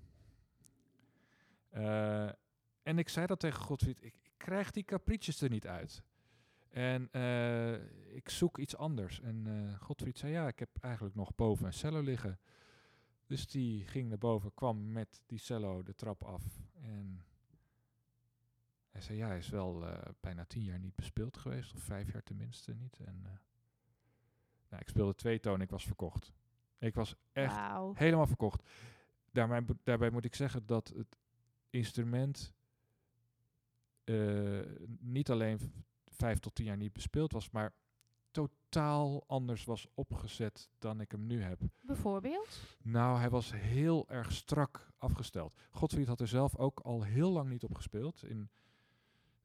Eh, 1.70 2.30
en 2.84 2.97
ik 2.97 3.10
zei 3.10 3.26
dat 3.26 3.39
tegen 3.39 3.62
Godfried, 3.62 4.04
ik, 4.04 4.16
ik 4.22 4.32
krijg 4.38 4.72
die 4.72 4.84
caprices 4.84 5.41
er 5.41 5.49
niet 5.49 5.68
uit. 5.68 6.04
En 6.70 7.10
ik 8.14 8.30
zoek 8.30 8.58
iets 8.58 8.76
anders. 8.76 9.22
En 9.22 9.47
Godfried 9.80 10.18
zei, 10.18 10.32
ja, 10.32 10.47
ik 10.47 10.60
heb 10.60 10.70
eigenlijk 10.80 11.16
nog 11.16 11.36
boven 11.36 11.66
een 11.66 11.74
cello 11.74 12.01
liggen. 12.01 12.39
Dus 13.26 13.47
die 13.47 13.88
ging 13.88 14.10
naar 14.10 14.18
boven, 14.18 14.54
kwam 14.54 14.91
met 14.91 15.22
die 15.26 15.39
cello 15.39 15.84
de 15.84 15.95
trap 15.95 16.24
af. 16.24 16.43
En 16.74 17.24
hij 18.93 19.01
zei, 19.01 19.17
ja, 19.17 19.27
hij 19.27 19.37
is 19.37 19.49
wel 19.49 19.87
eh, 19.87 20.11
bijna 20.19 20.45
tien 20.45 20.63
jaar 20.63 20.79
niet 20.79 20.95
bespeeld 20.95 21.37
geweest. 21.37 21.73
Of 21.73 21.81
vijf 21.81 22.11
jaar 22.13 22.23
tenminste 22.23 22.73
niet. 22.73 22.99
En 22.99 23.21
eh, 23.23 23.31
nou, 24.69 24.81
ik 24.81 24.89
speelde 24.89 25.15
twee 25.15 25.39
tonen, 25.39 25.61
ik 25.61 25.69
was 25.69 25.85
verkocht. 25.85 26.33
Ik 26.77 26.95
was 26.95 27.15
echt 27.31 27.55
helemaal 27.93 28.27
verkocht. 28.27 28.69
Daarbij, 29.31 29.65
daarbij 29.83 30.09
moet 30.09 30.25
ik 30.25 30.35
zeggen 30.35 30.65
dat 30.65 30.93
het 30.95 31.17
instrument 31.69 32.53
eh, 34.03 34.59
niet 34.99 35.29
alleen 35.29 35.59
vijf 36.05 36.39
tot 36.39 36.55
tien 36.55 36.65
jaar 36.65 36.77
niet 36.77 36.93
bespeeld 36.93 37.31
was, 37.31 37.49
maar 37.49 37.73
totaal 38.31 39.23
anders 39.27 39.65
was 39.65 39.87
opgezet 39.93 40.69
dan 40.79 41.01
ik 41.01 41.11
hem 41.11 41.27
nu 41.27 41.41
heb. 41.41 41.59
Bijvoorbeeld? 41.81 42.77
Nou, 42.81 43.19
hij 43.19 43.29
was 43.29 43.51
heel 43.51 44.09
erg 44.09 44.31
strak 44.31 44.91
afgesteld. 44.97 45.53
Godfried 45.71 46.07
had 46.07 46.19
er 46.19 46.27
zelf 46.27 46.57
ook 46.57 46.79
al 46.79 47.03
heel 47.03 47.31
lang 47.31 47.49
niet 47.49 47.63
op 47.63 47.75
gespeeld. 47.75 48.23
In, 48.23 48.49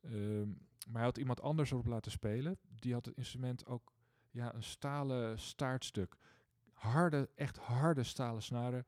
ehm, 0.01 0.49
maar 0.87 0.97
hij 0.97 1.05
had 1.05 1.19
iemand 1.19 1.41
anders 1.41 1.71
erop 1.71 1.87
laten 1.87 2.11
spelen. 2.11 2.59
Die 2.69 2.93
had 2.93 3.07
het 3.07 3.17
instrument 3.17 3.67
ook 3.67 3.93
ja, 4.31 4.55
een 4.55 4.63
stalen 4.63 5.39
staartstuk. 5.39 6.17
Harde, 6.73 7.31
echt 7.35 7.57
harde 7.57 8.03
stalen 8.03 8.43
snaren. 8.43 8.87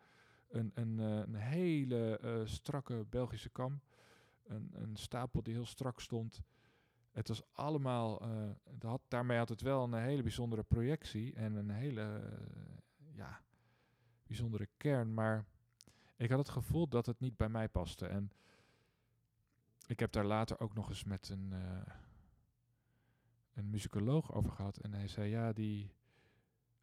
Een, 0.48 0.70
een, 0.74 1.00
eh, 1.00 1.16
een 1.16 1.34
hele 1.34 2.18
eh, 2.18 2.40
strakke 2.44 3.06
Belgische 3.10 3.50
kam. 3.50 3.80
Een, 4.46 4.70
een 4.72 4.96
stapel 4.96 5.42
die 5.42 5.54
heel 5.54 5.66
strak 5.66 6.00
stond. 6.00 6.40
Het 7.10 7.28
was 7.28 7.42
allemaal, 7.52 8.20
eh, 8.20 8.50
had, 8.80 9.02
daarmee 9.08 9.38
had 9.38 9.48
het 9.48 9.60
wel 9.60 9.82
een 9.82 9.94
hele 9.94 10.22
bijzondere 10.22 10.62
projectie 10.62 11.34
en 11.34 11.54
een 11.54 11.70
hele, 11.70 12.22
ja, 13.12 13.40
bijzondere 14.26 14.68
kern, 14.76 15.14
maar 15.14 15.44
ik 16.16 16.30
had 16.30 16.38
het 16.38 16.48
gevoel 16.48 16.88
dat 16.88 17.06
het 17.06 17.20
niet 17.20 17.36
bij 17.36 17.48
mij 17.48 17.68
paste. 17.68 18.06
En 18.06 18.30
ik 19.90 20.00
heb 20.00 20.12
daar 20.12 20.24
later 20.24 20.60
ook 20.60 20.74
nog 20.74 20.88
eens 20.88 21.04
met 21.04 21.28
een, 21.28 21.52
eh, 21.52 21.94
een 23.54 23.70
muzikoloog 23.70 24.34
over 24.34 24.52
gehad. 24.52 24.76
En 24.76 24.92
hij 24.92 25.08
zei, 25.08 25.30
ja, 25.30 25.52
die 25.52 25.94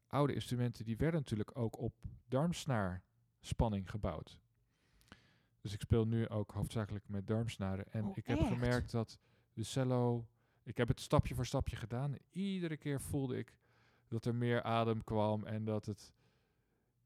oude 0.07 0.33
instrumenten 0.33 0.85
die 0.85 0.97
werden 0.97 1.19
natuurlijk 1.19 1.57
ook 1.57 1.77
op 1.77 1.93
darmsnaarspanning 2.27 3.89
gebouwd. 3.89 4.39
Dus 5.61 5.73
ik 5.73 5.81
speel 5.81 6.07
nu 6.07 6.29
ook 6.29 6.51
hoofdzakelijk 6.51 7.09
met 7.09 7.27
darmsnaren. 7.27 7.91
En 7.91 8.05
Oh, 8.05 8.17
ik 8.17 8.27
heb 8.27 8.39
echt? 8.39 8.47
gemerkt 8.47 8.91
dat 8.91 9.19
de 9.53 9.63
cello... 9.63 10.27
Ik 10.63 10.77
heb 10.77 10.87
het 10.87 11.01
stapje 11.01 11.35
voor 11.35 11.45
stapje 11.45 11.75
gedaan. 11.75 12.15
Iedere 12.31 12.77
keer 12.77 13.01
voelde 13.01 13.37
ik 13.37 13.53
dat 14.07 14.25
er 14.25 14.35
meer 14.35 14.63
adem 14.63 15.03
kwam 15.03 15.45
en 15.45 15.65
dat 15.65 15.85
het 15.85 16.13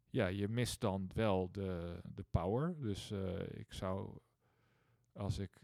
ja, 0.09 0.27
je 0.27 0.47
mist 0.47 0.81
dan 0.81 1.09
wel 1.13 1.51
de, 1.51 2.01
de 2.15 2.25
power. 2.31 2.75
Dus 2.79 3.11
eh, 3.11 3.59
ik 3.59 3.73
zou, 3.73 4.17
als 5.13 5.37
ik, 5.37 5.57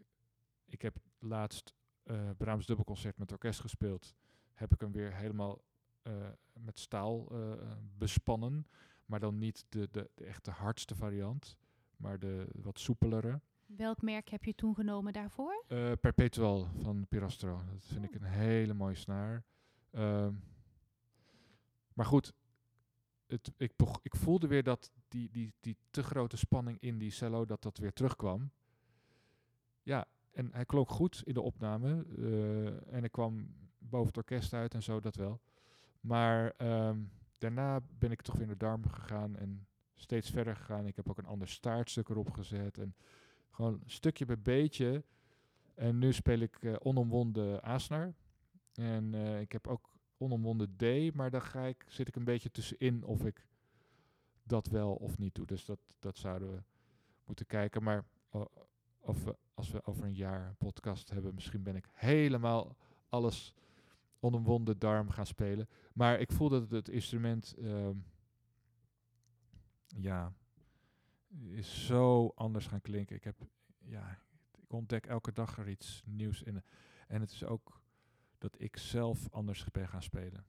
ik 0.69 0.81
heb 0.81 0.97
laatst 1.19 1.73
eh 2.03 2.29
Brahms 2.37 2.65
dubbelconcert 2.65 3.17
met 3.17 3.31
orkest 3.31 3.59
gespeeld, 3.59 4.15
heb 4.53 4.73
ik 4.73 4.79
hem 4.79 4.91
weer 4.91 5.13
helemaal 5.13 5.61
eh, 6.01 6.13
met 6.53 6.79
staal 6.79 7.27
eh, 7.31 7.71
bespannen, 7.97 8.67
maar 9.05 9.19
dan 9.19 9.37
niet 9.37 9.65
de, 9.69 9.87
de, 9.91 10.09
de 10.13 10.25
echte 10.25 10.51
hardste 10.51 10.95
variant, 10.95 11.57
maar 11.97 12.19
de 12.19 12.47
wat 12.53 12.79
soepelere. 12.79 13.41
Welk 13.65 14.01
merk 14.01 14.29
heb 14.29 14.43
je 14.43 14.55
toen 14.55 14.75
genomen 14.75 15.13
daarvoor? 15.13 15.63
Perpetual 16.01 16.67
van 16.81 17.07
Pirastro. 17.07 17.61
Dat 17.73 17.85
vind 17.85 18.03
ik 18.03 18.15
een 18.15 18.23
hele 18.23 18.73
mooie 18.73 18.95
snaar. 18.95 19.43
Ehm, 19.91 20.33
maar 21.93 22.05
goed, 22.05 22.33
het, 23.27 23.51
ik, 23.57 23.73
ik 24.01 24.15
voelde 24.15 24.47
weer 24.47 24.63
dat 24.63 24.91
die, 25.07 25.29
die, 25.31 25.53
die 25.59 25.77
te 25.89 26.03
grote 26.03 26.37
spanning 26.37 26.79
in 26.79 26.97
die 26.97 27.11
cello, 27.11 27.45
dat 27.45 27.61
dat 27.61 27.77
weer 27.77 27.93
terugkwam. 27.93 28.51
Ja, 29.83 30.05
en 30.37 30.49
hij 30.51 30.65
klonk 30.65 30.89
goed 30.89 31.21
in 31.25 31.33
de 31.33 31.41
opname. 31.41 32.05
eh, 32.17 32.93
en 32.93 33.03
ik 33.03 33.11
kwam 33.11 33.55
boven 33.77 34.07
het 34.07 34.17
orkest 34.17 34.53
uit 34.53 34.73
en 34.73 34.83
zo, 34.83 34.99
dat 34.99 35.15
wel. 35.15 35.41
Maar 36.01 36.51
ehm, 36.57 36.99
daarna 37.37 37.81
ben 37.99 38.11
ik 38.11 38.21
toch 38.21 38.35
weer 38.35 38.47
naar 38.47 38.57
Darm 38.57 38.87
gegaan 38.87 39.37
en 39.37 39.67
steeds 39.95 40.29
verder 40.29 40.55
gegaan. 40.55 40.87
Ik 40.87 40.95
heb 40.95 41.09
ook 41.09 41.17
een 41.17 41.25
ander 41.25 41.47
staartstuk 41.47 42.09
erop 42.09 42.31
gezet. 42.31 42.77
En 42.77 42.95
gewoon 43.51 43.81
stukje 43.85 44.25
bij 44.25 44.41
beetje 44.41 45.03
En 45.75 45.97
nu 45.97 46.13
speel 46.13 46.39
ik 46.39 46.63
eh, 46.63 46.75
onomwonden 46.79 47.61
Asnar. 47.61 48.13
En 48.73 49.13
eh, 49.13 49.39
ik 49.41 49.51
heb 49.51 49.67
ook 49.67 49.93
onomwonden 50.17 50.75
D, 50.75 51.13
maar 51.13 51.29
daar 51.31 51.41
ga 51.41 51.61
ik, 51.65 51.85
zit 51.87 52.07
ik 52.07 52.15
een 52.15 52.23
beetje 52.23 52.51
tussenin 52.51 53.03
of 53.03 53.25
ik 53.25 53.45
dat 54.43 54.67
wel 54.67 54.95
of 54.95 55.17
niet 55.17 55.35
doe. 55.35 55.45
Dus 55.45 55.65
dat, 55.65 55.79
dat 55.99 56.17
zouden 56.17 56.51
we 56.51 56.63
moeten 57.25 57.45
kijken. 57.45 57.83
Maar 57.83 58.05
o- 58.29 58.51
of 59.07 59.23
we, 59.23 59.37
als 59.53 59.71
we 59.71 59.85
over 59.85 60.03
een 60.03 60.15
jaar 60.15 60.47
een 60.47 60.57
podcast 60.57 61.09
hebben, 61.09 61.33
misschien 61.33 61.63
ben 61.63 61.75
ik 61.75 61.87
helemaal 61.93 62.75
alles 63.09 63.53
onomwonden 64.19 64.79
darm 64.79 65.09
gaan 65.09 65.25
spelen. 65.25 65.67
Maar 65.93 66.19
ik 66.19 66.31
voel 66.31 66.49
dat 66.49 66.71
het 66.71 66.89
instrument, 66.89 67.55
ehm, 67.57 67.95
ja, 69.87 70.33
is 71.49 71.85
zo 71.85 72.31
anders 72.35 72.67
gaan 72.67 72.81
klinken. 72.81 73.15
Ik 73.15 73.23
heb, 73.23 73.35
ja, 73.79 74.19
ik 74.63 74.73
ontdek 74.73 75.05
elke 75.05 75.33
dag 75.33 75.57
er 75.57 75.69
iets 75.69 76.01
nieuws 76.05 76.43
in. 76.43 76.63
En 77.07 77.21
het 77.21 77.31
is 77.31 77.43
ook 77.43 77.81
dat 78.37 78.55
ik 78.57 78.77
zelf 78.77 79.27
anders 79.31 79.65
ben 79.71 79.87
gaan 79.87 80.03
spelen. 80.03 80.45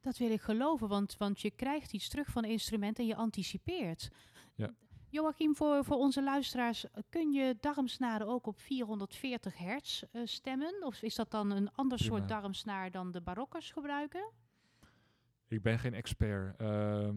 Dat 0.00 0.16
wil 0.16 0.30
ik 0.30 0.40
geloven, 0.40 0.88
want, 0.88 1.16
want 1.16 1.40
je 1.40 1.50
krijgt 1.50 1.92
iets 1.92 2.08
terug 2.08 2.28
van 2.28 2.44
een 2.44 2.50
instrument 2.50 2.98
en 2.98 3.06
je 3.06 3.16
anticipeert. 3.16 4.10
Ja. 4.54 4.74
Joachim, 5.12 5.54
voor, 5.54 5.84
voor 5.84 5.96
onze 5.96 6.22
luisteraars, 6.22 6.84
kun 7.08 7.32
je 7.32 7.56
darmsnaren 7.60 8.26
ook 8.26 8.46
op 8.46 8.60
440 8.60 9.58
hertz 9.58 10.02
eh, 10.02 10.22
stemmen? 10.24 10.82
Of 10.84 11.02
is 11.02 11.14
dat 11.14 11.30
dan 11.30 11.50
een 11.50 11.72
ander 11.72 11.98
Prima. 11.98 12.16
soort 12.16 12.28
darmsnaar 12.28 12.90
dan 12.90 13.10
de 13.12 13.20
barokkers 13.20 13.70
gebruiken? 13.70 14.30
Ik 15.46 15.62
ben 15.62 15.78
geen 15.78 15.94
expert. 15.94 16.56
Ehm, 16.60 17.16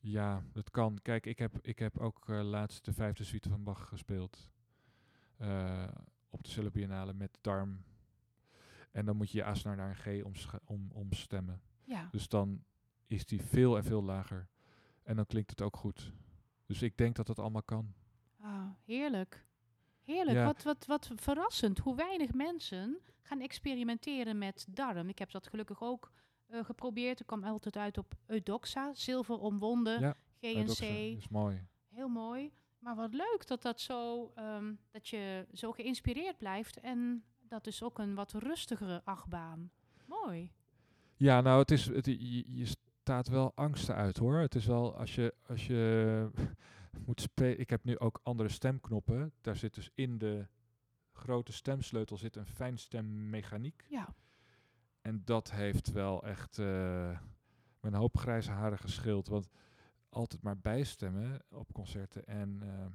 ja, 0.00 0.42
dat 0.52 0.70
kan. 0.70 0.98
Kijk, 1.02 1.26
ik 1.26 1.38
heb, 1.38 1.58
ik 1.62 1.78
heb 1.78 1.98
ook 1.98 2.28
eh, 2.28 2.42
laatst 2.42 2.84
de 2.84 2.92
vijfde 2.92 3.24
suite 3.24 3.48
van 3.48 3.64
Bach 3.64 3.88
gespeeld. 3.88 4.50
eh, 5.36 5.88
op 6.30 6.44
de 6.44 6.50
Cello 6.50 6.70
met 7.14 7.38
darm. 7.40 7.84
En 8.90 9.04
dan 9.04 9.16
moet 9.16 9.30
je 9.30 9.38
je 9.38 9.44
asnaar 9.44 9.76
naar 9.76 9.88
een 9.88 10.20
G 10.20 10.24
omscha- 10.24 10.60
om, 10.64 10.90
omstemmen. 10.92 11.60
Ja. 11.84 12.08
Dus 12.10 12.28
dan 12.28 12.64
is 13.06 13.26
die 13.26 13.42
veel 13.42 13.76
en 13.76 13.84
veel 13.84 14.02
lager. 14.02 14.48
En 15.06 15.16
dan 15.16 15.26
klinkt 15.26 15.50
het 15.50 15.62
ook 15.62 15.76
goed. 15.76 16.12
Dus 16.66 16.82
ik 16.82 16.96
denk 16.96 17.16
dat 17.16 17.26
dat 17.26 17.38
allemaal 17.38 17.62
kan. 17.62 17.94
Ah, 18.40 18.68
heerlijk. 18.84 19.46
Heerlijk. 20.02 20.36
Ja. 20.36 20.44
Wat, 20.44 20.62
wat, 20.62 20.86
wat 20.86 21.10
verrassend 21.14 21.78
hoe 21.78 21.96
weinig 21.96 22.32
mensen 22.32 22.98
gaan 23.22 23.40
experimenteren 23.40 24.38
met 24.38 24.66
darm. 24.70 25.08
Ik 25.08 25.18
heb 25.18 25.30
dat 25.30 25.46
gelukkig 25.46 25.82
ook 25.82 26.12
eh, 26.46 26.64
geprobeerd. 26.64 27.20
Ik 27.20 27.26
kwam 27.26 27.44
altijd 27.44 27.76
uit 27.76 27.98
op 27.98 28.14
Eudoxa, 28.26 28.94
zilver 28.94 29.38
omwonden, 29.38 30.00
Ja, 30.00 30.16
GNC. 30.40 30.80
is 31.16 31.28
mooi. 31.28 31.66
Heel 31.88 32.08
mooi. 32.08 32.52
Maar 32.78 32.96
wat 32.96 33.14
leuk 33.14 33.42
dat, 33.46 33.62
dat, 33.62 33.80
zo, 33.80 34.32
ehm, 34.34 34.74
dat 34.90 35.08
je 35.08 35.46
zo 35.52 35.72
geïnspireerd 35.72 36.38
blijft. 36.38 36.80
En 36.80 37.24
dat 37.48 37.66
is 37.66 37.82
ook 37.82 37.98
een 37.98 38.14
wat 38.14 38.32
rustigere 38.32 39.02
achtbaan. 39.04 39.70
Mooi. 40.04 40.52
Ja, 41.16 41.40
nou, 41.40 41.58
het 41.58 41.70
is, 41.70 41.86
het, 41.86 42.06
je, 42.06 42.54
je 42.56 42.66
staat 43.06 43.28
wel 43.28 43.52
angsten 43.54 43.94
uit 43.94 44.16
hoor. 44.16 44.38
Het 44.38 44.54
is 44.54 44.66
wel 44.66 44.96
als 44.96 45.14
je, 45.14 45.34
als 45.46 45.66
je 45.66 46.30
moet 47.06 47.20
spelen. 47.20 47.60
Ik 47.60 47.70
heb 47.70 47.84
nu 47.84 47.98
ook 47.98 48.20
andere 48.22 48.48
stemknoppen. 48.48 49.32
Daar 49.40 49.56
zit 49.56 49.74
dus 49.74 49.90
in 49.94 50.18
de 50.18 50.46
grote 51.12 51.52
stemsleutel 51.52 52.16
zit 52.16 52.36
een 52.36 52.46
fijnstemmechaniek. 52.46 53.84
Ja. 53.88 54.14
En 55.00 55.22
dat 55.24 55.50
heeft 55.50 55.92
wel 55.92 56.24
echt 56.24 56.58
eh 56.58 57.18
een 57.80 57.94
hoop 57.94 58.16
grijze 58.16 58.50
haren 58.50 58.78
geschild. 58.78 59.28
Want 59.28 59.48
altijd 60.08 60.42
maar 60.42 60.58
bijstemmen 60.58 61.40
op 61.48 61.72
concerten. 61.72 62.24
En 62.26 62.58
eh, 62.62 62.86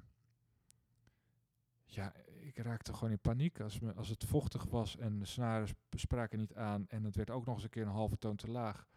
ja, 1.85 2.13
ik 2.39 2.57
raakte 2.57 2.93
gewoon 2.93 3.11
in 3.11 3.19
paniek 3.19 3.59
als, 3.59 3.79
me, 3.79 3.93
als 3.93 4.09
het 4.09 4.23
vochtig 4.23 4.63
was 4.63 4.97
en 4.97 5.19
de 5.19 5.25
snaren 5.25 5.67
sp- 5.67 5.77
spraken 5.89 6.39
niet 6.39 6.55
aan. 6.55 6.87
En 6.87 7.03
het 7.03 7.15
werd 7.15 7.29
ook 7.29 7.45
nog 7.45 7.55
eens 7.55 7.63
een 7.63 7.69
keer 7.69 7.85
een 7.85 7.89
halve 7.89 8.17
toon 8.17 8.35
te 8.35 8.51
laag. 8.51 8.87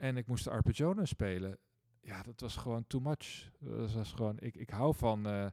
En 0.00 0.16
ik 0.16 0.26
moest 0.26 0.44
de 0.44 0.50
arpeggione 0.50 1.06
spelen. 1.06 1.58
Ja, 2.00 2.22
dat 2.22 2.40
was 2.40 2.56
gewoon 2.56 2.86
too 2.86 3.00
much. 3.00 3.50
Dat 3.58 3.92
was 3.92 4.12
gewoon, 4.12 4.36
ik, 4.38 4.56
ik 4.56 4.70
hou 4.70 4.94
van 4.94 5.26
eh, 5.26 5.46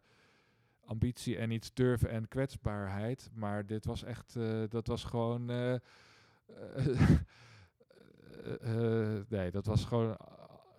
ambitie 0.86 1.38
en 1.38 1.52
iets 1.52 1.74
durven 1.74 2.10
en 2.10 2.28
kwetsbaarheid. 2.28 3.30
Maar 3.34 3.66
dit 3.66 3.86
was 3.86 4.04
echt, 4.04 4.36
eh, 4.36 4.64
dat 4.70 4.88
was 4.88 5.04
gewoon... 5.04 5.50
eh, 5.50 5.76
nee, 9.30 9.52
dat 9.52 9.66
was 9.66 9.86
gewoon 9.86 10.18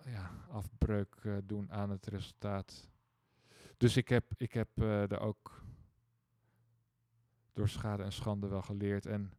ja, 0.05 0.31
afbreuk 0.49 1.15
doen 1.43 1.71
aan 1.71 1.89
het 1.89 2.07
resultaat. 2.07 2.89
Dus 3.77 3.97
ik 3.97 4.09
heb, 4.09 4.25
ik 4.37 4.53
heb 4.53 4.81
er 4.81 5.19
ook 5.19 5.63
door 7.53 7.69
schade 7.69 8.03
en 8.03 8.11
schande 8.11 8.47
wel 8.47 8.61
geleerd 8.61 9.05
en 9.05 9.33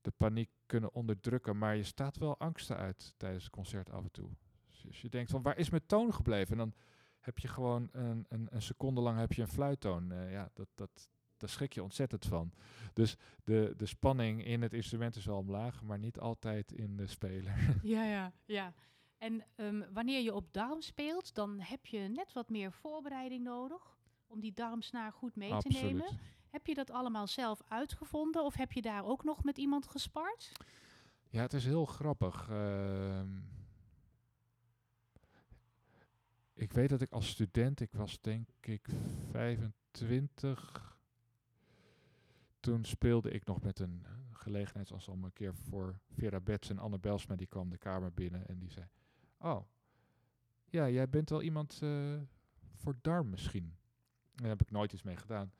de 0.00 0.10
paniek 0.10 0.50
kunnen 0.66 0.94
onderdrukken. 0.94 1.58
Maar 1.58 1.76
je 1.76 1.82
staat 1.82 2.16
wel 2.16 2.38
angsten 2.38 2.76
uit 2.76 3.14
tijdens 3.16 3.44
het 3.44 3.52
concert 3.52 3.90
af 3.90 4.02
en 4.02 4.10
toe. 4.10 4.30
Dus 4.66 4.86
als 4.86 5.00
je 5.00 5.08
denkt 5.08 5.30
van 5.30 5.42
waar 5.42 5.58
is 5.58 5.70
mijn 5.70 5.86
toon 5.86 6.14
gebleven? 6.14 6.52
En 6.52 6.58
dan 6.58 6.74
heb 7.20 7.38
je 7.38 7.48
gewoon 7.48 7.88
een, 7.92 8.26
een, 8.28 8.46
een 8.50 8.62
seconde 8.62 9.00
lang 9.00 9.18
heb 9.18 9.32
je 9.32 9.42
een 9.42 9.48
fluittoon. 9.48 10.12
Eh, 10.12 10.32
ja, 10.32 10.50
dat, 10.54 10.68
dat, 10.74 11.08
daar 11.36 11.48
schrik 11.48 11.72
je 11.72 11.82
ontzettend 11.82 12.24
van. 12.24 12.52
Dus 12.92 13.16
de, 13.44 13.74
de 13.76 13.86
spanning 13.86 14.44
in 14.44 14.62
het 14.62 14.72
instrument 14.72 15.16
is 15.16 15.26
wel 15.26 15.36
omlaag, 15.36 15.82
maar 15.82 15.98
niet 15.98 16.18
altijd 16.18 16.72
in 16.72 16.96
de 16.96 17.06
speler. 17.06 17.56
Ja, 17.82 18.04
ja, 18.04 18.32
ja. 18.44 18.74
En 19.18 19.44
ehm, 19.54 19.82
wanneer 19.92 20.22
je 20.22 20.34
op 20.34 20.52
darm 20.52 20.80
speelt, 20.80 21.34
dan 21.34 21.60
heb 21.60 21.86
je 21.86 21.98
net 21.98 22.32
wat 22.32 22.48
meer 22.48 22.72
voorbereiding 22.72 23.44
nodig 23.44 23.96
om 24.26 24.40
die 24.40 24.52
darmsnaar 24.52 25.12
goed 25.12 25.36
mee 25.36 25.56
te 25.56 25.68
nemen. 25.68 26.18
Heb 26.50 26.66
je 26.66 26.74
dat 26.74 26.90
allemaal 26.90 27.26
zelf 27.26 27.62
uitgevonden 27.68 28.44
of 28.44 28.54
heb 28.54 28.72
je 28.72 28.82
daar 28.82 29.04
ook 29.04 29.24
nog 29.24 29.44
met 29.44 29.58
iemand 29.58 29.86
gespart? 29.86 30.52
Ja, 31.28 31.42
het 31.42 31.52
is 31.52 31.64
heel 31.64 31.84
grappig. 31.84 32.48
Ehm, 32.50 33.36
ik 36.52 36.72
weet 36.72 36.88
dat 36.88 37.00
ik 37.00 37.12
als 37.12 37.28
student, 37.28 37.80
ik 37.80 37.92
was 37.92 38.20
denk 38.20 38.48
ik 38.60 38.88
25. 39.30 40.96
Toen 42.60 42.84
speelde 42.84 43.30
ik 43.30 43.44
nog 43.44 43.62
met 43.62 43.78
een 43.78 44.06
gelegenheidsensemble 44.32 45.26
een 45.26 45.32
keer 45.32 45.54
voor 45.54 46.00
Vera 46.10 46.40
Bets 46.40 46.70
en 46.70 46.78
Anne 46.78 46.98
Belsma. 46.98 47.36
Die 47.36 47.46
kwam 47.46 47.70
de 47.70 47.78
kamer 47.78 48.12
binnen 48.12 48.46
en 48.46 48.58
die 48.58 48.70
zei... 48.70 48.86
Oh, 49.38 49.60
ja, 50.64 50.88
jij 50.88 51.08
bent 51.08 51.30
wel 51.30 51.42
iemand 51.42 51.78
eh, 51.82 52.20
voor 52.74 52.96
darm 53.00 53.30
misschien. 53.30 53.76
Daar 54.34 54.48
heb 54.48 54.60
ik 54.60 54.70
nooit 54.70 54.92
iets 54.92 55.02
mee 55.02 55.16
gedaan. 55.16 55.52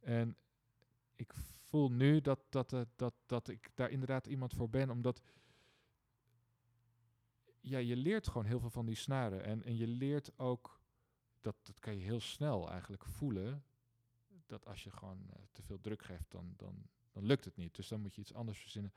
En 0.00 0.36
ik 1.14 1.32
voel 1.34 1.90
nu 1.90 2.20
dat, 2.20 2.40
dat, 2.48 2.72
eh, 2.72 2.80
dat, 2.96 3.14
dat 3.26 3.48
ik 3.48 3.70
daar 3.74 3.90
inderdaad 3.90 4.26
iemand 4.26 4.54
voor 4.54 4.70
ben, 4.70 4.90
omdat 4.90 5.22
ja, 7.60 7.78
je 7.78 7.96
leert 7.96 8.28
gewoon 8.28 8.46
heel 8.46 8.60
veel 8.60 8.70
van 8.70 8.86
die 8.86 8.94
snaren. 8.94 9.44
En, 9.44 9.62
en 9.62 9.76
je 9.76 9.86
leert 9.86 10.38
ook, 10.38 10.80
dat, 11.40 11.56
dat 11.62 11.78
kan 11.80 11.96
je 11.96 12.02
heel 12.04 12.20
snel 12.20 12.70
eigenlijk 12.70 13.04
voelen, 13.04 13.64
dat 14.46 14.66
als 14.66 14.84
je 14.84 14.90
gewoon 14.90 15.26
eh, 15.30 15.42
te 15.52 15.62
veel 15.62 15.80
druk 15.80 16.02
geeft, 16.02 16.30
dan, 16.30 16.54
dan, 16.56 16.86
dan 17.12 17.24
lukt 17.24 17.44
het 17.44 17.56
niet. 17.56 17.74
Dus 17.74 17.88
dan 17.88 18.00
moet 18.00 18.14
je 18.14 18.20
iets 18.20 18.34
anders 18.34 18.58
verzinnen. 18.58 18.92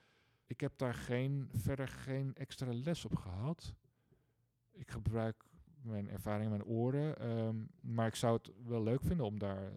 Ik 0.46 0.62
heb 0.62 0.78
daar 0.78 0.94
geen, 0.94 1.50
verder 1.54 1.88
geen 1.88 2.36
extra 2.36 2.74
les 2.74 3.06
op 3.06 3.16
gehad. 3.16 3.74
Ik 4.72 4.92
gebruik 4.92 5.44
mijn 5.82 6.10
ervaring, 6.10 6.50
mijn 6.50 6.66
oren. 6.66 7.18
ehm, 7.18 7.56
maar 7.82 8.08
ik 8.08 8.16
zou 8.16 8.38
het 8.38 8.52
wel 8.66 8.84
leuk 8.84 9.02
vinden 9.02 9.26
om 9.26 9.40
daar... 9.40 9.72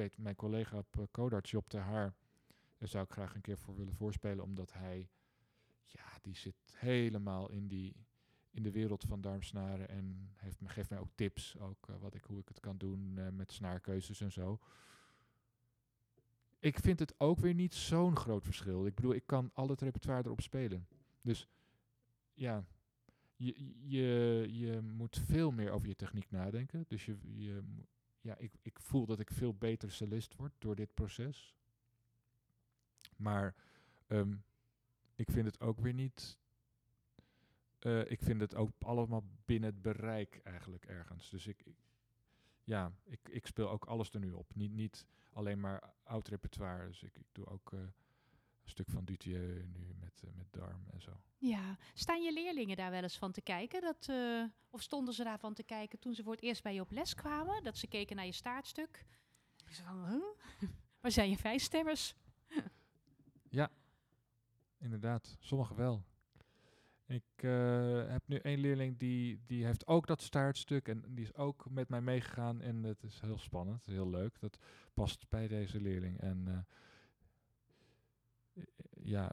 eh, 0.00 0.06
weet, 0.06 0.18
mijn 0.18 0.36
collega 0.36 0.76
op 0.76 0.96
uh, 0.98 1.04
Codarts, 1.10 1.50
Job 1.50 1.68
ter 1.68 1.80
Haar... 1.80 2.14
daar 2.78 2.88
zou 2.88 3.04
ik 3.04 3.12
graag 3.12 3.34
een 3.34 3.40
keer 3.40 3.58
voor 3.58 3.76
willen 3.76 3.94
voorspelen, 3.94 4.44
omdat 4.44 4.72
hij... 4.72 5.08
Ja, 5.84 6.04
die 6.20 6.36
zit 6.36 6.54
helemaal 6.76 7.50
in, 7.50 7.68
die, 7.68 7.94
in 8.50 8.62
de 8.62 8.70
wereld 8.70 9.04
van 9.04 9.20
darmsnaren 9.20 9.88
en 9.88 10.30
heeft 10.36 10.58
geeft 10.64 10.90
mij 10.90 10.98
ook 10.98 11.10
tips, 11.14 11.58
ook, 11.58 11.88
eh, 11.88 11.94
wat 12.00 12.14
ik, 12.14 12.24
hoe 12.24 12.40
ik 12.40 12.48
het 12.48 12.60
kan 12.60 12.76
doen 12.76 13.18
eh, 13.18 13.28
met 13.28 13.52
snaarkeuzes 13.52 14.20
en 14.20 14.32
zo. 14.32 14.58
Ik 16.58 16.78
vind 16.78 16.98
het 16.98 17.14
ook 17.20 17.38
weer 17.38 17.54
niet 17.54 17.74
zo'n 17.74 18.16
groot 18.16 18.44
verschil. 18.44 18.86
Ik 18.86 18.94
bedoel, 18.94 19.14
ik 19.14 19.26
kan 19.26 19.50
al 19.54 19.68
het 19.68 19.80
repertoire 19.80 20.24
erop 20.24 20.40
spelen. 20.40 20.86
Dus 21.20 21.48
ja, 22.34 22.64
je, 23.36 23.74
je, 23.88 24.46
je 24.50 24.80
moet 24.80 25.18
veel 25.24 25.50
meer 25.50 25.70
over 25.70 25.88
je 25.88 25.96
techniek 25.96 26.30
nadenken. 26.30 26.84
Dus 26.88 27.04
je, 27.04 27.16
je, 27.22 27.62
ja, 28.20 28.36
ik, 28.36 28.52
ik 28.62 28.80
voel 28.80 29.06
dat 29.06 29.20
ik 29.20 29.30
veel 29.30 29.54
beter 29.54 29.90
cellist 29.90 30.34
word 30.36 30.52
door 30.58 30.74
dit 30.74 30.94
proces. 30.94 31.54
Maar 33.16 33.54
ehm, 34.06 34.36
ik 35.14 35.30
vind 35.30 35.46
het 35.46 35.60
ook 35.60 35.80
weer 35.80 35.94
niet. 35.94 36.38
eh, 37.78 38.10
ik 38.10 38.22
vind 38.22 38.40
het 38.40 38.54
ook 38.54 38.70
allemaal 38.78 39.24
binnen 39.44 39.70
het 39.70 39.82
bereik 39.82 40.40
eigenlijk 40.44 40.84
ergens. 40.84 41.30
Dus 41.30 41.46
ik, 41.46 41.64
ja, 42.64 42.92
ik, 43.04 43.28
ik 43.28 43.46
speel 43.46 43.70
ook 43.70 43.84
alles 43.84 44.12
er 44.12 44.20
nu 44.20 44.32
op. 44.32 44.54
Niet, 44.54 44.72
niet 44.72 45.06
alleen 45.32 45.60
maar 45.60 45.92
oud 46.02 46.28
repertoire. 46.28 46.86
Dus 46.86 47.02
ik, 47.02 47.18
ik 47.18 47.26
doe 47.32 47.46
ook 47.46 47.72
eh, 47.72 47.80
stuk 48.70 48.90
van 48.90 49.04
Dutilleux 49.04 49.64
nu 49.72 49.94
met, 50.00 50.22
eh, 50.24 50.30
met 50.36 50.46
Darm 50.50 50.84
en 50.92 51.00
zo. 51.02 51.10
Ja, 51.38 51.76
staan 51.94 52.22
je 52.22 52.32
leerlingen 52.32 52.76
daar 52.76 52.90
wel 52.90 53.02
eens 53.02 53.18
van 53.18 53.32
te 53.32 53.40
kijken? 53.40 53.80
Dat, 53.80 54.06
eh, 54.08 54.44
of 54.70 54.82
stonden 54.82 55.14
ze 55.14 55.24
daarvan 55.24 55.54
te 55.54 55.62
kijken 55.62 55.98
toen 55.98 56.14
ze 56.14 56.22
voor 56.22 56.32
het 56.32 56.42
eerst 56.42 56.62
bij 56.62 56.74
je 56.74 56.80
op 56.80 56.90
les 56.90 57.14
kwamen? 57.14 57.62
Dat 57.62 57.76
ze 57.76 57.86
keken 57.86 58.16
naar 58.16 58.26
je 58.26 58.32
staartstuk? 58.32 59.04
Ik 59.66 59.74
zei 59.74 59.88
van, 59.88 60.08
huh? 60.08 60.68
Waar 61.00 61.10
zijn 61.10 61.30
je 61.30 61.36
vijfstemmers? 61.36 62.14
Inderdaad, 64.80 65.36
sommigen 65.40 65.76
wel. 65.76 66.04
Ik 67.06 67.22
eh, 67.36 68.08
heb 68.08 68.22
nu 68.26 68.36
één 68.36 68.58
leerling 68.58 68.98
die, 68.98 69.40
die 69.46 69.64
heeft 69.64 69.86
ook 69.86 70.06
dat 70.06 70.22
staartstuk 70.22 70.88
en 70.88 71.04
die 71.08 71.24
is 71.24 71.34
ook 71.34 71.70
met 71.70 71.88
mij 71.88 72.00
meegegaan 72.00 72.60
en 72.60 72.82
het 72.82 73.02
is 73.02 73.20
heel 73.20 73.38
spannend, 73.38 73.86
heel 73.86 74.10
leuk. 74.10 74.40
Dat 74.40 74.58
past 74.94 75.28
bij 75.28 75.48
deze 75.48 75.80
leerling. 75.80 76.20
En 76.20 76.48
eh, 76.48 76.58
ja, 79.02 79.32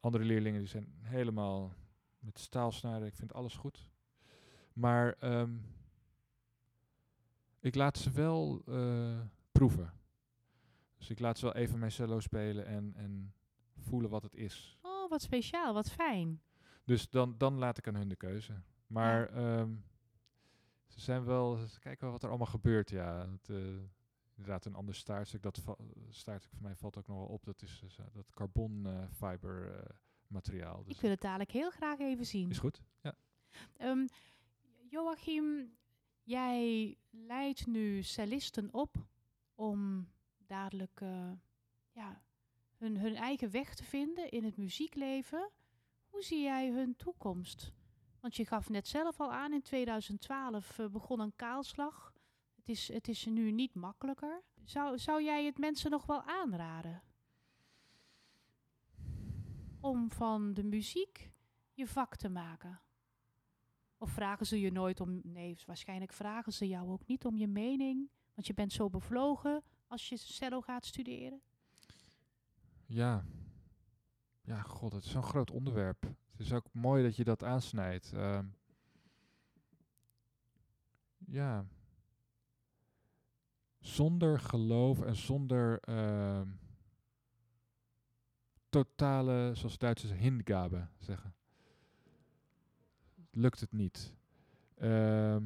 andere 0.00 0.24
leerlingen 0.24 0.58
die 0.58 0.68
zijn 0.68 0.94
helemaal 1.00 1.72
met 2.18 2.38
staalsnaren. 2.38 3.06
Ik 3.06 3.16
vind 3.16 3.32
alles 3.32 3.54
goed. 3.54 3.90
Maar 4.72 5.16
ehm, 5.18 5.56
ik 7.60 7.74
laat 7.74 7.98
ze 7.98 8.10
wel 8.10 8.62
eh, 8.66 9.20
proeven. 9.52 9.92
Dus 10.98 11.10
ik 11.10 11.18
laat 11.18 11.38
ze 11.38 11.44
wel 11.44 11.54
even 11.54 11.78
mijn 11.78 11.92
cello 11.92 12.20
spelen 12.20 12.66
en, 12.66 12.92
en 12.96 13.34
voelen 13.76 14.10
wat 14.10 14.22
het 14.22 14.34
is. 14.34 14.78
Oh, 14.82 15.10
wat 15.10 15.22
speciaal, 15.22 15.74
wat 15.74 15.90
fijn. 15.90 16.42
Dus 16.84 17.10
dan, 17.10 17.38
dan 17.38 17.58
laat 17.58 17.78
ik 17.78 17.88
aan 17.88 17.94
hun 17.94 18.08
de 18.08 18.16
keuze. 18.16 18.52
Maar 18.86 19.28
ehm, 19.28 19.74
ze 20.86 21.00
zijn 21.00 21.24
wel, 21.24 21.56
ze 21.56 21.80
kijken 21.80 22.02
wel 22.02 22.12
wat 22.12 22.22
er 22.22 22.28
allemaal 22.28 22.46
gebeurt. 22.46 22.90
Ja, 22.90 23.28
het, 23.30 23.48
eh, 23.48 23.56
inderdaad, 24.36 24.64
een 24.64 24.74
ander 24.74 24.94
staartstuk. 24.94 25.42
Dat 25.42 25.62
staartstuk 26.08 26.52
voor 26.52 26.62
mij 26.62 26.76
valt 26.76 26.96
ook 26.96 27.06
nog 27.06 27.16
wel 27.16 27.26
op. 27.26 27.44
Dat 27.44 27.62
is 27.62 27.82
eh, 27.98 28.06
dat 28.12 28.30
carbon 28.30 28.86
eh, 28.86 29.08
fiber 29.10 29.76
eh, 29.76 29.96
materiaal. 30.26 30.84
Dus 30.84 30.94
Ik 30.94 31.00
wil 31.00 31.10
het 31.10 31.20
dadelijk 31.20 31.50
heel 31.50 31.70
graag 31.70 31.98
even 31.98 32.26
zien. 32.26 32.50
is 32.50 32.58
goed. 32.58 32.82
Ja. 33.02 33.14
Ehm, 33.76 34.06
Joachim, 34.88 35.76
jij 36.22 36.96
leidt 37.10 37.66
nu 37.66 38.02
cellisten 38.02 38.72
op 38.72 39.06
om 39.54 40.08
dadelijk 40.46 41.00
ja, 41.92 42.22
hun, 42.76 42.96
hun 42.98 43.16
eigen 43.16 43.50
weg 43.50 43.74
te 43.74 43.84
vinden 43.84 44.30
in 44.30 44.44
het 44.44 44.56
muziekleven. 44.56 45.50
Hoe 46.08 46.22
zie 46.22 46.42
jij 46.42 46.70
hun 46.70 46.96
toekomst? 46.96 47.72
Want 48.24 48.36
je 48.36 48.46
gaf 48.46 48.68
net 48.68 48.88
zelf 48.88 49.20
al 49.20 49.32
aan, 49.32 49.52
in 49.52 49.62
2012 49.62 50.78
eh, 50.78 50.86
begon 50.86 51.20
een 51.20 51.36
kaalslag. 51.36 52.12
Het 52.64 52.76
is, 52.76 52.92
het 52.92 53.08
is 53.08 53.24
nu 53.24 53.50
niet 53.50 53.74
makkelijker. 53.74 54.42
Zou, 54.62 54.98
zou 54.98 55.22
jij 55.22 55.44
het 55.44 55.58
mensen 55.58 55.90
nog 55.90 56.06
wel 56.06 56.22
aanraden? 56.22 57.02
Om 59.80 60.10
van 60.10 60.54
de 60.54 60.62
muziek 60.62 61.32
je 61.72 61.86
vak 61.86 62.16
te 62.16 62.28
maken? 62.28 62.80
Of 63.98 64.10
vragen 64.10 64.46
ze 64.46 64.60
je 64.60 64.72
nooit 64.72 65.00
om. 65.00 65.20
Nee, 65.22 65.56
waarschijnlijk 65.66 66.12
vragen 66.12 66.52
ze 66.52 66.68
jou 66.68 66.88
ook 66.88 67.06
niet 67.06 67.24
om 67.24 67.36
je 67.36 67.46
mening. 67.46 68.10
Want 68.34 68.46
je 68.46 68.54
bent 68.54 68.72
zo 68.72 68.90
bevlogen 68.90 69.62
als 69.86 70.08
je 70.08 70.16
cello 70.16 70.60
gaat 70.60 70.86
studeren. 70.86 71.42
Ja. 72.86 73.24
Ja, 74.40 74.62
god, 74.62 74.92
het 74.92 75.04
is 75.04 75.10
zo'n 75.10 75.22
groot 75.22 75.50
onderwerp. 75.50 76.02
Het 76.30 76.40
is 76.40 76.52
ook 76.52 76.66
mooi 76.72 77.02
dat 77.02 77.16
je 77.16 77.24
dat 77.24 77.42
aansnijdt. 77.42 78.12
Ehm, 78.12 78.46
ja. 81.18 81.66
Zonder 83.84 84.40
geloof 84.40 85.02
en 85.02 85.16
zonder 85.16 85.80
ehm, 85.80 86.48
totale, 88.68 89.50
zoals 89.54 89.78
Duitsers 89.78 90.12
Hingabe 90.12 90.86
zeggen, 90.98 91.34
lukt 93.30 93.60
het 93.60 93.72
niet. 93.72 94.14
Ehm, 94.74 95.44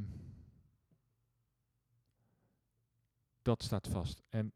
dat 3.42 3.62
staat 3.62 3.88
vast. 3.88 4.22
En 4.28 4.52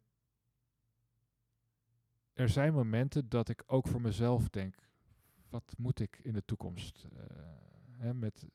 er 2.33 2.49
zijn 2.49 2.73
momenten 2.73 3.29
dat 3.29 3.49
ik 3.49 3.63
ook 3.67 3.89
voor 3.89 4.01
mezelf 4.01 4.49
denk: 4.49 4.89
wat 5.49 5.75
moet 5.79 6.01
ik 6.01 6.21
in 6.23 6.33
de 6.33 6.45
toekomst? 6.45 7.07
Eh, 7.17 7.37
hè, 7.91 8.15
met, 8.15 8.47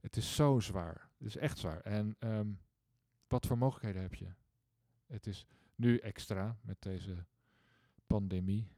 het 0.00 0.16
is 0.16 0.34
zo 0.34 0.60
zwaar. 0.60 1.08
Het 1.18 1.26
is 1.26 1.36
echt 1.36 1.58
zwaar. 1.58 1.80
En 1.80 2.16
ehm, 2.18 2.50
wat 3.32 3.46
voor 3.46 3.58
mogelijkheden 3.58 4.02
heb 4.02 4.14
je? 4.14 4.32
Het 5.06 5.26
is 5.26 5.46
nu 5.74 5.98
extra 5.98 6.58
met 6.60 6.82
deze 6.82 7.24
pandemie 8.06 8.68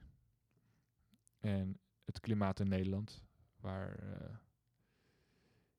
en 1.38 1.78
het 2.04 2.20
klimaat 2.20 2.60
in 2.60 2.68
Nederland, 2.68 3.24
waar 3.56 4.04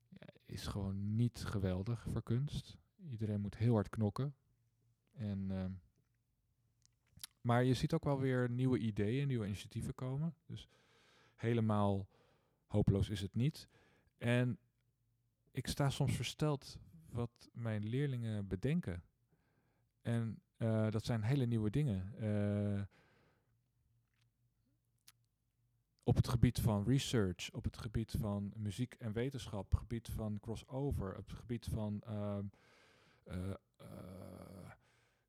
ja, 0.08 0.26
is 0.44 0.66
gewoon 0.66 1.16
niet 1.16 1.44
geweldig 1.44 2.06
voor 2.08 2.22
kunst. 2.22 2.76
Iedereen 2.96 3.40
moet 3.40 3.56
heel 3.56 3.74
hard 3.74 3.88
knokken. 3.88 4.34
En 5.12 5.50
ehm, 5.50 5.72
maar 7.40 7.64
je 7.64 7.74
ziet 7.74 7.92
ook 7.92 8.04
wel 8.04 8.18
weer 8.20 8.50
nieuwe 8.50 8.78
ideeën, 8.78 9.26
nieuwe 9.26 9.46
initiatieven 9.46 9.94
komen. 9.94 10.34
Dus 10.46 10.68
helemaal 11.34 12.08
hopeloos 12.66 13.08
is 13.08 13.20
het 13.20 13.34
niet. 13.34 13.68
En 14.18 14.58
ik 15.50 15.66
sta 15.66 15.90
soms 15.90 16.16
versteld 16.16 16.78
wat 17.16 17.50
mijn 17.52 17.84
leerlingen 17.84 18.46
bedenken. 18.46 19.02
En 20.02 20.40
eh, 20.56 20.90
dat 20.90 21.04
zijn 21.04 21.22
hele 21.22 21.46
nieuwe 21.46 21.70
dingen. 21.70 22.14
Eh, 22.18 22.82
op 26.02 26.16
het 26.16 26.28
gebied 26.28 26.60
van 26.60 26.84
research, 26.84 27.50
op 27.52 27.64
het 27.64 27.76
gebied 27.76 28.14
van 28.18 28.52
muziek 28.56 28.94
en 28.94 29.12
wetenschap, 29.12 29.64
op 29.64 29.70
het 29.70 29.80
gebied 29.80 30.08
van 30.08 30.40
crossover, 30.40 31.16
op 31.16 31.26
het 31.28 31.38
gebied 31.38 31.64
van 31.64 32.02
ehm, 32.04 32.44
eh, 33.24 33.54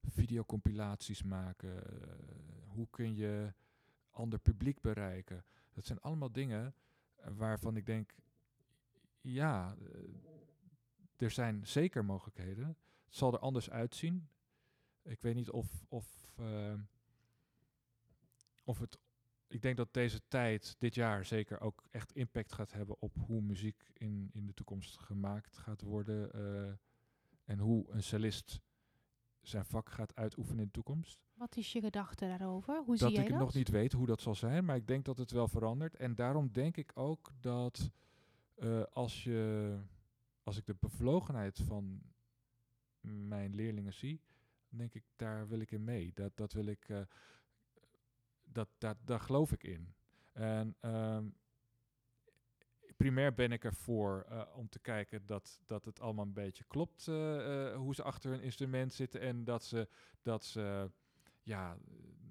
videocompilaties 0.03 1.23
maken. 1.23 1.83
hoe 2.67 2.87
kun 2.89 3.15
je 3.15 3.53
ander 4.11 4.39
publiek 4.39 4.81
bereiken? 4.81 5.45
Dat 5.73 5.85
zijn 5.85 6.01
allemaal 6.01 6.31
dingen 6.31 6.75
waarvan 7.35 7.75
ik 7.75 7.85
denk, 7.85 8.15
ja, 9.21 9.75
er 11.17 11.31
zijn 11.31 11.67
zeker 11.67 12.05
mogelijkheden. 12.05 12.67
Het 13.05 13.15
zal 13.15 13.33
er 13.33 13.39
anders 13.39 13.69
uitzien. 13.69 14.29
Ik 15.03 15.21
weet 15.21 15.35
niet 15.35 15.49
of, 15.49 15.85
of, 15.87 16.33
ehm, 16.37 16.79
of 18.63 18.79
het. 18.79 18.97
Ik 19.47 19.61
denk 19.61 19.77
dat 19.77 19.93
deze 19.93 20.21
tijd, 20.27 20.75
dit 20.77 20.95
jaar, 20.95 21.25
zeker 21.25 21.61
ook 21.61 21.83
echt 21.91 22.11
impact 22.13 22.53
gaat 22.53 22.71
hebben 22.71 22.95
op 23.01 23.15
hoe 23.25 23.41
muziek 23.41 23.89
in, 23.93 24.29
in 24.33 24.45
de 24.45 24.53
toekomst 24.53 24.97
gemaakt 24.97 25.57
gaat 25.57 25.81
worden. 25.81 26.33
eh, 26.33 26.73
en 27.45 27.59
hoe 27.59 27.91
een 27.91 28.03
cellist 28.03 28.59
zijn 29.41 29.65
vak 29.65 29.89
gaat 29.89 30.15
uitoefenen 30.15 30.59
in 30.59 30.65
de 30.65 30.71
toekomst. 30.71 31.19
Wat 31.33 31.55
is 31.57 31.71
je 31.71 31.79
gedachte 31.81 32.25
daarover? 32.27 32.77
Hoe 32.85 32.97
dat 32.97 33.07
zie 33.07 33.15
jij 33.17 33.23
ik 33.23 33.29
dat? 33.29 33.39
nog 33.39 33.53
niet 33.53 33.69
weet 33.69 33.91
hoe 33.91 34.05
dat 34.05 34.21
zal 34.21 34.35
zijn, 34.35 34.65
maar 34.65 34.75
ik 34.75 34.87
denk 34.87 35.05
dat 35.05 35.17
het 35.17 35.31
wel 35.31 35.47
verandert. 35.47 35.95
En 35.95 36.15
daarom 36.15 36.51
denk 36.51 36.77
ik 36.77 36.91
ook 36.93 37.31
dat 37.39 37.91
eh, 38.55 38.83
als 38.83 39.23
je, 39.23 39.77
als 40.47 40.57
ik 40.57 40.65
de 40.65 40.75
bevlogenheid 40.79 41.59
van 41.65 42.01
mijn 43.27 43.55
leerlingen 43.55 43.93
zie, 43.93 44.21
dan 44.69 44.77
denk 44.77 44.93
ik, 44.93 45.03
daar 45.15 45.47
wil 45.47 45.59
ik 45.59 45.71
in 45.71 45.83
mee. 45.83 46.11
Dat, 46.13 46.37
dat 46.37 46.53
wil 46.53 46.65
ik, 46.65 46.89
eh, 46.89 47.01
dat, 48.43 48.69
dat, 48.77 48.97
daar 49.05 49.19
geloof 49.19 49.51
ik 49.51 49.63
in. 49.63 49.93
En 50.33 50.75
ehm, 50.79 51.25
primair 52.97 53.33
ben 53.33 53.51
ik 53.51 53.63
ervoor 53.63 54.25
eh, 54.29 54.41
om 54.55 54.69
te 54.69 54.79
kijken 54.79 55.25
dat, 55.25 55.59
dat 55.65 55.85
het 55.85 55.99
allemaal 55.99 56.25
een 56.25 56.33
beetje 56.33 56.63
klopt, 56.67 57.07
eh, 57.07 57.75
hoe 57.75 57.95
ze 57.95 58.03
achter 58.03 58.31
hun 58.31 58.41
instrument 58.41 58.93
zitten 58.93 59.21
en 59.21 59.43
dat 59.43 59.63
ze, 59.63 59.89
dat 60.21 60.45
ze 60.45 60.91
ja, 61.43 61.77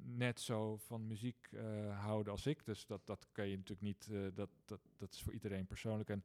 net 0.03 0.41
zo 0.41 0.77
van 0.77 1.07
muziek 1.07 1.51
houden 1.91 2.33
als 2.33 2.47
ik. 2.47 2.65
Dus 2.65 2.87
dat, 2.87 3.07
dat 3.07 3.29
kan 3.33 3.49
je 3.49 3.57
natuurlijk 3.57 3.87
niet, 3.87 4.11
dat, 4.35 4.51
dat, 4.65 4.81
dat 4.97 5.13
is 5.13 5.23
voor 5.23 5.33
iedereen 5.33 5.67
persoonlijk. 5.67 6.09
En, 6.09 6.25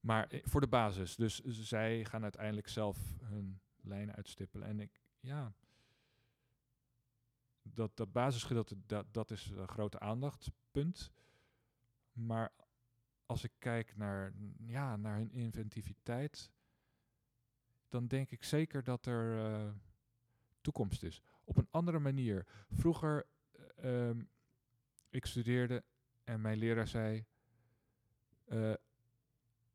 maar 0.00 0.26
eh, 0.26 0.40
voor 0.44 0.60
de 0.60 0.68
basis. 0.68 1.16
Dus 1.16 1.40
zij 1.44 2.04
gaan 2.04 2.22
uiteindelijk 2.22 2.68
zelf 2.68 2.98
hun 3.22 3.60
lijnen 3.80 4.14
uitstippelen. 4.14 4.68
En 4.68 4.80
ik, 4.80 5.00
ja, 5.20 5.54
dat, 7.62 7.96
dat 7.96 8.12
basisgedeelte, 8.12 8.76
dat, 8.86 9.06
dat 9.10 9.30
is 9.30 9.50
een 9.50 9.68
grote 9.68 9.98
aandachtspunt. 9.98 11.12
Maar 12.12 12.52
als 13.26 13.44
ik 13.44 13.52
kijk 13.58 13.96
naar, 13.96 14.32
ja, 14.66 14.96
naar 14.96 15.16
hun 15.16 15.32
inventiviteit, 15.32 16.50
dan 17.88 18.06
denk 18.06 18.30
ik 18.30 18.44
zeker 18.44 18.84
dat 18.84 19.06
er 19.06 19.44
eh, 19.44 19.72
toekomst 20.60 21.02
is. 21.02 21.22
Op 21.44 21.56
een 21.56 21.68
andere 21.70 21.98
manier. 21.98 22.46
Vroeger, 22.70 23.26
eh, 23.52 24.08
ehm, 24.08 24.22
ik 25.08 25.26
studeerde 25.26 25.84
en 26.24 26.40
mijn 26.40 26.58
leraar 26.58 26.88
zei, 26.88 27.24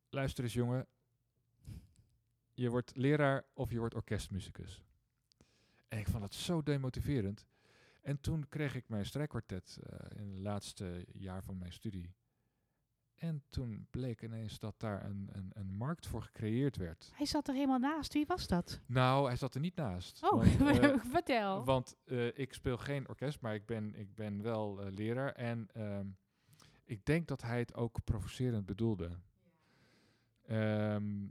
luister 0.09 0.43
eens 0.43 0.53
jongen, 0.53 0.87
je 2.53 2.69
wordt 2.69 2.95
leraar 2.95 3.45
of 3.53 3.71
je 3.71 3.79
wordt 3.79 3.95
orkestmuzikus. 3.95 4.83
En 5.87 5.99
ik 5.99 6.07
vond 6.07 6.21
dat 6.21 6.33
zo 6.33 6.63
demotiverend. 6.63 7.45
En 8.01 8.19
toen 8.19 8.49
kreeg 8.49 8.75
ik 8.75 8.89
mijn 8.89 9.05
strijkkwartet 9.05 9.79
eh, 9.83 10.19
in 10.19 10.29
het 10.29 10.39
laatste 10.39 11.05
jaar 11.11 11.43
van 11.43 11.57
mijn 11.57 11.73
studie. 11.73 12.13
En 13.15 13.43
toen 13.49 13.87
bleek 13.89 14.21
ineens 14.21 14.59
dat 14.59 14.79
daar 14.79 15.05
een, 15.05 15.29
een, 15.31 15.51
een 15.53 15.71
markt 15.71 16.07
voor 16.07 16.21
gecreëerd 16.21 16.77
werd. 16.77 17.11
Hij 17.13 17.25
zat 17.25 17.47
er 17.47 17.53
helemaal 17.53 17.79
naast. 17.79 18.13
Wie 18.13 18.25
was 18.25 18.47
dat? 18.47 18.81
Nou, 18.85 19.27
hij 19.27 19.35
zat 19.35 19.53
er 19.55 19.59
niet 19.59 19.75
naast. 19.75 20.23
Oh, 20.23 20.31
want, 20.31 20.79
eh, 20.79 20.95
vertel. 20.99 21.63
want 21.63 21.95
eh, 22.05 22.37
ik 22.37 22.53
speel 22.53 22.77
geen 22.77 23.07
orkest, 23.07 23.41
maar 23.41 23.53
ik 23.53 23.65
ben, 23.65 23.95
ik 23.95 24.15
ben 24.15 24.41
wel 24.41 24.83
leraar. 24.89 25.31
En 25.31 25.67
ehm, 25.73 26.07
ik 26.83 27.05
denk 27.05 27.27
dat 27.27 27.41
hij 27.41 27.59
het 27.59 27.73
ook 27.73 28.03
provocerend 28.03 28.65
bedoelde. 28.65 29.09
Ehm, 30.47 31.27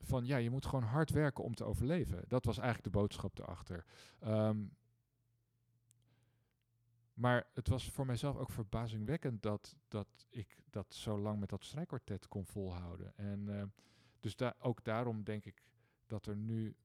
van 0.00 0.26
ja, 0.26 0.36
je 0.36 0.50
moet 0.50 0.66
gewoon 0.66 0.84
hard 0.84 1.10
werken 1.10 1.44
om 1.44 1.54
te 1.54 1.64
overleven. 1.64 2.24
Dat 2.28 2.44
was 2.44 2.58
eigenlijk 2.58 2.92
de 2.92 2.98
boodschap 3.00 3.38
erachter. 3.38 3.84
Ehm, 4.18 4.64
maar 7.14 7.46
het 7.54 7.68
was 7.68 7.90
voor 7.90 8.06
mijzelf 8.06 8.36
ook 8.36 8.50
verbazingwekkend 8.50 9.42
dat, 9.42 9.76
dat 9.88 10.26
ik 10.28 10.56
dat 10.70 10.94
zo 10.94 11.18
lang 11.18 11.40
met 11.40 11.48
dat 11.48 11.64
strijkkwartet 11.64 12.28
kon 12.28 12.46
volhouden. 12.46 13.16
En 13.16 13.60
eh, 13.60 13.62
dus 14.20 14.36
ook 14.58 14.84
daarom 14.84 15.24
denk 15.24 15.44
ik 15.44 15.62
dat 16.06 16.26
er 16.26 16.36
nu 16.36 16.76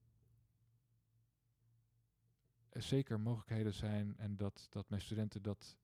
zeker 2.70 3.20
mogelijkheden 3.20 3.74
zijn 3.74 4.16
en 4.16 4.36
dat, 4.36 4.66
dat 4.70 4.88
mijn 4.88 5.02
studenten 5.02 5.42
dat, 5.42 5.76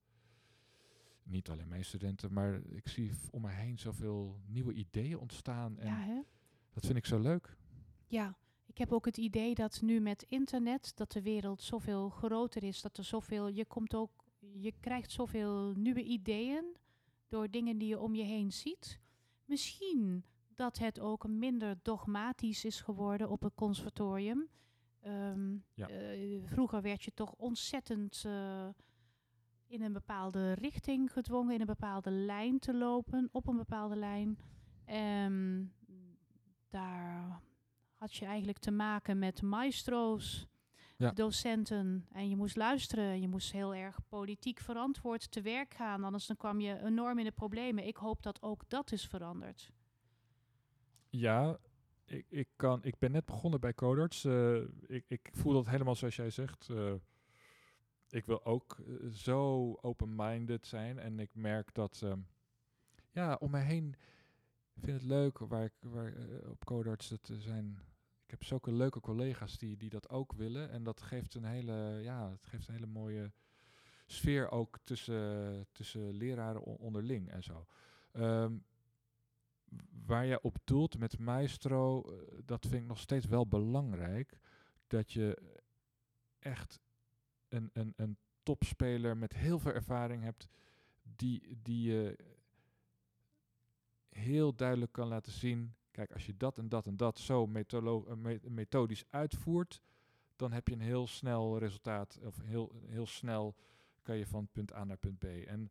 niet 1.22 1.48
alleen 1.50 1.68
mijn 1.68 1.84
studenten, 1.84 2.32
maar 2.32 2.60
ik 2.68 2.88
zie 2.88 3.12
om 3.30 3.40
me 3.42 3.50
heen 3.50 3.78
zoveel 3.78 4.40
nieuwe 4.46 4.72
ideeën 4.72 5.18
ontstaan. 5.18 5.78
En 5.78 5.86
Ja, 5.86 5.98
hè? 6.00 6.20
dat 6.72 6.86
vind 6.86 6.98
ik 6.98 7.06
zo 7.06 7.18
leuk. 7.18 7.56
Ja, 8.06 8.36
ik 8.66 8.78
heb 8.78 8.92
ook 8.92 9.04
het 9.04 9.16
idee 9.16 9.54
dat 9.54 9.80
nu 9.82 10.00
met 10.00 10.22
internet, 10.22 10.92
dat 10.96 11.12
de 11.12 11.22
wereld 11.22 11.62
zoveel 11.62 12.08
groter 12.10 12.62
is, 12.62 12.80
dat 12.80 12.96
er 12.96 13.04
zoveel, 13.04 13.48
je 13.48 13.64
komt 13.64 13.94
ook, 13.94 14.10
je 14.52 14.72
krijgt 14.80 15.12
zoveel 15.12 15.72
nieuwe 15.76 16.02
ideeën 16.02 16.76
door 17.28 17.50
dingen 17.50 17.78
die 17.78 17.88
je 17.88 17.98
om 18.00 18.14
je 18.14 18.22
heen 18.24 18.52
ziet. 18.52 19.00
Misschien 19.44 20.24
dat 20.54 20.78
het 20.78 21.00
ook 21.00 21.28
minder 21.28 21.78
dogmatisch 21.82 22.64
is 22.64 22.80
geworden 22.80 23.28
op 23.30 23.42
het 23.42 23.54
conservatorium. 23.54 24.48
Ehm, 25.00 25.56
Ja. 25.74 25.88
eh, 25.88 26.42
vroeger 26.44 26.82
werd 26.82 27.02
je 27.02 27.14
toch 27.14 27.34
ontzettend 27.36 28.22
eh, 28.26 28.68
in 29.70 29.82
een 29.82 29.92
bepaalde 29.92 30.52
richting 30.52 31.12
gedwongen, 31.12 31.54
in 31.54 31.60
een 31.60 31.66
bepaalde 31.66 32.10
lijn 32.10 32.58
te 32.58 32.74
lopen, 32.74 33.28
op 33.32 33.48
een 33.48 33.56
bepaalde 33.56 33.96
lijn. 33.96 34.38
Ehm, 34.84 35.64
daar 36.70 37.40
had 37.94 38.14
je 38.14 38.24
eigenlijk 38.24 38.58
te 38.58 38.70
maken 38.70 39.18
met 39.18 39.42
maestro's, 39.42 40.46
Ja. 40.96 41.10
docenten. 41.10 42.06
En 42.12 42.28
je 42.28 42.36
moest 42.36 42.56
luisteren. 42.56 43.20
Je 43.20 43.28
moest 43.28 43.52
heel 43.52 43.74
erg 43.74 43.98
politiek 44.08 44.60
verantwoord 44.60 45.30
te 45.30 45.40
werk 45.40 45.74
gaan. 45.74 46.04
Anders 46.04 46.26
dan 46.26 46.36
kwam 46.36 46.60
je 46.60 46.82
enorm 46.82 47.18
in 47.18 47.24
de 47.24 47.30
problemen. 47.32 47.86
Ik 47.86 47.96
hoop 47.96 48.22
dat 48.22 48.42
ook 48.42 48.68
dat 48.68 48.92
is 48.92 49.06
veranderd. 49.06 49.72
Ja, 51.08 51.58
ik, 52.04 52.26
ik, 52.28 52.48
kan, 52.56 52.82
ik 52.82 52.98
ben 52.98 53.10
net 53.12 53.24
begonnen 53.24 53.60
bij 53.60 53.74
Codarts. 53.74 54.24
Eh, 54.24 54.56
ik, 54.86 55.04
ik 55.08 55.28
voel 55.32 55.52
dat 55.52 55.66
helemaal 55.68 55.94
zoals 55.94 56.16
jij 56.16 56.30
zegt. 56.30 56.68
Eh, 56.68 56.92
ik 58.12 58.26
wil 58.26 58.44
ook 58.44 58.78
eh, 58.78 59.08
zo 59.08 59.72
open-minded 59.80 60.66
zijn. 60.66 60.98
En 60.98 61.18
ik 61.20 61.34
merk 61.34 61.74
dat, 61.74 62.00
ehm, 62.02 62.20
ja, 63.10 63.34
om 63.40 63.50
mij 63.50 63.64
heen 63.64 63.94
vind 64.80 65.00
het 65.00 65.06
leuk 65.10 65.38
waar 65.38 65.64
ik 65.64 65.72
waar, 65.80 66.14
eh, 66.16 66.50
op 66.50 66.64
Codarts 66.64 67.10
eh, 67.10 67.36
zijn. 67.38 67.78
Ik 68.24 68.30
heb 68.30 68.44
zulke 68.44 68.72
leuke 68.72 69.00
collega's 69.00 69.58
die, 69.58 69.76
die 69.76 69.90
dat 69.90 70.08
ook 70.08 70.32
willen. 70.32 70.70
En 70.70 70.82
dat 70.82 71.00
geeft 71.00 71.34
een 71.34 71.44
hele, 71.44 72.00
ja, 72.02 72.30
het 72.30 72.46
geeft 72.46 72.68
een 72.68 72.74
hele 72.74 72.86
mooie 72.86 73.32
sfeer 74.06 74.50
ook 74.50 74.78
tussen, 74.84 75.66
tussen 75.72 76.12
leraren 76.12 76.62
on- 76.62 76.76
onderling 76.76 77.30
en 77.30 77.42
zo. 77.42 77.66
Ehm, 78.12 78.56
waar 80.06 80.26
je 80.26 80.40
op 80.42 80.56
doelt 80.64 80.98
met 80.98 81.18
Maestro, 81.18 82.02
eh, 82.02 82.38
dat 82.44 82.66
vind 82.66 82.82
ik 82.82 82.88
nog 82.88 82.98
steeds 82.98 83.26
wel 83.26 83.46
belangrijk. 83.46 84.38
Dat 84.86 85.12
je 85.12 85.56
echt 86.38 86.80
een, 87.50 87.70
een, 87.72 87.92
een 87.96 88.16
topspeler 88.42 89.16
met 89.16 89.32
heel 89.32 89.58
veel 89.58 89.72
ervaring 89.72 90.22
hebt, 90.22 90.48
die, 91.16 91.58
die 91.62 91.92
je 91.92 92.16
heel 94.08 94.54
duidelijk 94.54 94.92
kan 94.92 95.08
laten 95.08 95.32
zien. 95.32 95.74
Kijk, 95.90 96.12
als 96.12 96.26
je 96.26 96.36
dat 96.36 96.58
en 96.58 96.68
dat 96.68 96.86
en 96.86 96.96
dat 96.96 97.18
zo 97.18 97.50
eh, 97.52 98.14
me- 98.14 98.40
methodisch 98.48 99.04
uitvoert, 99.10 99.80
dan 100.36 100.52
heb 100.52 100.68
je 100.68 100.74
een 100.74 100.80
heel 100.80 101.06
snel 101.06 101.58
resultaat. 101.58 102.18
Of 102.22 102.40
heel, 102.42 102.72
heel 102.86 103.06
snel 103.06 103.54
kan 104.02 104.16
je 104.16 104.26
van 104.26 104.48
punt 104.52 104.74
A 104.74 104.84
naar 104.84 104.96
punt 104.96 105.18
B. 105.18 105.24
En 105.24 105.70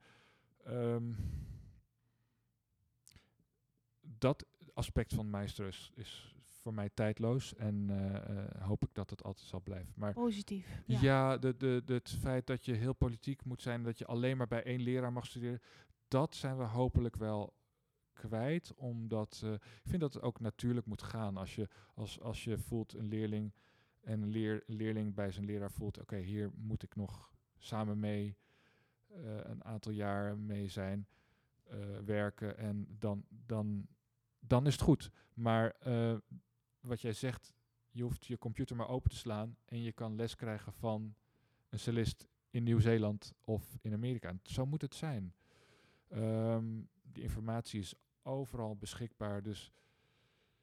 ehm, 0.63 1.13
dat 4.01 4.45
aspect 4.73 5.13
van 5.13 5.29
Meister 5.29 5.67
is, 5.67 5.91
is 5.95 6.35
voor 6.59 6.73
mij 6.73 6.89
tijdloos. 6.93 7.55
En 7.55 7.85
eh, 7.89 8.15
eh, 8.15 8.61
hoop 8.61 8.83
ik 8.83 8.93
dat 8.93 9.09
het 9.09 9.23
altijd 9.23 9.47
zal 9.47 9.61
blijven. 9.61 9.93
Maar 9.95 10.13
Positief. 10.13 10.81
ja, 10.85 10.99
Ja. 11.01 11.37
de, 11.37 11.57
de, 11.57 11.81
de, 11.85 11.93
het 11.93 12.09
feit 12.09 12.47
dat 12.47 12.65
je 12.65 12.73
heel 12.73 12.93
politiek 12.93 13.43
moet 13.45 13.61
zijn, 13.61 13.83
dat 13.83 13.97
je 13.97 14.05
alleen 14.05 14.37
maar 14.37 14.47
bij 14.47 14.63
één 14.63 14.81
leraar 14.81 15.13
mag 15.13 15.25
studeren, 15.25 15.61
dat 16.07 16.35
zijn 16.35 16.57
we 16.57 16.63
hopelijk 16.63 17.15
wel 17.15 17.53
kwijt. 18.13 18.73
Omdat 18.75 19.41
eh, 19.43 19.53
ik 19.53 19.81
vind 19.89 20.01
dat 20.01 20.13
het 20.13 20.23
ook 20.23 20.39
natuurlijk 20.39 20.85
moet 20.85 21.01
gaan. 21.03 21.37
Als 21.37 21.55
je, 21.55 21.67
als, 21.93 22.21
als 22.21 22.43
je 22.43 22.57
voelt 22.57 22.93
een 22.93 23.07
leerling 23.07 23.53
en 24.01 24.21
een 24.21 24.29
leer, 24.29 24.63
leerling 24.65 25.13
bij 25.15 25.31
zijn 25.31 25.45
leraar 25.45 25.71
voelt, 25.71 25.99
oké, 25.99 26.17
hier 26.17 26.51
moet 26.55 26.83
ik 26.83 26.95
nog 26.95 27.31
samen 27.57 27.99
mee 27.99 28.37
een 29.43 29.63
aantal 29.63 29.91
jaar 29.91 30.37
mee 30.37 30.67
zijn, 30.67 31.07
werken 32.05 32.57
en 32.57 32.95
dan, 32.99 33.25
dan, 33.29 33.87
dan 34.39 34.65
is 34.67 34.73
het 34.73 34.81
goed. 34.81 35.11
Maar 35.33 35.75
wat 36.81 37.01
jij 37.01 37.13
zegt, 37.13 37.53
je 37.89 38.03
hoeft 38.03 38.25
je 38.25 38.37
computer 38.37 38.75
maar 38.75 38.87
open 38.87 39.09
te 39.09 39.17
slaan 39.17 39.57
en 39.65 39.81
je 39.81 39.91
kan 39.91 40.15
les 40.15 40.35
krijgen 40.35 40.73
van 40.73 41.15
een 41.69 41.79
cellist 41.79 42.27
in 42.49 42.63
Nieuw-Zeeland 42.63 43.33
of 43.41 43.77
in 43.81 43.93
Amerika. 43.93 44.33
Zo 44.43 44.65
moet 44.65 44.81
het 44.81 44.95
zijn. 44.95 45.33
Ehm, 46.07 46.81
die 47.01 47.23
informatie 47.23 47.79
is 47.79 47.93
overal 48.21 48.75
beschikbaar, 48.75 49.41
dus 49.43 49.73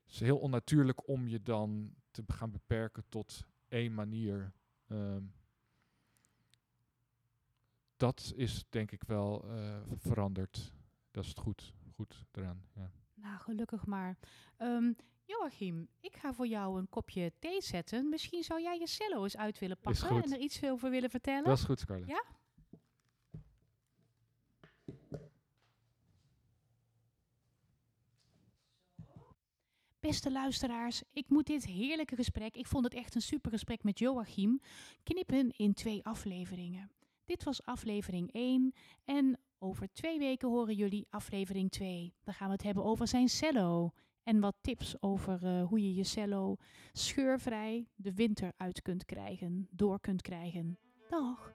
het 0.03 0.15
is 0.15 0.21
heel 0.21 0.39
onnatuurlijk 0.39 1.09
om 1.09 1.29
je 1.29 1.43
dan 1.43 1.95
te 2.11 2.25
gaan 2.27 2.51
beperken 2.51 3.05
tot 3.09 3.47
één 3.69 3.95
manier. 3.95 4.53
Ehm, 4.87 5.23
dat 7.97 8.33
is 8.37 8.65
denk 8.69 8.91
ik 8.91 9.03
wel 9.05 9.45
eh, 9.51 9.81
veranderd. 9.97 10.73
Dat 11.11 11.23
is 11.25 11.29
het 11.29 11.39
goed, 11.39 11.75
goed 11.95 12.25
eraan. 12.33 12.63
Ja. 12.75 12.91
Nou, 13.15 13.39
gelukkig 13.39 13.87
maar. 13.87 14.19
Ehm, 14.57 14.93
Joachim, 15.27 15.89
ik 16.01 16.17
ga 16.17 16.35
voor 16.35 16.47
jou 16.47 16.79
een 16.79 16.89
kopje 16.89 17.33
thee 17.39 17.61
zetten. 17.61 18.09
Misschien 18.09 18.43
zou 18.43 18.63
jij 18.63 18.79
je 18.79 18.87
cello 18.87 19.23
eens 19.23 19.37
uit 19.37 19.59
willen 19.59 19.79
pakken 19.79 20.23
en 20.23 20.33
er 20.33 20.39
iets 20.39 20.65
over 20.65 20.91
willen 20.91 21.11
vertellen. 21.11 21.45
Dat 21.45 21.59
is 21.59 21.65
goed, 21.65 21.81
Scarlett. 21.81 22.11
Ja? 22.11 22.25
Beste 30.01 30.33
luisteraars, 30.33 31.03
ik 31.13 31.29
moet 31.29 31.47
dit 31.47 31.65
heerlijke 31.65 32.17
gesprek, 32.17 32.57
ik 32.57 32.67
vond 32.67 32.85
het 32.85 32.95
echt 32.95 33.15
een 33.15 33.21
super 33.21 33.51
gesprek 33.51 33.83
met 33.83 33.99
Joachim, 33.99 34.61
knippen 35.03 35.51
in 35.51 35.75
twee 35.75 36.05
afleveringen. 36.05 36.91
Dit 37.25 37.45
was 37.45 37.63
aflevering 37.63 38.33
1 38.33 38.75
en 39.05 39.39
over 39.59 39.93
twee 39.93 40.19
weken 40.19 40.49
horen 40.49 40.75
jullie 40.75 41.07
aflevering 41.11 41.71
2. 41.71 42.15
Dan 42.25 42.35
gaan 42.35 42.47
we 42.47 42.53
het 42.53 42.63
hebben 42.63 42.85
over 42.85 43.09
zijn 43.09 43.29
cello 43.29 43.93
en 44.27 44.41
wat 44.41 44.57
tips 44.61 45.03
over 45.03 45.45
eh, 45.45 45.67
hoe 45.67 45.83
je 45.83 45.95
je 45.95 46.05
cello 46.05 46.57
scheurvrij 46.93 47.89
de 47.95 48.15
winter 48.15 48.53
uit 48.57 48.83
kunt 48.83 49.05
krijgen, 49.05 49.69
door 49.71 50.01
kunt 50.01 50.23
krijgen. 50.23 50.79
Dag! 51.09 51.55